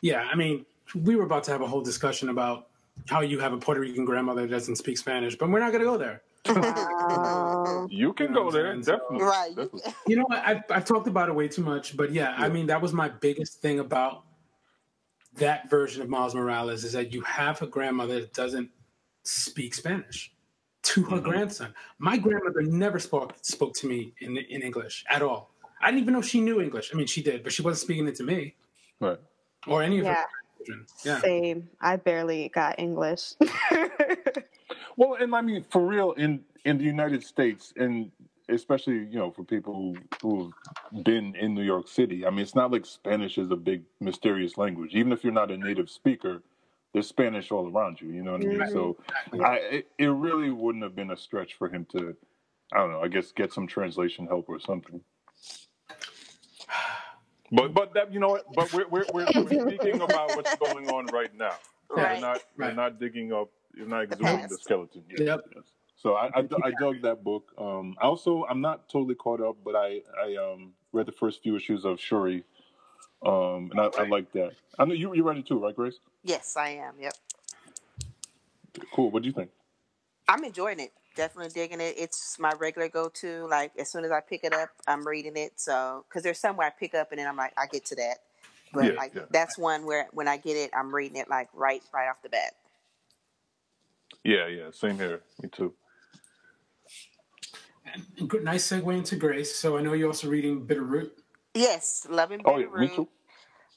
[0.00, 0.64] Yeah, I mean,
[0.94, 2.68] we were about to have a whole discussion about
[3.08, 5.80] how you have a Puerto Rican grandmother that doesn't speak Spanish, but we're not going
[5.82, 6.22] to go there.
[6.46, 7.86] Wow.
[7.90, 8.82] You can You know go there, saying?
[8.84, 9.22] So- definitely.
[9.26, 9.50] Right.
[9.50, 9.92] you- definitely.
[10.06, 10.38] You know what?
[10.46, 13.08] I've, I've talked about it way too much, but yeah, I mean, that was my
[13.08, 14.24] biggest thing about
[15.36, 18.70] that version of Miles Morales is that you have a grandmother that doesn't
[19.24, 20.32] speak Spanish
[20.84, 21.28] to her Mm-hmm.
[21.30, 21.74] grandson.
[21.98, 25.50] My grandmother never spoke spoke to me in in English at all.
[25.80, 26.90] I didn't even know she knew English.
[26.92, 28.54] I mean, she did, but she wasn't speaking it to me
[29.00, 29.18] Right.
[29.66, 30.14] or any of Yeah.
[30.22, 30.26] her
[30.64, 30.86] children.
[31.04, 31.20] Yeah.
[31.20, 31.68] Same.
[31.80, 33.34] I barely got English.
[34.96, 38.12] Well, and I mean, for real, in in the United States, and
[38.48, 40.52] especially you know for people who who've
[41.04, 44.56] been in New York City, I mean, it's not like Spanish is a big mysterious
[44.56, 44.94] language.
[44.94, 46.42] Even if you're not a native speaker,
[46.94, 48.08] there's Spanish all around you.
[48.08, 48.60] You know what I mean?
[48.60, 48.72] Mhm.
[48.72, 48.96] So,
[49.44, 52.16] I it, it really wouldn't have been a stretch for him to,
[52.72, 55.02] I don't know, I guess get some translation help or something.
[57.50, 58.46] But but that you know what?
[58.54, 61.56] But we're we're we're, we're speaking about what's going on right now.
[61.90, 62.20] We're Right.
[62.20, 62.76] not we're Right.
[62.76, 63.50] not digging up.
[63.76, 64.62] You're not exhuming the past.
[64.62, 65.02] skeleton.
[65.10, 65.44] Yes, Yep.
[65.56, 65.64] yes.
[65.96, 67.52] So I, I, I dug that book.
[67.58, 71.42] Um, I also I'm not totally caught up, but I I um read the first
[71.42, 72.44] few issues of Shuri,
[73.24, 74.52] um, and I, I like that.
[74.78, 75.98] I know you you read it too, right, Grace?
[76.22, 76.94] Yes, I am.
[77.00, 77.14] Yep.
[78.92, 79.10] Cool.
[79.10, 79.50] What do you think?
[80.28, 80.92] I'm enjoying it.
[81.16, 81.94] Definitely digging it.
[81.96, 83.46] It's my regular go-to.
[83.48, 85.52] Like as soon as I pick it up, I'm reading it.
[85.56, 87.96] So because there's some where I pick up and then I'm like, I get to
[87.96, 88.18] that.
[88.72, 89.22] But Yeah, like yeah.
[89.30, 92.28] that's one where when I get it, I'm reading it like right right off the
[92.28, 92.54] bat.
[94.24, 94.70] Yeah, yeah.
[94.72, 95.20] Same here.
[95.42, 95.74] Me too.
[98.18, 99.54] And good- nice segue into Grace.
[99.54, 101.10] So I know you're also reading Bitterroot.
[101.54, 103.08] Yes, loving Oh yeah, me too.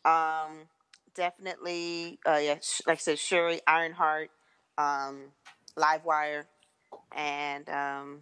[0.08, 0.68] Um,
[1.16, 2.20] definitely.
[2.26, 4.32] Uh, yeah, sh- like I said, Shuri, Ironheart,
[4.78, 5.34] um,
[5.78, 6.46] Livewire,
[7.16, 8.22] and um,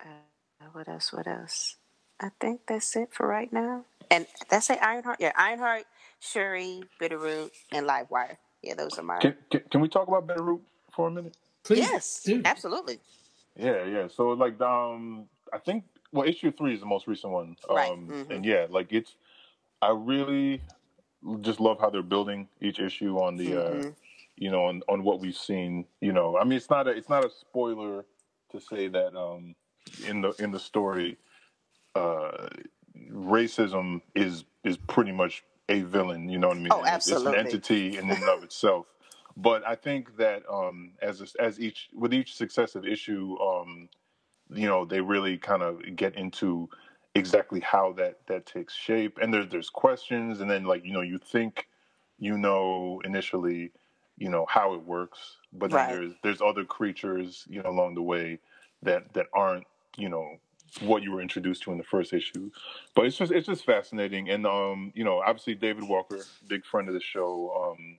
[0.00, 1.12] uh, what else?
[1.12, 1.76] What else?
[2.20, 3.84] I think that's it for right now.
[4.10, 5.18] And that's it, Ironheart.
[5.20, 5.84] Yeah, Ironheart,
[6.20, 8.38] Shuri, Bitterroot, and Livewire.
[8.62, 9.20] Yeah, those are mine.
[9.20, 10.60] Can, can can we talk about Bitterroot
[10.94, 11.36] for a minute?
[11.64, 12.42] Please, yes, do.
[12.44, 12.98] absolutely.
[13.56, 14.08] Yeah, yeah.
[14.08, 17.56] So like um I think well issue three is the most recent one.
[17.70, 18.34] Um Right, mhm.
[18.34, 19.14] and yeah, like it's
[19.82, 20.60] I really
[21.40, 23.94] just love how they're building each issue on the uh Mhm.
[24.36, 25.84] you know, on, on what we've seen.
[26.00, 28.04] You know, I mean it's not a it's not a spoiler
[28.52, 29.54] to say that um
[30.06, 31.18] in the in the story
[31.94, 32.48] uh
[33.12, 36.72] racism is is pretty much a villain, you know what I mean?
[36.72, 37.32] Oh, it's- absolutely.
[37.32, 38.86] It's an entity in and of itself.
[39.36, 43.88] But I think that um, as as each with each successive issue, um,
[44.50, 46.68] you know, they really kind of get into
[47.18, 49.18] exactly how that that takes shape.
[49.20, 51.68] And there's there's questions, and then like you know, you think
[52.18, 53.72] you know initially,
[54.16, 55.88] you know how it works, but then Right.
[55.94, 58.38] there's there's other creatures, you know, along the way
[58.82, 59.66] that that aren't
[59.96, 60.38] you know
[60.80, 62.50] what you were introduced to in the first issue.
[62.94, 66.18] But it's just it's just fascinating, and um, you know, obviously David Walker,
[66.48, 67.98] big friend of the show, um,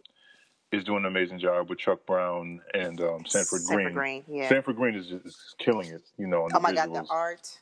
[0.71, 3.93] is doing an amazing job with Chuck Brown and um, Sanford, Sanford Green.
[3.93, 4.49] Green, yeah.
[4.49, 6.47] Sanford Green is just is killing it, you know.
[6.53, 7.07] Oh my god, the visuals.
[7.09, 7.59] art.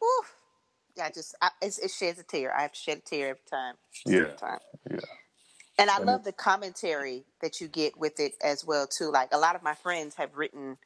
[0.00, 0.08] Woo.
[1.00, 2.54] I just I, it sheds a tear.
[2.56, 3.76] I have to shed a tear every time.
[4.06, 4.20] Yeah.
[4.20, 4.60] Every time.
[4.90, 5.00] Yeah.
[5.78, 9.10] And I And love the commentary that you get with it as well too.
[9.10, 10.78] Like a lot of my friends have written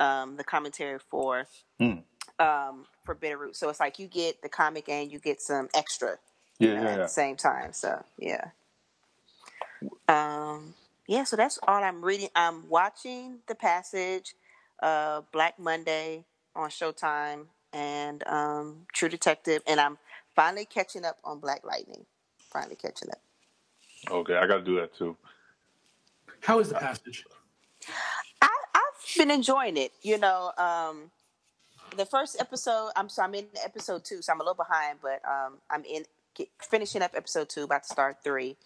[0.00, 1.46] um, the commentary for
[1.80, 2.00] Hmm.
[2.40, 6.18] um, for Bitterroot, so it's like you get the comic and you get some extra
[6.58, 7.02] Yeah, you know, yeah, at yeah.
[7.02, 7.72] the same time.
[7.72, 8.50] So yeah,
[10.08, 10.74] um,
[11.08, 11.24] yeah.
[11.24, 12.30] So that's all I'm reading.
[12.36, 14.34] I'm watching The Passage,
[14.82, 16.24] uh, Black Monday
[16.56, 19.98] on Showtime, and um, True Detective, and I'm
[20.34, 22.06] finally catching up on Black Lightning.
[22.52, 23.20] Finally catching up.
[24.10, 25.16] Okay, I got to do that too.
[26.40, 27.24] How is the passage?
[28.40, 29.92] I, I've been enjoying it.
[30.02, 31.10] You know, um,
[31.96, 32.90] the first episode.
[32.96, 36.04] I'm so I'm in episode two, so I'm a little behind, but um, I'm in
[36.34, 38.56] get, finishing up episode two, about to start three,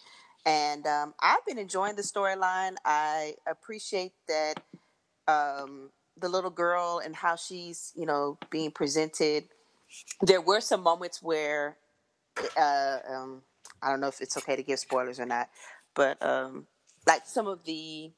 [0.45, 2.77] and um, I've been enjoying the storyline.
[2.85, 4.61] I appreciate that
[5.27, 5.91] um,
[6.21, 9.45] the little girl and how she's you know being presented.
[10.23, 11.77] There were some moments where
[12.59, 13.43] uh, um,
[13.83, 15.49] I don't know if it's okay to give spoilers or not,
[15.95, 16.67] but um,
[17.07, 18.13] like some of the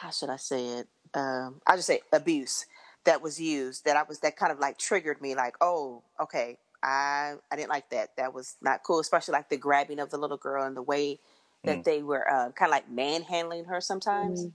[0.00, 0.88] how should I say it?
[1.14, 2.66] Um, I'll just say abuse
[3.04, 6.58] that was used that I was that kind of like triggered me like, oh, okay,
[6.82, 8.16] I I didn't like that.
[8.16, 11.20] That was not cool, especially like the grabbing of the little girl and the way
[11.66, 11.84] that Mm.
[11.84, 14.48] they were uh, kind of like manhandling her sometimes.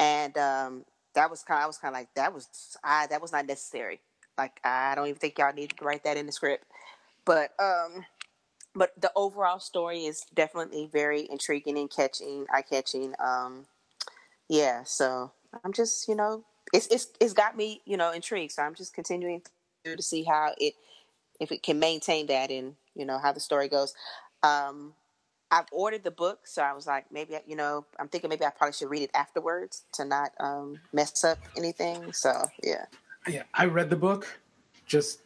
[0.00, 1.62] And um, that was kind.
[1.62, 4.00] I was kind of like that was I that was not necessary.
[4.36, 6.64] Like I don't even think y'all need to write that in the script.
[7.24, 8.04] But um,
[8.74, 13.14] but the overall story is definitely very intriguing and catching, eye catching.
[13.18, 13.66] Um,
[14.48, 15.32] yeah, so
[15.64, 18.52] I'm just you know it's it's it's got me you know intrigued.
[18.52, 19.42] So I'm just continuing
[19.84, 20.74] to see how it
[21.40, 23.94] if it can maintain that and you know how the story goes.
[24.42, 24.94] Um,
[25.50, 28.50] I've ordered the book, so I was like, maybe you know, I'm thinking maybe I
[28.50, 32.12] probably should read it afterwards to not um, mess up anything.
[32.12, 32.84] So yeah,
[33.26, 34.26] Yeah, I read the book.
[34.86, 35.20] Just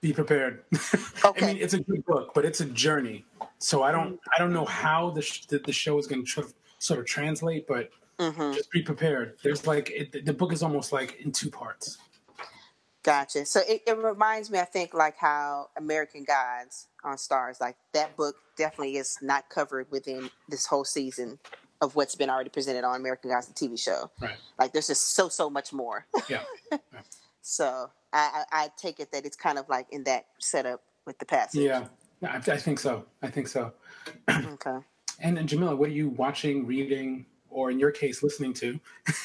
[0.00, 0.64] be prepared.
[1.24, 3.24] I mean, it's a good book, but it's a journey.
[3.58, 6.30] So I don't, I don't know how the sh- the, the show is going to
[6.30, 8.52] tr- sort of translate, but Mm-hmm.
[8.52, 9.36] just be prepared.
[9.44, 11.98] There's like it, the book is almost like in two parts.
[13.08, 13.46] Gotcha.
[13.46, 18.14] So it, it reminds me, I think, like how American Gods on Starz, like that
[18.18, 21.38] book definitely is not covered within this whole season
[21.80, 24.10] of what's been already presented on American Gods, the TV show.
[24.20, 24.36] Right.
[24.58, 26.06] Like there's just so, so much more.
[26.28, 26.42] Yeah.
[27.40, 31.18] So I, I, I take it that it's kind of like in that setup with
[31.18, 31.62] the passage.
[31.62, 31.86] Yeah,
[32.22, 33.06] I, I think so.
[33.22, 33.72] I think so.
[34.30, 34.76] okay.
[35.20, 38.80] And, and Jamila, what are you watching, reading, or in your case, listening to?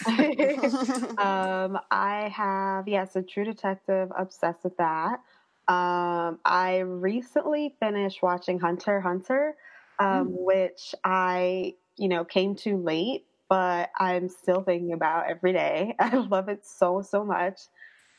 [1.18, 4.12] um, I have yes, a True Detective.
[4.18, 5.20] Obsessed with that.
[5.68, 9.56] Um, I recently finished watching Hunter Hunter,
[10.00, 15.96] um, which I you know came to late but I'm still thinking about every day.
[16.00, 17.60] I love it so so much.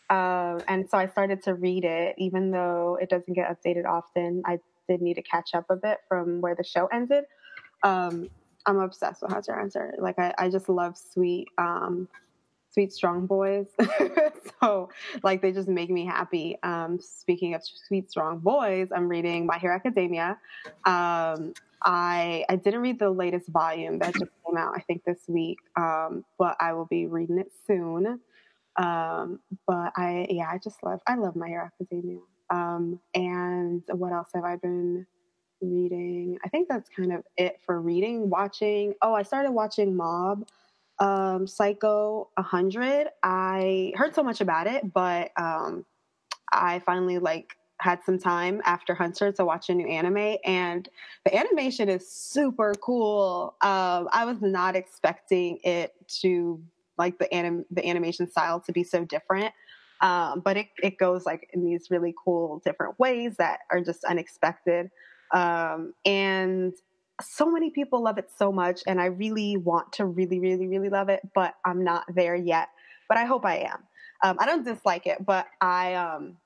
[0.09, 4.43] Um, and so I started to read it, even though it doesn't get updated often.
[4.47, 4.59] I
[4.89, 7.25] did need to catch up a bit from where the show ended.
[7.83, 8.29] Um,
[8.67, 9.95] I'm obsessed with Hunter Answer.
[9.99, 12.09] Like I, I just love sweet, um,
[12.71, 13.67] sweet strong boys.
[14.61, 14.89] so
[15.23, 16.59] like they just make me happy.
[16.63, 20.39] Um, speaking of sweet strong boys, I'm reading My Hero Academia.
[20.85, 24.73] Um, I I didn't read the latest volume that just came out.
[24.75, 28.21] I think this week, um, but I will be reading it soon.
[28.77, 32.21] Um, but I yeah, I just love I love My Hero Academia.
[32.51, 35.07] Um, and what else have I been
[35.71, 36.39] reading?
[36.45, 38.31] I think that's kind of it for reading.
[38.31, 38.95] Watching.
[39.03, 40.47] Oh, I started watching Mob
[40.99, 43.09] um, Psycho 100.
[43.23, 45.85] I heard so much about it, but um,
[46.53, 50.89] I finally like had some time after Hunter to watch a new anime, and
[51.25, 53.57] the animation is super cool.
[53.61, 56.63] Um, I was not expecting it to
[56.97, 59.53] like the anim- the animation style to be so different.
[60.01, 64.05] Um, but it, it goes like in these really cool different ways that are just
[64.05, 64.91] unexpected.
[65.35, 66.73] Um, and
[67.23, 70.89] so many people love it so much and i really want to really really really
[70.89, 72.69] love it but i'm not there yet.
[73.09, 73.79] But i hope i am.
[74.23, 76.37] Um, i don't dislike it but i um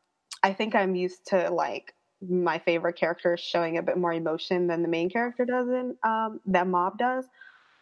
[0.42, 4.82] i think i'm used to like my favorite character showing a bit more emotion than
[4.82, 7.24] the main character does in um that mob does.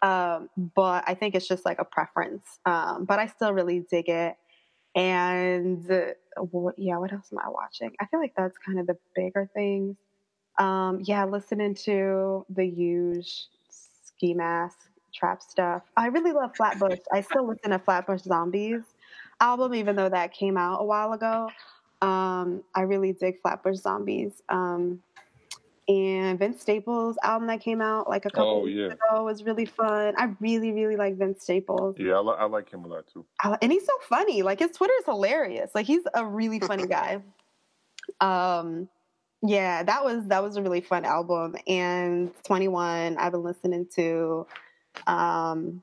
[0.02, 2.46] Um but i think it's just like a preference.
[2.66, 4.36] Um but i still really dig it.
[4.94, 7.92] And uh, what, yeah what else am i watching?
[8.00, 9.96] I feel like that's kind of the bigger things
[10.58, 14.78] um, yeah, listening to the huge ski mask
[15.14, 15.82] trap stuff.
[15.96, 16.98] I really love Flatbush.
[17.12, 18.82] I still listen to Flatbush Zombies
[19.40, 21.50] album, even though that came out a while ago.
[22.02, 24.42] Um, I really dig Flatbush Zombies.
[24.48, 25.02] Um,
[25.88, 28.86] and Vince Staples album that came out like a couple Oh, yeah.
[28.88, 30.14] ago was really fun.
[30.18, 31.94] I really, really like Vince Staples.
[31.98, 33.24] Yeah, I, li- I like him a lot too.
[33.40, 34.42] I- and he's so funny.
[34.42, 35.70] Like his Twitter is hilarious.
[35.74, 37.22] Like he's a really funny guy.
[38.20, 38.88] Um,
[39.46, 41.56] yeah, that was that was a really fun album.
[41.66, 44.46] And Twenty One, I've been listening to.
[45.06, 45.82] Um,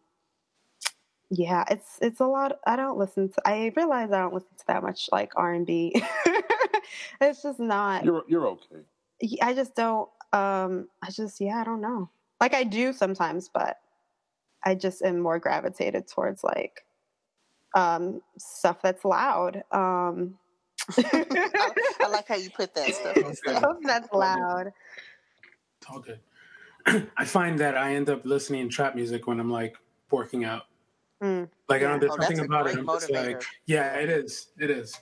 [1.29, 2.59] yeah, it's it's a lot.
[2.67, 3.41] I don't listen to.
[3.45, 6.01] I realize I don't listen to that much like R and B.
[7.21, 8.05] It's just not.
[8.05, 8.83] You're you're okay.
[9.41, 10.09] I just don't.
[10.31, 12.09] Um, I just yeah, I don't know.
[12.41, 13.77] Like I do sometimes, but
[14.63, 16.85] I just am more gravitated towards like
[17.75, 19.63] um stuff that's loud.
[19.71, 20.35] Um
[22.29, 23.35] like how you put that stuff.
[23.35, 24.71] stuff that's loud.
[25.81, 26.19] It's all good.
[27.17, 29.75] I find that I end up listening to trap music when I'm like
[30.11, 30.63] working out.
[31.21, 31.49] Mm.
[31.69, 31.99] Like I don't.
[31.99, 32.77] There's Oh, something about it.
[32.77, 34.47] I'm just like, yeah, it is.
[34.59, 34.99] It is.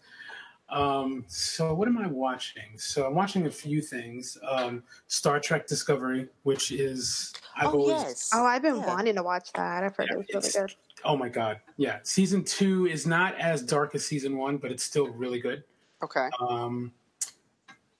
[0.69, 2.77] Um, so what am I watching?
[2.77, 4.37] So I'm watching a few things.
[4.47, 8.29] Um, Star Trek Discovery, which is I've Oh, always yes.
[8.33, 8.87] Oh, I've been Yeah.
[8.87, 9.83] wanting to watch that.
[9.83, 10.75] I've heard it was really good.
[11.03, 11.99] Oh my god, yeah.
[12.03, 15.63] Season two is not as dark as season one, but it's still really good.
[16.03, 16.29] Okay.
[16.39, 16.93] Um,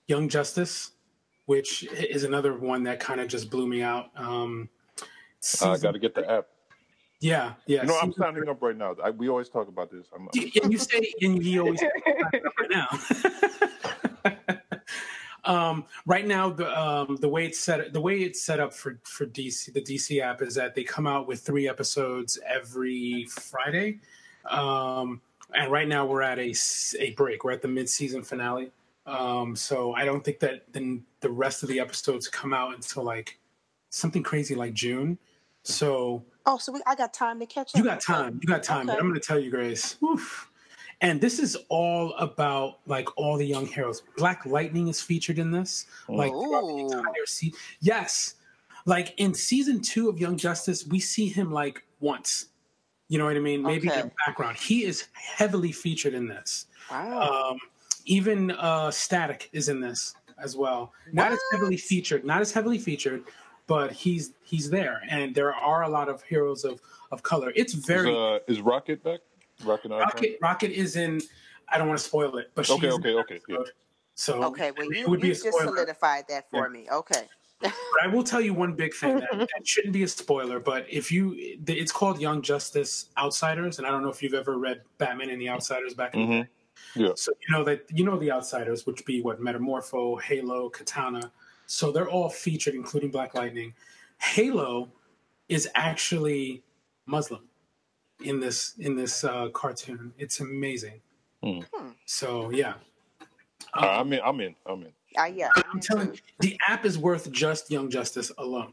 [0.06, 0.92] Young Justice,
[1.46, 4.10] which is another one that kind of just blew me out.
[4.16, 4.68] Um,
[5.62, 6.46] I got to get the app.
[7.20, 7.82] yeah, yeah.
[7.82, 8.94] You know, I'm signing up right now.
[9.02, 10.06] I, we always talk about this.
[10.14, 12.88] I'm, three- and you say, and you always right now.
[15.44, 18.98] um, right now, the um, the way it's set the way it's set up for
[19.04, 23.98] for DC the DC app is that they come out with three episodes every Friday,
[24.48, 25.20] um,
[25.54, 26.54] and right now we're at a
[26.98, 27.44] a break.
[27.44, 28.70] We're at the mid season finale.
[29.06, 33.02] Um, so I don't think that then the rest of the episodes come out until
[33.02, 33.38] like
[33.90, 35.18] something crazy like June.
[35.64, 37.78] So Oh, so we, I got time to catch up.
[37.78, 38.40] you got time.
[38.42, 38.86] You got time.
[38.86, 39.00] But Okay.
[39.00, 39.96] I'm going to tell you, Grace.
[40.02, 40.50] Oof.
[41.00, 44.02] And this is all about like all the young heroes.
[44.16, 45.86] Black Lightning is featured in this.
[46.08, 48.34] Like the entire se- Yes.
[48.86, 52.46] Like in season two of Young Justice, we see him like once.
[53.08, 53.62] You know what I mean?
[53.62, 54.56] Maybe in the background.
[54.56, 56.66] He is heavily featured in this.
[56.90, 57.50] Wow.
[57.52, 57.58] Um,
[58.06, 60.92] even uh, Static is in this as well.
[61.12, 63.24] Not as heavily featured, not as heavily featured,
[63.66, 65.02] but he's he's there.
[65.08, 66.80] And there are a lot of heroes of
[67.10, 67.52] of color.
[67.54, 69.20] It's very is, uh, is Rocket back?
[69.64, 70.00] Rocket Icon?
[70.00, 70.38] Rocket.
[70.40, 71.20] Rocket is in.
[71.68, 73.56] I don't want to spoil it, but she's Okay, okay, the okay, yeah.
[74.14, 74.72] So okay.
[74.76, 75.74] Well, it you, would be you a just spoiler.
[75.76, 76.72] solidified that for Yeah.
[76.72, 76.88] me.
[76.90, 77.26] Okay.
[77.60, 77.72] But
[78.02, 81.12] I will tell you one big thing that, that shouldn't be a spoiler, but if
[81.12, 85.30] you, it's called Young Justice Outsiders, and I don't know if you've ever read Batman
[85.30, 86.48] and the Outsiders back in the day.
[86.94, 87.12] Yeah.
[87.16, 91.30] So you know that you know the Outsiders, which be what Metamorpho, Halo, Katana.
[91.66, 93.74] So they're all featured, including Black Lightning.
[94.18, 94.90] Halo
[95.48, 96.62] is actually
[97.06, 97.42] Muslim
[98.24, 100.12] in this in this uh, cartoon.
[100.18, 101.00] It's amazing.
[101.42, 101.60] Hmm.
[102.06, 102.74] So yeah,
[103.74, 104.20] Uh, I'm in.
[104.24, 104.54] I'm in.
[104.66, 104.92] I'm in.
[105.18, 105.48] Uh, yeah.
[105.72, 108.72] I'm telling you, the app is worth just Young Justice alone.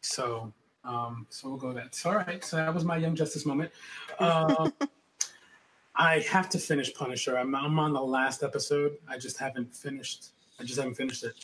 [0.00, 0.52] So
[0.84, 1.94] Um, so we'll go that.
[1.94, 2.42] So, all right.
[2.44, 3.70] So that was my Young Justice moment.
[4.18, 4.72] Um,
[5.94, 7.36] I have to finish Punisher.
[7.38, 8.96] I'm, I'm on the last episode.
[9.08, 10.28] I just haven't finished.
[10.58, 11.34] I just haven't finished it.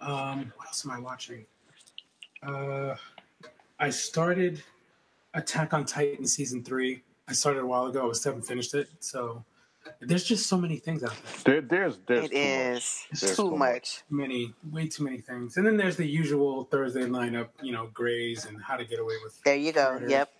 [0.00, 1.44] Um, what else am I watching?
[2.42, 2.94] Uh,
[3.78, 4.62] I started
[5.34, 7.02] Attack on Titan season three.
[7.28, 8.08] I started a while ago.
[8.08, 8.88] I still haven't finished it.
[9.00, 9.44] So
[10.00, 11.14] there's just so many things out
[11.44, 11.60] there.
[11.60, 14.02] there there's there's it is there's too much.
[14.10, 15.56] Many, way too many things.
[15.56, 17.48] And then there's the usual Thursday lineup.
[17.62, 19.40] You know, Grey's and How to Get Away with.
[19.42, 19.94] There you go.
[19.94, 20.08] Murder.
[20.08, 20.32] Yep.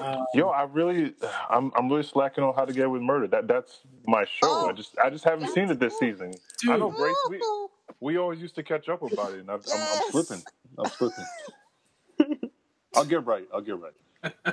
[0.00, 1.12] Um, Yo, I really,
[1.50, 3.26] I'm, I'm really slacking on how to get with murder.
[3.26, 4.38] That that's my show.
[4.44, 6.32] Oh, I just, I just haven't seen it this season.
[6.60, 6.70] Dude.
[6.70, 7.14] I know Grace.
[7.28, 7.40] We,
[8.00, 10.42] we always used to catch up about it, and I've, I'm, I'm slipping.
[10.78, 11.24] I'm slipping.
[12.94, 13.46] I'll get right.
[13.52, 13.92] I'll get right.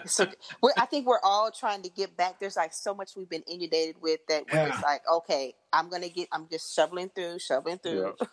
[0.06, 0.26] So
[0.62, 2.40] we're, I think we're all trying to get back.
[2.40, 4.70] There's like so much we've been inundated with that we're Yeah.
[4.70, 6.30] just like, okay, I'm gonna get.
[6.32, 8.16] I'm just shoveling through, shoveling through.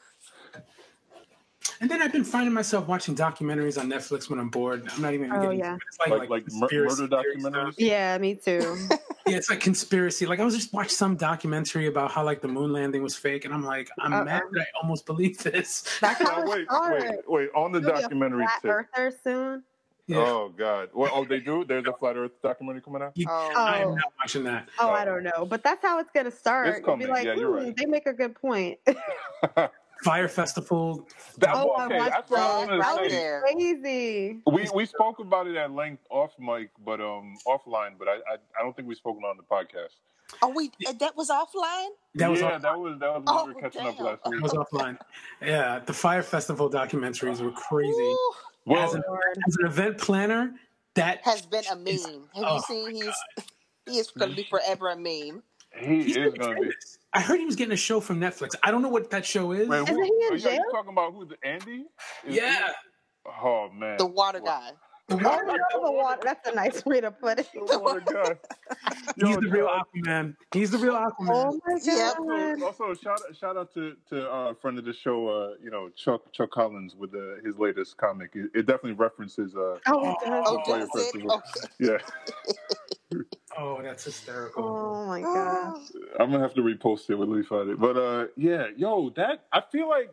[1.81, 4.89] And then I've been finding myself watching documentaries on Netflix when I'm bored.
[4.95, 5.77] I'm not even Oh, getting yeah.
[5.89, 7.74] it's like Like like, like mur- murder documentaries.
[7.78, 8.77] Yeah, me too.
[9.27, 10.27] Yeah, it's like conspiracy.
[10.27, 13.47] Like I was just watching some documentary about how like the moon landing was fake,
[13.47, 14.24] and I'm like, I'm Uh-uh.
[14.24, 15.82] mad that I almost believe this.
[16.03, 17.05] That's how Oh, wait, started.
[17.11, 17.49] wait, wait.
[17.55, 18.70] On the There'll be a documentary flat tip.
[18.99, 19.62] earther soon.
[20.09, 20.19] Yeah.
[20.19, 20.91] Oh God.
[20.93, 21.65] Well, oh, they do.
[21.65, 23.15] There's a flat Earth documentary coming out.
[23.27, 23.95] Oh, I am Oh.
[23.95, 24.69] not watching that.
[24.78, 26.69] Oh, I don't know, but that's how it's gonna start.
[26.69, 27.09] It's You'll be coming.
[27.09, 27.77] like, Yeah, you're "Hmm, right.
[27.78, 28.78] they make a good point.
[30.05, 31.09] Fyre Festival.
[31.39, 33.01] That, Oh, I okay, watched that's what I that.
[33.02, 33.40] was say.
[33.43, 34.39] Crazy.
[34.47, 37.93] We we spoke about it at length off mic, but um offline.
[37.98, 39.94] But I I, I don't think we spoken on the podcast.
[40.43, 41.89] Oh, we that was offline.
[42.16, 44.06] That was yeah, off- that was that was when Oh, we were catching up damn.
[44.06, 44.43] last that week.
[44.43, 44.98] was offline.
[45.40, 47.90] Yeah, the Fyre Festival documentaries were crazy.
[48.02, 48.32] Ooh,
[48.66, 49.02] Well, as, an,
[49.48, 50.55] as an event planner,
[50.94, 52.28] that has been a meme.
[52.35, 52.94] Have Oh, you seen?
[52.94, 53.14] He's
[53.86, 55.43] he is gonna be forever a meme.
[55.76, 56.70] He he's is gonna be.
[57.12, 58.55] I heard he was getting a show from Netflix.
[58.62, 59.68] I don't know what that show is.
[59.68, 60.52] Wait, Isn't who, he in are jail?
[60.55, 61.24] you talking about who?
[61.26, 61.84] The Andy?
[62.26, 62.72] Is yeah, he-
[63.26, 63.96] Oh man.
[63.98, 64.72] The water guy.
[65.09, 65.44] the Oh, water.
[65.46, 65.55] no,
[65.86, 66.20] the water.
[66.24, 67.48] That's a nice way to put it.
[67.55, 68.36] The water guy.
[69.16, 70.36] Yo, He's the real uh, Aquaman.
[70.52, 71.30] He's the real Aquaman.
[71.30, 72.14] Oh my Yep.
[72.18, 72.62] god.
[72.62, 75.70] Also, also shout shout out to to uh, a friend of the show, uh, you
[75.70, 78.30] know Chuck Chuck Collins with the, his latest comic.
[78.34, 79.55] It, it definitely references.
[79.56, 80.44] Uh, Oh, it does.
[80.46, 80.98] Oh, Fyre does it?
[81.05, 81.30] Festival.
[81.56, 81.68] Okay.
[81.78, 81.98] yeah,
[83.59, 84.78] Oh, that's hysterical.
[84.81, 85.74] Oh my god.
[86.20, 87.81] I'm gonna have to repost it when we find it.
[87.81, 90.12] But uh, yeah, yo, that I feel like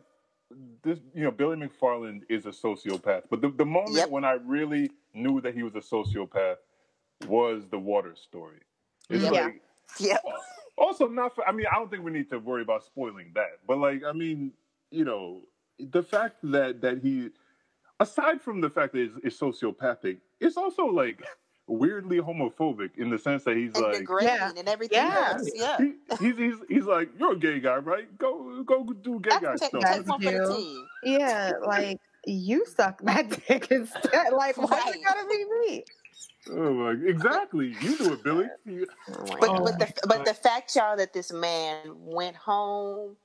[0.82, 1.00] this.
[1.14, 3.22] You know, Billy McFarland is a sociopath.
[3.30, 4.10] But the the moment Yep.
[4.10, 6.56] when I really knew that he was a sociopath
[7.26, 8.60] was the water story.
[9.10, 9.30] It's Yeah.
[9.30, 9.62] like
[10.00, 10.24] Yep.
[10.78, 13.58] also not for, i mean i don't think we need to worry about spoiling that
[13.66, 14.52] but like i mean
[14.90, 15.42] you know
[15.78, 17.30] the fact that that he
[18.00, 21.22] aside from the fact that it's, it's sociopathic it's also like
[21.66, 24.52] weirdly homophobic in the sense that he's And like degrading Yeah.
[24.56, 25.32] and everything Yeah.
[25.32, 25.50] else.
[25.54, 25.76] Yeah.
[25.78, 25.92] he,
[26.26, 29.68] he's, he's he's like you're a gay guy right go go do gay guy take,
[29.70, 30.86] stuff take one for the team.
[31.04, 34.10] Yeah, like you suck that dick instead.
[34.32, 34.94] Like, why Right.
[34.94, 35.84] you gotta be me?
[36.50, 40.34] oh my exactly you do it billy You- my But Oh but the but the
[40.34, 43.16] fact, y'all, that this man went home,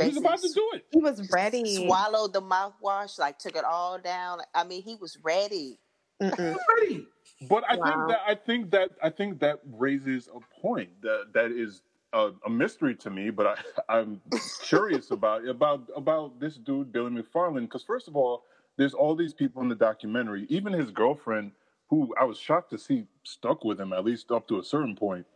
[0.00, 1.86] he's about to do it He was ready.
[1.86, 4.40] swallowed the mouthwash, like took it all down.
[4.54, 5.78] I mean, he was ready.
[6.20, 6.56] Mm-mm.
[6.80, 7.06] Ready.
[7.48, 7.78] But I Wow.
[7.78, 12.32] think that I think that I think that raises a point that that is a,
[12.46, 13.30] a mystery to me.
[13.30, 13.56] But I,
[13.98, 14.22] I'm
[14.60, 18.44] curious about about about this dude Billy McFarland because first of all,
[18.78, 21.52] there's all these people in the documentary, even his girlfriend,
[21.90, 24.96] who I was shocked to see stuck with him at least up to a certain
[24.96, 25.26] point.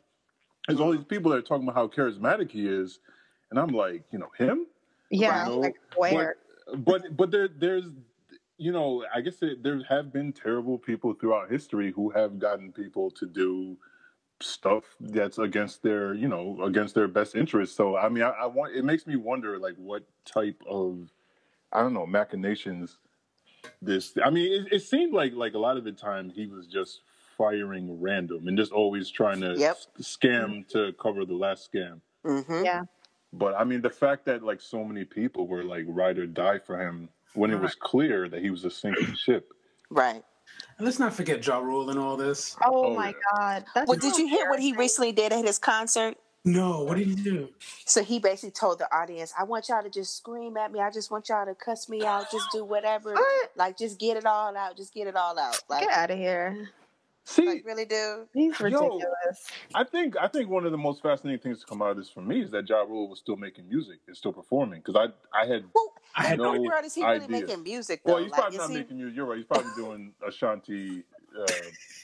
[0.69, 3.01] There's all these people that are talking about how charismatic he is,
[3.51, 4.67] and I'm like, you know, him
[5.11, 6.37] Yeah, like where?
[6.79, 7.85] but but there there's
[8.59, 12.73] you know i guess it, there have been terrible people throughout history who have gotten
[12.73, 13.79] people to do
[14.41, 18.47] stuff that's against their you know against their best interests so i mean i, I
[18.47, 21.11] want it makes me wonder like what type of
[21.73, 22.99] i don't know machinations
[23.83, 26.67] this i mean it, it seemed like like a lot of the time he was
[26.67, 27.03] just
[27.39, 29.77] firing random and just always trying to Yep.
[29.77, 32.85] s- scam to cover the last scam hmm Yeah.
[33.33, 36.59] but I mean, the fact that like so many people were like ride or die
[36.59, 39.53] for him when it was clear that he was a sinking ship.
[39.91, 40.23] Right.
[40.79, 42.57] And let's not forget Ja Rule and all this.
[42.65, 43.15] Oh, Oh, my yeah.
[43.37, 43.65] god.
[43.75, 46.17] That's Well, did you hear what he recently did at his concert?
[46.45, 47.49] No, what did he do?
[47.85, 50.81] So he basically told the audience, "I want y'all to just scream at me.
[50.81, 52.31] I just want y'all to cuss me out.
[52.31, 53.13] Just do whatever.
[53.13, 53.51] What?
[53.57, 54.77] Like, just get it all out.
[54.77, 55.61] Just get it all out.
[55.69, 56.71] Like, Get out of here.
[57.31, 58.27] See, like really, dude.
[58.33, 58.65] He's Yo.
[58.65, 59.47] ridiculous.
[59.75, 62.09] I think I think one of the most fascinating things to come out of this
[62.09, 65.39] for me is that Ja Rule was still making music and still performing because I
[65.39, 67.29] I had Well, I had no in the is he really idea.
[67.29, 68.15] making music though?
[68.15, 68.77] well he's like, probably not he?
[68.79, 69.15] making music.
[69.17, 69.37] You're right.
[69.37, 71.05] He's probably doing Ashanti.
[71.39, 71.45] Uh,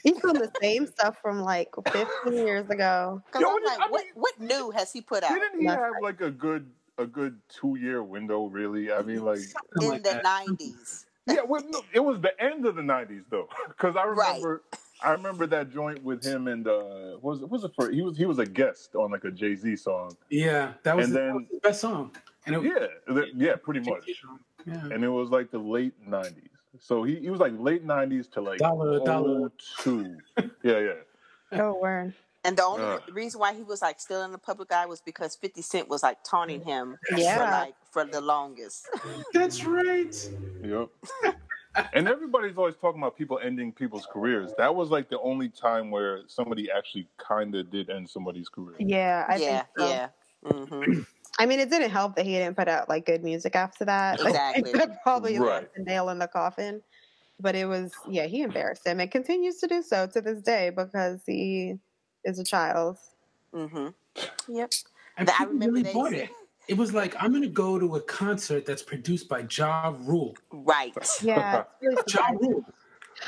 [0.03, 3.23] He's doing the same stuff from like 15 years ago.
[3.39, 5.83] Yo, I'm like, I what mean- what new has he put out didn't he Nothing.
[5.83, 6.69] have like a good
[6.99, 8.45] a good two year window?
[8.45, 8.91] Really?
[8.91, 9.39] I mean, like
[9.81, 10.23] in like the that.
[10.23, 11.05] '90s?
[11.27, 14.61] Yeah, well, no, it was the end of the '90s though, because I remember,
[15.05, 17.89] I remember that joint with him and uh, was it was it for?
[17.91, 20.15] He was he was a guest on like a Jay Z song.
[20.29, 22.15] Yeah, that was, And the, then- that was the best song.
[22.45, 24.09] And it, Yeah, the- yeah, pretty much.
[24.65, 24.83] Yeah.
[24.91, 26.49] And it was like the late '90s.
[26.79, 29.51] So he, he was like late '90s to like Dollar, dollar.
[29.79, 30.17] 02.
[30.63, 30.91] yeah, yeah.
[31.61, 32.13] Oh, word.
[32.43, 33.01] And the only Ugh.
[33.11, 36.03] reason why he was like still in the public eye was because Fifty Cent was
[36.03, 38.87] like taunting him for like for the longest.
[39.33, 40.15] That's right.
[40.63, 40.89] Yep.
[41.93, 44.51] and everybody's always talking about people ending people's careers.
[44.57, 48.75] That was like the only time where somebody actually kind of did end somebody's career.
[48.79, 49.87] Yeah, I yeah, think so.
[49.87, 50.09] yeah.
[50.43, 51.01] hmm
[51.37, 54.19] I mean, it didn't help that he didn't put out like good music after that.
[54.23, 54.71] Like, Exactly.
[54.73, 55.63] that probably Right.
[55.63, 56.81] was the nail in the coffin.
[57.41, 60.69] But it was, yeah, he embarrassed him and continues to do so to this day
[60.69, 61.75] because he
[62.23, 62.97] is a child.
[63.53, 63.87] hmm
[64.47, 64.71] Yep.
[65.17, 66.29] And That- I remember really they bought it.
[66.67, 70.35] It was like I'm going to go to a concert that's produced by Ja Rule.
[70.51, 70.93] Right.
[71.21, 72.29] Yeah, really Ja.
[72.39, 72.65] Rule.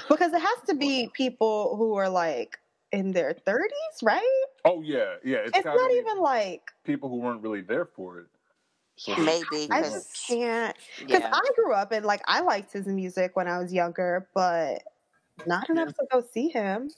[0.09, 2.57] because it has to be people who are like
[2.91, 3.67] in their 30s,
[4.03, 4.43] right?
[4.65, 5.37] Oh yeah, yeah.
[5.37, 8.25] It's, It's not even like people who weren't really there for it.
[8.97, 10.75] So- Maybe I just can't.
[10.99, 11.31] Because yeah.
[11.31, 14.81] I grew up and like I liked his music when I was younger, but
[15.45, 16.89] not enough to go see him.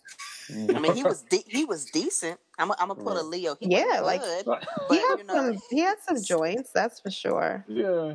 [0.51, 2.39] I mean, he was de- he was decent.
[2.59, 3.55] I'm I'm gonna pull a Leo.
[3.59, 4.45] He Yeah, was like, good,
[4.89, 5.57] He but had you know, some.
[5.69, 7.65] He had some joints, that's for sure.
[7.67, 8.13] Yeah.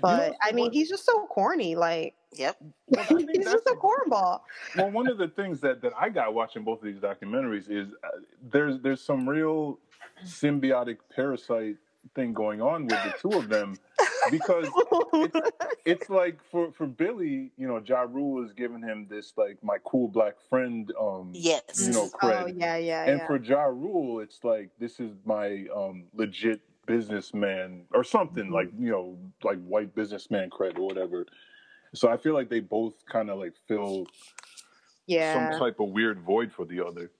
[0.00, 1.74] But I mean, he's just so corny.
[1.74, 2.56] Like yep.
[3.08, 4.40] he's just a cornball.
[4.76, 7.88] Well, one of the things that, that I got watching both of these documentaries is
[8.04, 8.08] uh,
[8.50, 9.78] there's there's some real
[10.24, 11.76] symbiotic parasite
[12.14, 13.76] thing going on with the two of them
[14.30, 14.68] because
[15.14, 15.40] it's,
[15.84, 19.78] it's like for for Billy, you know, Ja Rule is giving him this like my
[19.84, 21.86] cool black friend, um, Yes.
[21.86, 22.42] you know, cred.
[22.42, 23.26] Oh yeah, yeah, and yeah.
[23.26, 28.54] for Ja Rule, it's like this is my um, legit businessman or something Mm-hmm.
[28.54, 31.26] like you know, like white businessman cred or whatever.
[31.94, 34.06] So I feel like they both kind of like fill
[35.06, 35.50] yeah.
[35.50, 37.10] some type of weird void for the other.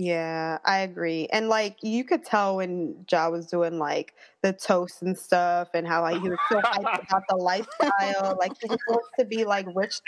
[0.00, 1.26] Yeah, I agree.
[1.32, 5.88] And like you could tell when Ja was doing like the toast and stuff and
[5.88, 8.36] how like, he was so hyped about the lifestyle.
[8.38, 10.00] Like he wants to be like rich.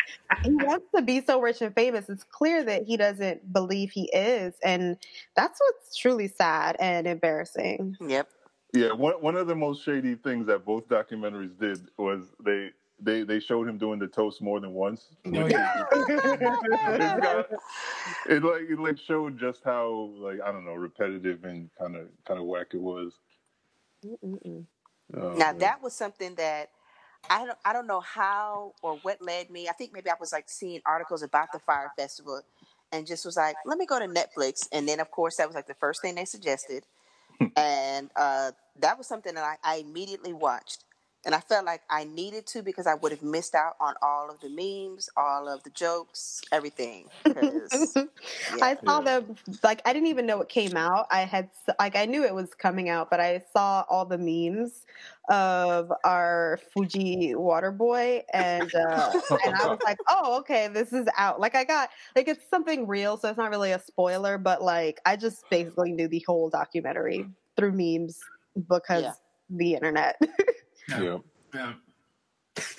[0.45, 2.09] He wants to be so rich and famous.
[2.09, 4.55] It's clear that he doesn't believe he is.
[4.63, 4.97] And
[5.35, 7.97] that's what's truly sad and embarrassing.
[8.01, 8.29] Yep.
[8.73, 12.71] Yeah, one one of the most shady things that both documentaries did was they
[13.03, 15.09] they they showed him doing the toast more than once.
[15.27, 15.85] Oh, yeah.
[15.93, 17.47] It's got-
[18.29, 22.09] it like it like showed just how like I don't know repetitive and kind of
[22.27, 23.13] kind of whack it was.
[25.17, 26.71] Oh, Now that was something that
[27.29, 29.69] I don't I don't know how or what led me.
[29.69, 32.43] I think maybe I was like seeing articles about the Fyre Festival
[32.93, 34.67] and just was like, let me go to Netflix.
[34.73, 36.85] And then of course that was like the first thing they suggested.
[37.57, 40.85] and uh, that was something that I, I immediately watched.
[41.25, 44.31] And I felt like I needed to because I would have missed out on all
[44.31, 47.11] of the memes, all of the jokes, everything.
[47.35, 47.99] 'Cause,
[48.63, 49.03] I saw Yeah.
[49.03, 51.07] the like I didn't even know it came out.
[51.11, 54.85] I had like I knew it was coming out, but I saw all the memes
[55.29, 59.15] of our Fuji water boy and uh
[59.45, 62.87] and I was like, "Oh, okay, this is out." Like I got like it's something
[62.87, 66.51] real, so it's not really a spoiler, but like I just basically knew the whole
[66.51, 68.31] documentary through memes
[68.69, 69.15] because Yeah.
[69.49, 70.17] the internet.
[70.99, 71.19] yeah.
[71.55, 71.73] Yeah.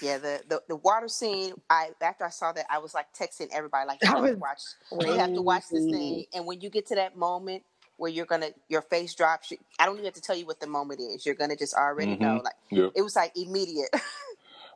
[0.01, 1.53] yeah, the, the the water scene.
[1.69, 4.37] I after I saw that, I was like texting everybody, like, you That have to
[4.37, 4.61] watch
[5.07, 7.63] you have to watch this thing and when you get to that moment
[7.97, 10.59] where you're gonna your face drops you, i don't even have to tell you what
[10.59, 12.43] the moment is you're gonna just already know Mhm.
[12.43, 12.93] like Yep.
[12.95, 13.89] it was like immediate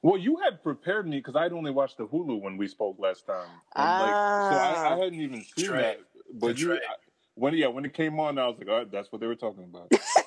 [0.03, 3.25] Well, you had prepared me because I'd only watched the Hulu when we spoke last
[3.27, 3.49] time.
[3.75, 4.97] And, like, so I, I Ah.
[4.97, 5.81] hadn't even seen right.
[5.81, 5.99] that.
[6.33, 6.81] But That's you, right.
[6.89, 6.95] I-
[7.35, 9.63] when yeah, when it came on, I was like, oh, that's what they were talking
[9.65, 9.91] about.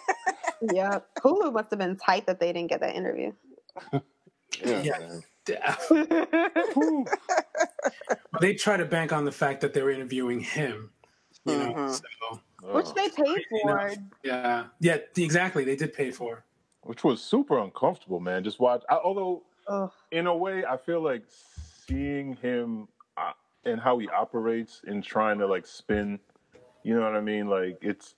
[0.72, 3.32] yeah, Hulu must have been tight that they didn't get that interview.
[4.64, 5.76] Yeah, Yeah.
[8.40, 10.90] they try to bank on the fact that they were interviewing him.
[11.44, 11.90] You know, Mhm.
[11.94, 12.40] so
[12.72, 13.92] Which they paid for.
[14.24, 15.64] yeah, yeah, exactly.
[15.64, 16.44] They did pay for.
[16.82, 18.42] which was super uncomfortable, man.
[18.42, 18.82] Just watch.
[18.88, 19.92] I, although, Ugh.
[20.10, 21.22] in a way, I feel like
[21.86, 23.32] seeing him uh,
[23.66, 26.18] and how he operates in trying to like spin.
[26.84, 27.48] You know what I mean?
[27.48, 28.14] Like it's.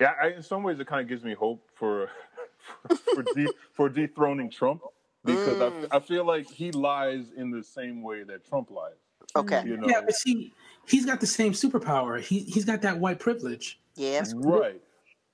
[0.00, 2.10] Yeah, I, in some ways, it kind of gives me hope for
[2.88, 4.82] for for, de- for dethroning Trump
[5.24, 5.86] because Mm.
[5.90, 8.92] I, I feel like he lies in the same way that Trump lies.
[9.36, 10.52] okay You know, Yeah, but see,
[10.86, 12.20] he's got the same superpower.
[12.20, 13.78] He he's got that white privilege.
[13.96, 14.80] yeah right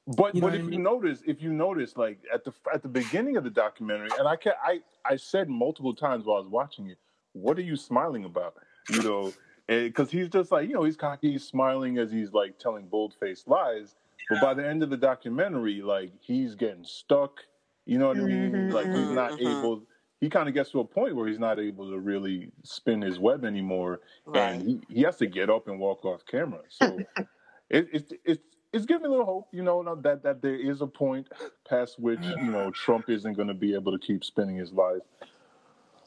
[0.06, 2.82] but You know but if I you notice if you notice like at the at
[2.82, 6.40] the beginning of the documentary and i can i i said multiple times while i
[6.40, 6.98] was watching it
[7.32, 8.54] what are you smiling about
[8.88, 9.32] you know
[9.68, 13.46] because he's just like you know he's cocky he's smiling as he's like telling bold-faced
[13.46, 13.94] lies
[14.30, 17.40] but by the end of the documentary like he's getting stuck
[17.86, 19.50] you know what i mean Mhm, like he's not mhm.
[19.50, 19.82] able
[20.20, 23.18] he kind of gets to a point where he's not able to really spin his
[23.18, 24.52] web anymore, Right.
[24.52, 26.60] and he, he has to get up and walk off camera.
[26.68, 26.98] So
[27.70, 28.42] it, it, it's
[28.72, 31.28] it's giving me a little hope, you know, that that there is a point
[31.68, 35.00] past which you know Trump isn't going to be able to keep spinning his life.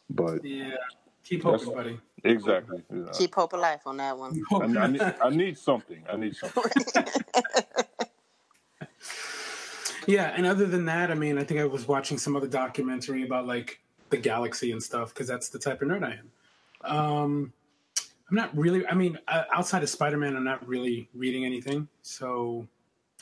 [0.09, 0.75] But Yeah.
[1.23, 1.99] Keep hoping, buddy.
[2.25, 4.43] exactly, you know, Keep hope alive on that one.
[4.51, 6.03] I, I, need, I need something.
[6.11, 6.63] I need something.
[10.07, 13.23] Yeah, and other than that, I mean, I think I was watching some other documentary
[13.23, 16.95] about like the galaxy and stuff because that's the type of nerd I am.
[16.97, 17.53] Um,
[18.29, 18.85] I'm not really.
[18.87, 21.87] I mean, uh, outside of Spider Man, I'm not really reading anything.
[22.01, 22.67] So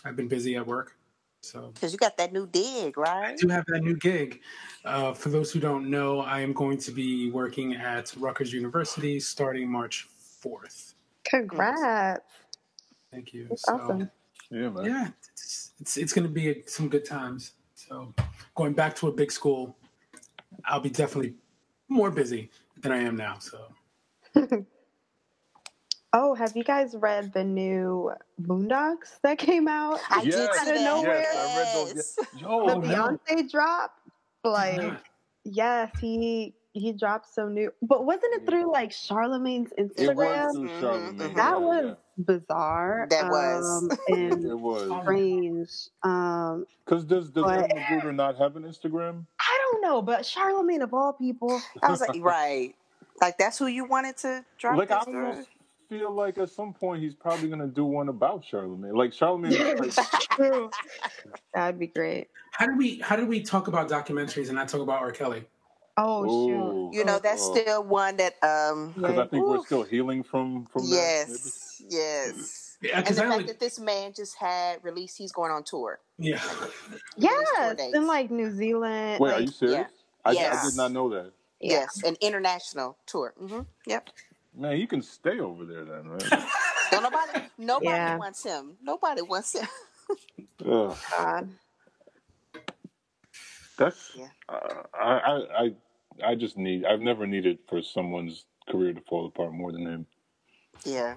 [0.05, 0.95] I've been busy at work.
[1.43, 3.37] So Because you got that new dig, I right?
[3.37, 4.41] do have that new gig.
[4.85, 9.19] Uh, for those who don't know, I am going to be working at Rutgers University
[9.19, 10.07] starting March
[10.43, 10.93] 4th.
[11.23, 12.21] Congrats.
[13.11, 13.47] Thank you.
[13.49, 14.11] That's So, awesome.
[14.51, 14.85] Yeah, man.
[14.85, 17.53] Yeah, it's it's, it's going to be some good times.
[17.73, 18.13] So
[18.55, 19.75] going back to a big school,
[20.65, 21.35] I'll be definitely
[21.87, 23.37] more busy than I am now.
[23.39, 23.67] So
[26.13, 28.11] Oh, have you guys read the new
[28.41, 29.97] Boondocks that came out?
[30.09, 30.83] I Yes, did Out of that.
[30.83, 31.21] nowhere.
[31.21, 31.95] yes, I read those.
[31.95, 32.17] Yes.
[32.41, 33.17] Yo, the Oh, no.
[33.27, 33.93] Beyonce drop?
[34.43, 35.03] Like, not.
[35.45, 40.51] yes, he he dropped some new, but wasn't it through like Charlamagne's it was Instagram?
[40.53, 41.13] through Mhm, Charlamagne.
[41.17, 41.35] mhm.
[41.35, 43.07] That yeah, was bizarre.
[43.09, 43.83] That was.
[43.91, 45.01] um, and it was.
[45.03, 45.69] strange.
[46.03, 49.25] Um, Because does does But- Aaron McGruder not have an Instagram?
[49.39, 52.73] I don't know, but Charlamagne of all people, I was like, right.
[53.21, 55.25] Like that's who you wanted to drop like I this through?
[55.27, 55.49] almost
[55.89, 58.95] feel like at some point he's probably gonna do one about Charlamagne.
[58.95, 59.77] Like Charlamagne,
[60.39, 60.71] like.
[61.53, 62.29] That'd be great.
[62.53, 65.11] How did we how did we talk about documentaries and not talk about R.
[65.11, 65.45] Kelly?
[66.01, 66.77] Oh shoot.
[66.85, 67.45] ooh, You know, that's oh.
[67.45, 71.15] still one that um because I think we're still healing from from that.
[71.29, 72.79] yes, yes.
[72.81, 75.63] Yeah, And the I fact only that this man just had released, he's going on
[75.63, 75.99] tour.
[76.19, 76.41] yeah.
[77.17, 79.21] Yes, in like New Zealand.
[79.21, 79.87] Wait, are you serious?
[80.25, 80.57] I, I Yes.
[80.57, 81.33] did not know that.
[81.61, 83.33] Yes, an international tour.
[83.41, 83.61] Mm-hmm.
[83.87, 84.09] Yep.
[84.55, 86.33] Man, you can stay over there then, right?
[86.91, 88.17] Don't nobody nobody Yeah.
[88.17, 88.77] wants him.
[88.83, 89.67] Nobody wants him.
[90.65, 91.49] Ugh, God.
[93.77, 94.29] that's Yeah.
[94.49, 95.73] uh, I, I I
[96.23, 96.85] I just need.
[96.85, 100.05] I've never needed for someone's career to fall apart more than him.
[100.85, 101.15] Yeah.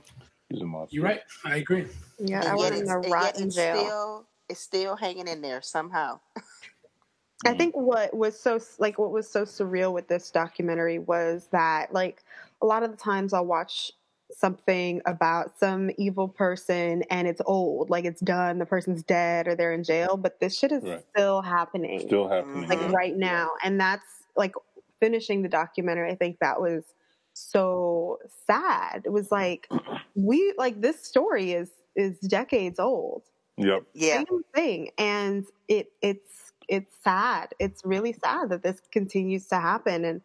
[0.48, 0.96] He's a monster.
[0.96, 1.20] You're right.
[1.44, 1.86] I agree.
[2.18, 3.76] Yeah, And I yet want him it's, to and rot yet in it's jail.
[3.76, 6.20] still it's still hanging in there somehow.
[7.46, 11.92] I think what was so like what was so surreal with this documentary was that
[11.92, 12.22] like
[12.62, 13.92] a lot of the times I'll watch
[14.32, 19.54] something about some evil person and it's old, like it's done, the person's dead or
[19.54, 21.04] they're in jail, but this shit is Right.
[21.14, 22.00] still happening.
[22.00, 22.66] Still happening.
[22.68, 22.92] like Mhm.
[22.92, 23.50] right now.
[23.62, 24.54] And that's like
[25.00, 26.84] finishing the documentary, I think that was
[27.34, 29.02] so sad.
[29.04, 29.70] It was like
[30.14, 33.24] we like this story is is decades old
[33.56, 33.86] Yep.
[33.94, 34.22] Yeah.
[34.22, 40.04] same thing and it it's it's sad it's really sad that this continues to happen
[40.04, 40.20] and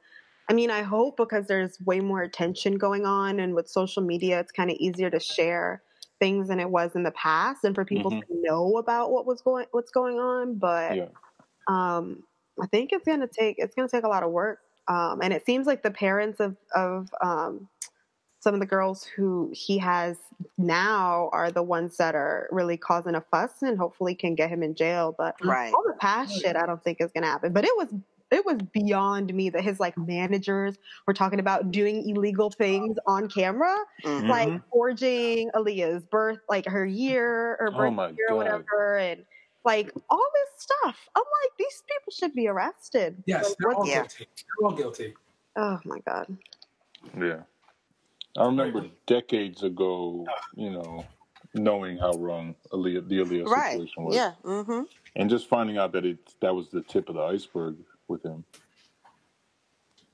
[0.49, 4.39] i mean i hope because there's way more attention going on and with social media
[4.39, 5.83] it's kind of easier to share
[6.19, 8.23] things than it was in the past and for people Mhm.
[8.27, 11.09] to know about what was going what's going on but Yeah.
[11.67, 12.23] um
[12.61, 15.21] i think it's going to take it's going to take a lot of work um
[15.21, 17.67] and it seems like the parents of of um
[18.39, 20.17] some of the girls who he has
[20.57, 24.63] now are the ones that are really causing a fuss and hopefully can get him
[24.63, 25.13] in jail.
[25.17, 25.73] But Right.
[25.73, 27.51] all the past shit, I don't think is going to happen.
[27.53, 27.93] But it was
[28.31, 30.77] it was beyond me that his like managers
[31.07, 34.29] were talking about doing illegal things on camera, Mhm.
[34.29, 39.25] like forging Aaliyah's birth, like her year or Oh birth my year or whatever, and
[39.65, 41.09] like all this stuff.
[41.15, 43.21] I'm like, these people should be arrested.
[43.25, 43.95] Yes, Like, they're all Yeah.
[44.01, 44.27] guilty.
[44.35, 45.13] They're all guilty.
[45.55, 46.37] Oh my god.
[47.17, 47.41] Yeah.
[48.37, 50.25] I remember decades ago,
[50.55, 51.05] you know,
[51.53, 53.71] knowing how wrong Aaliyah, the Aaliyah Right.
[53.71, 54.15] situation was.
[54.15, 54.33] Yeah.
[54.43, 54.83] Mm-hmm.
[55.15, 57.75] And just finding out that it that was the tip of the iceberg
[58.07, 58.45] with him.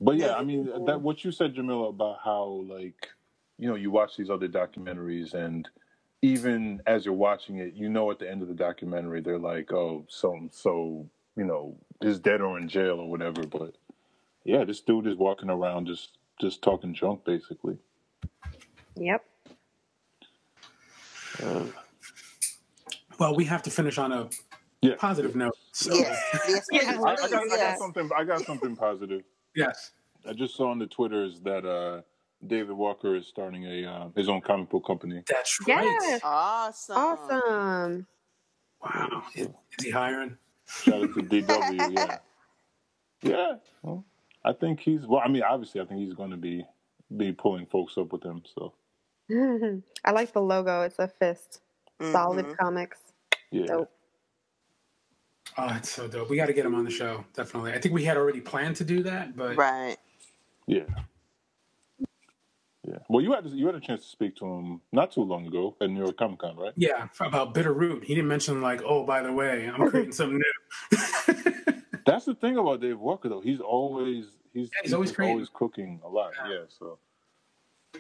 [0.02, 3.10] But yeah, I mean that what you said, Jamila, about how like,
[3.58, 5.70] you know, you watch these other documentaries and
[6.22, 9.72] even as you're watching it, you know at the end of the documentary they're like,
[9.72, 13.76] Oh, so so, you know, is dead or in jail or whatever, but
[14.44, 17.78] yeah, this dude is walking around just just talking junk basically.
[18.98, 19.24] Yep.
[23.20, 24.30] Well, we have to finish on a
[24.82, 24.96] Yeah.
[24.98, 25.58] positive note.
[25.72, 26.22] So, Yes.
[26.48, 26.66] Yes.
[26.70, 28.10] Please, I, I, please, got, I got something.
[28.16, 29.24] I got something positive.
[29.56, 29.92] yes.
[30.28, 32.02] I just saw on the Twitters that uh,
[32.48, 35.24] David Walker is starting a uh, his own comic book company.
[35.28, 35.84] That's right.
[35.84, 36.22] Yes.
[36.24, 36.98] Awesome.
[36.98, 38.08] Awesome.
[38.84, 39.24] Wow.
[39.36, 40.38] Is, is he hiring?
[40.68, 41.94] Shout out to DW.
[41.96, 42.18] Yeah,
[43.22, 43.56] yeah.
[43.82, 44.04] Well,
[44.44, 45.06] I think he's.
[45.06, 46.66] Well, I mean, obviously, I think he's going to be
[47.16, 48.44] be pulling folks up with him.
[48.54, 48.74] So
[50.06, 50.82] I like the logo.
[50.84, 51.62] It's a fist.
[52.00, 52.12] Mhm.
[52.12, 53.00] Solid comics.
[53.52, 53.92] yeah, Dope.
[55.58, 56.30] Oh, it's so dope.
[56.30, 57.24] We got to get him on the show.
[57.34, 57.72] Definitely.
[57.72, 59.96] I think we had already planned to do that, but right.
[60.68, 60.84] Yeah.
[62.88, 63.00] Yeah.
[63.10, 65.76] Well, you had you had a chance to speak to him not too long ago
[65.82, 66.74] at New York Comic Con, right?
[66.76, 68.04] Yeah, about Bitter Root.
[68.04, 70.94] He didn't mention like, oh, by the way, I'm creating something new.
[72.06, 73.42] That's the thing about Dave Walker, though.
[73.42, 75.36] He's always he's, yeah, he's always creating.
[75.36, 76.34] always cooking a lot.
[76.48, 76.54] Yeah.
[76.54, 76.64] yeah.
[76.68, 77.00] So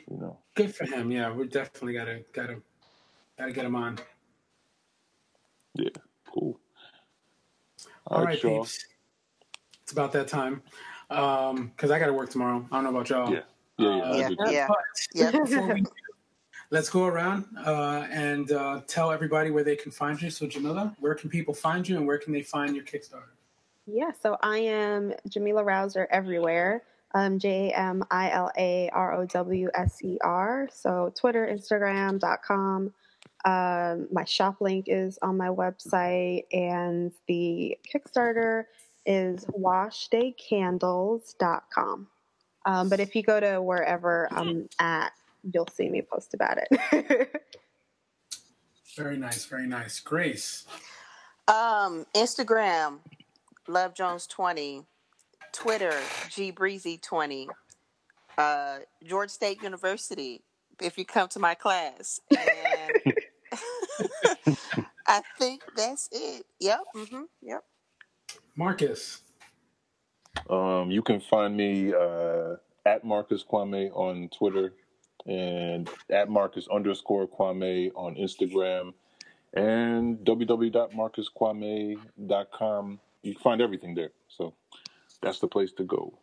[0.09, 1.11] you know, good for him.
[1.11, 2.61] Yeah, we definitely gotta gotta
[3.39, 3.97] gotta get him on.
[5.73, 5.89] Yeah.
[6.31, 6.59] Cool.
[8.07, 8.85] All, All right, right peeps.
[9.81, 10.61] It's about that time.
[11.09, 12.67] Um, because I got to work tomorrow.
[12.71, 13.31] I don't know about y'all.
[13.31, 13.41] Yeah.
[13.77, 14.15] Yeah.
[14.15, 14.29] Yeah.
[14.39, 14.49] Uh,
[15.13, 15.31] yeah.
[15.45, 15.73] yeah.
[15.73, 15.83] we,
[16.71, 20.29] let's go around uh, and uh, tell everybody where they can find you.
[20.29, 23.29] So, Jamila, where can people find you, and where can they find your Kickstarter?
[23.87, 24.11] Yeah.
[24.19, 26.83] So I am Jamila Rowser everywhere.
[27.13, 30.67] Um, J A M I L A R O W S E R.
[30.73, 32.93] So Twitter, Instagram.com.
[33.45, 38.65] Um, my shop link is on my website, and the Kickstarter
[39.05, 42.07] is washdaycandles.com.
[42.65, 45.11] Um, but if you go to wherever I'm at,
[45.53, 47.41] you'll see me post about it.
[48.95, 49.99] very nice, very nice.
[49.99, 50.65] Grace.
[51.47, 52.99] Um, Instagram,
[53.67, 54.85] Love Jones 20.
[55.55, 55.93] Twitter,
[56.29, 57.47] G Breezy 20.
[58.37, 60.43] Uh, Georgia State University,
[60.81, 62.19] if you come to my class.
[62.37, 63.13] And
[65.07, 66.45] I think that's it.
[66.59, 66.79] Yep.
[66.93, 67.21] Mm-hmm.
[67.41, 67.63] Yep.
[68.57, 69.21] Marcus.
[70.49, 72.55] Um, you can find me uh,
[72.85, 74.73] at Marcus Kwame on Twitter
[75.25, 78.93] and at Marcus underscore Kwame on Instagram
[79.53, 82.99] and www.marcuskwame.com.
[83.23, 84.11] You can find everything there.
[84.27, 84.53] So
[85.21, 86.17] that's the place to go.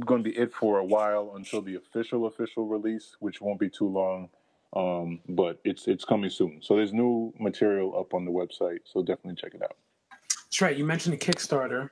[0.00, 3.70] going to be it for a while until the official official release, which won't be
[3.70, 4.28] too long.
[4.74, 6.60] Um, but it's it's coming soon.
[6.62, 8.80] So there's new material up on the website.
[8.84, 9.76] So definitely check it out.
[10.10, 10.76] That's right.
[10.76, 11.90] You mentioned the Kickstarter.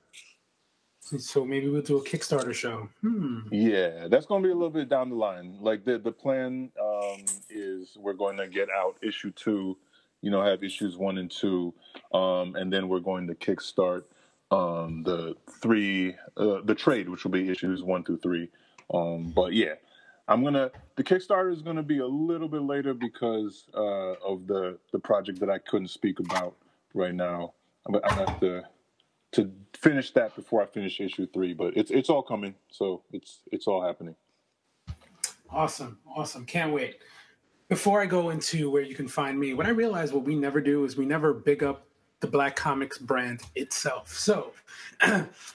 [1.04, 2.88] So maybe we'll do a Kickstarter show.
[3.02, 3.40] Hmm.
[3.50, 5.58] Yeah, that's going to be a little bit down the line.
[5.60, 9.76] Like the the plan um, is we're going to get out issue two,
[10.22, 11.74] you know, have issues one and two,
[12.14, 14.04] um, and then we're going to kickstart
[14.50, 18.48] um, the three uh, the trade, which will be issues one through three.
[18.92, 19.74] Um, but yeah,
[20.26, 24.78] I'm gonna the Kickstarter is gonna be a little bit later because uh, of the
[24.92, 26.56] the project that I couldn't speak about
[26.94, 27.52] right now.
[27.86, 28.64] I'm, I'm to
[29.34, 31.52] to finish that before I finish issue three.
[31.52, 34.14] But it's it's all coming, so it's it's all happening.
[35.50, 36.46] Awesome, awesome!
[36.46, 36.98] Can't wait.
[37.68, 40.60] Before I go into where you can find me, what I realize what we never
[40.60, 41.86] do is we never big up
[42.20, 44.12] the Black Comics brand itself.
[44.16, 44.52] So,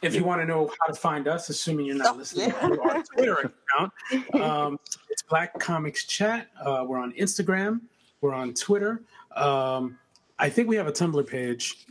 [0.01, 3.03] if you want to know how to find us, assuming you're not listening to our
[3.15, 3.93] Twitter account,
[4.35, 4.80] um,
[5.10, 6.47] it's Black Comics Chat.
[6.64, 7.81] Uh, we're on Instagram.
[8.22, 9.01] We're on Twitter.
[9.35, 9.97] Um,
[10.38, 11.85] I think we have a Tumblr page.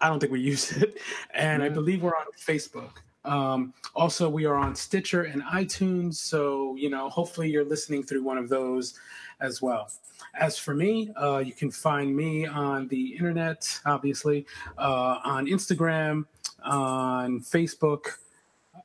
[0.00, 0.98] I don't think we use it.
[1.34, 1.72] And mm-hmm.
[1.72, 2.90] I believe we're on Facebook.
[3.24, 6.14] Um, also, we are on Stitcher and iTunes.
[6.14, 8.98] So, you know, hopefully you're listening through one of those
[9.40, 9.90] as well.
[10.34, 14.46] As for me, uh, you can find me on the internet, obviously,
[14.78, 16.24] uh, on Instagram,
[16.62, 18.06] on Facebook,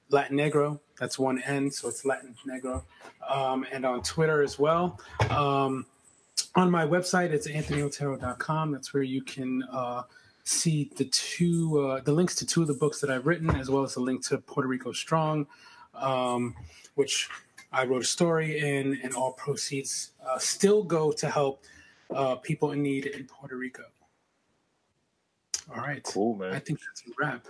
[0.10, 0.80] Latin Negro.
[1.00, 2.84] That's one N, so it's Latin Negro.
[3.30, 5.00] Um, and on Twitter as well.
[5.30, 5.86] Um,
[6.56, 8.72] on my website, it's anthonyotero.com.
[8.72, 9.64] That's where you can.
[9.72, 10.04] Uh,
[10.46, 13.70] see the two uh, the links to two of the books that I've written, as
[13.70, 15.48] well as the link to Puerto Rico Strong,
[15.96, 16.56] um,
[16.94, 17.30] which
[17.72, 21.64] I wrote a story in, and all proceeds uh, still go to help
[22.14, 23.84] uh, people in need in Puerto Rico.
[25.76, 26.54] All right, cool man.
[26.54, 27.48] I think that's a wrap.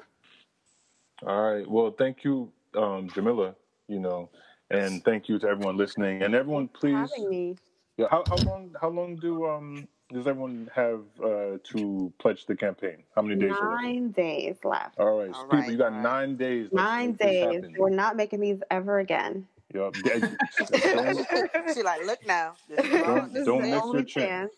[1.26, 1.70] All right.
[1.70, 3.56] Well, thank you, um, Jamila.
[3.88, 4.30] You know,
[4.72, 6.94] and thank you to everyone listening, and everyone please.
[6.94, 7.56] Having me.
[7.98, 8.08] Yeah.
[8.10, 8.74] How, how long?
[8.80, 13.04] How long do um does everyone have uh, to pledge the campaign?
[13.16, 13.52] How many days?
[13.52, 13.84] are left?
[13.84, 14.98] Nine days left.
[14.98, 16.04] All right, All people, right, you got all right.
[16.04, 16.70] nine days.
[16.72, 17.44] Let's Nine days.
[17.44, 17.76] happen.
[17.78, 19.46] We're not making these ever again.
[19.74, 19.94] Yup.
[20.06, 22.54] don't she like, look now.
[22.70, 24.06] This is all- Don't- don't miss your chance.
[24.06, 24.52] chance.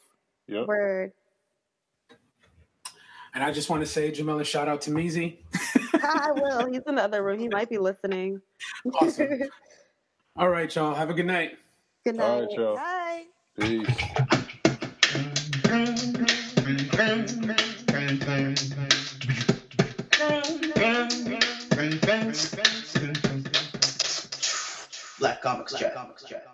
[0.48, 0.68] Yep.
[0.68, 1.12] Word.
[3.34, 5.38] And I just want to say, Jamila, shout out to Meezy.
[5.94, 6.72] I will.
[6.72, 7.40] He's in the other room.
[7.40, 8.42] He might be listening.
[8.94, 9.42] Awesome.
[10.36, 10.94] All right, y'all.
[10.94, 11.58] Have a good night.
[12.04, 12.24] Good night.
[12.26, 12.78] All right, y'all.
[12.78, 13.24] Hi.
[13.60, 13.88] Peace.
[25.20, 26.46] Black comics, I Comics Chat.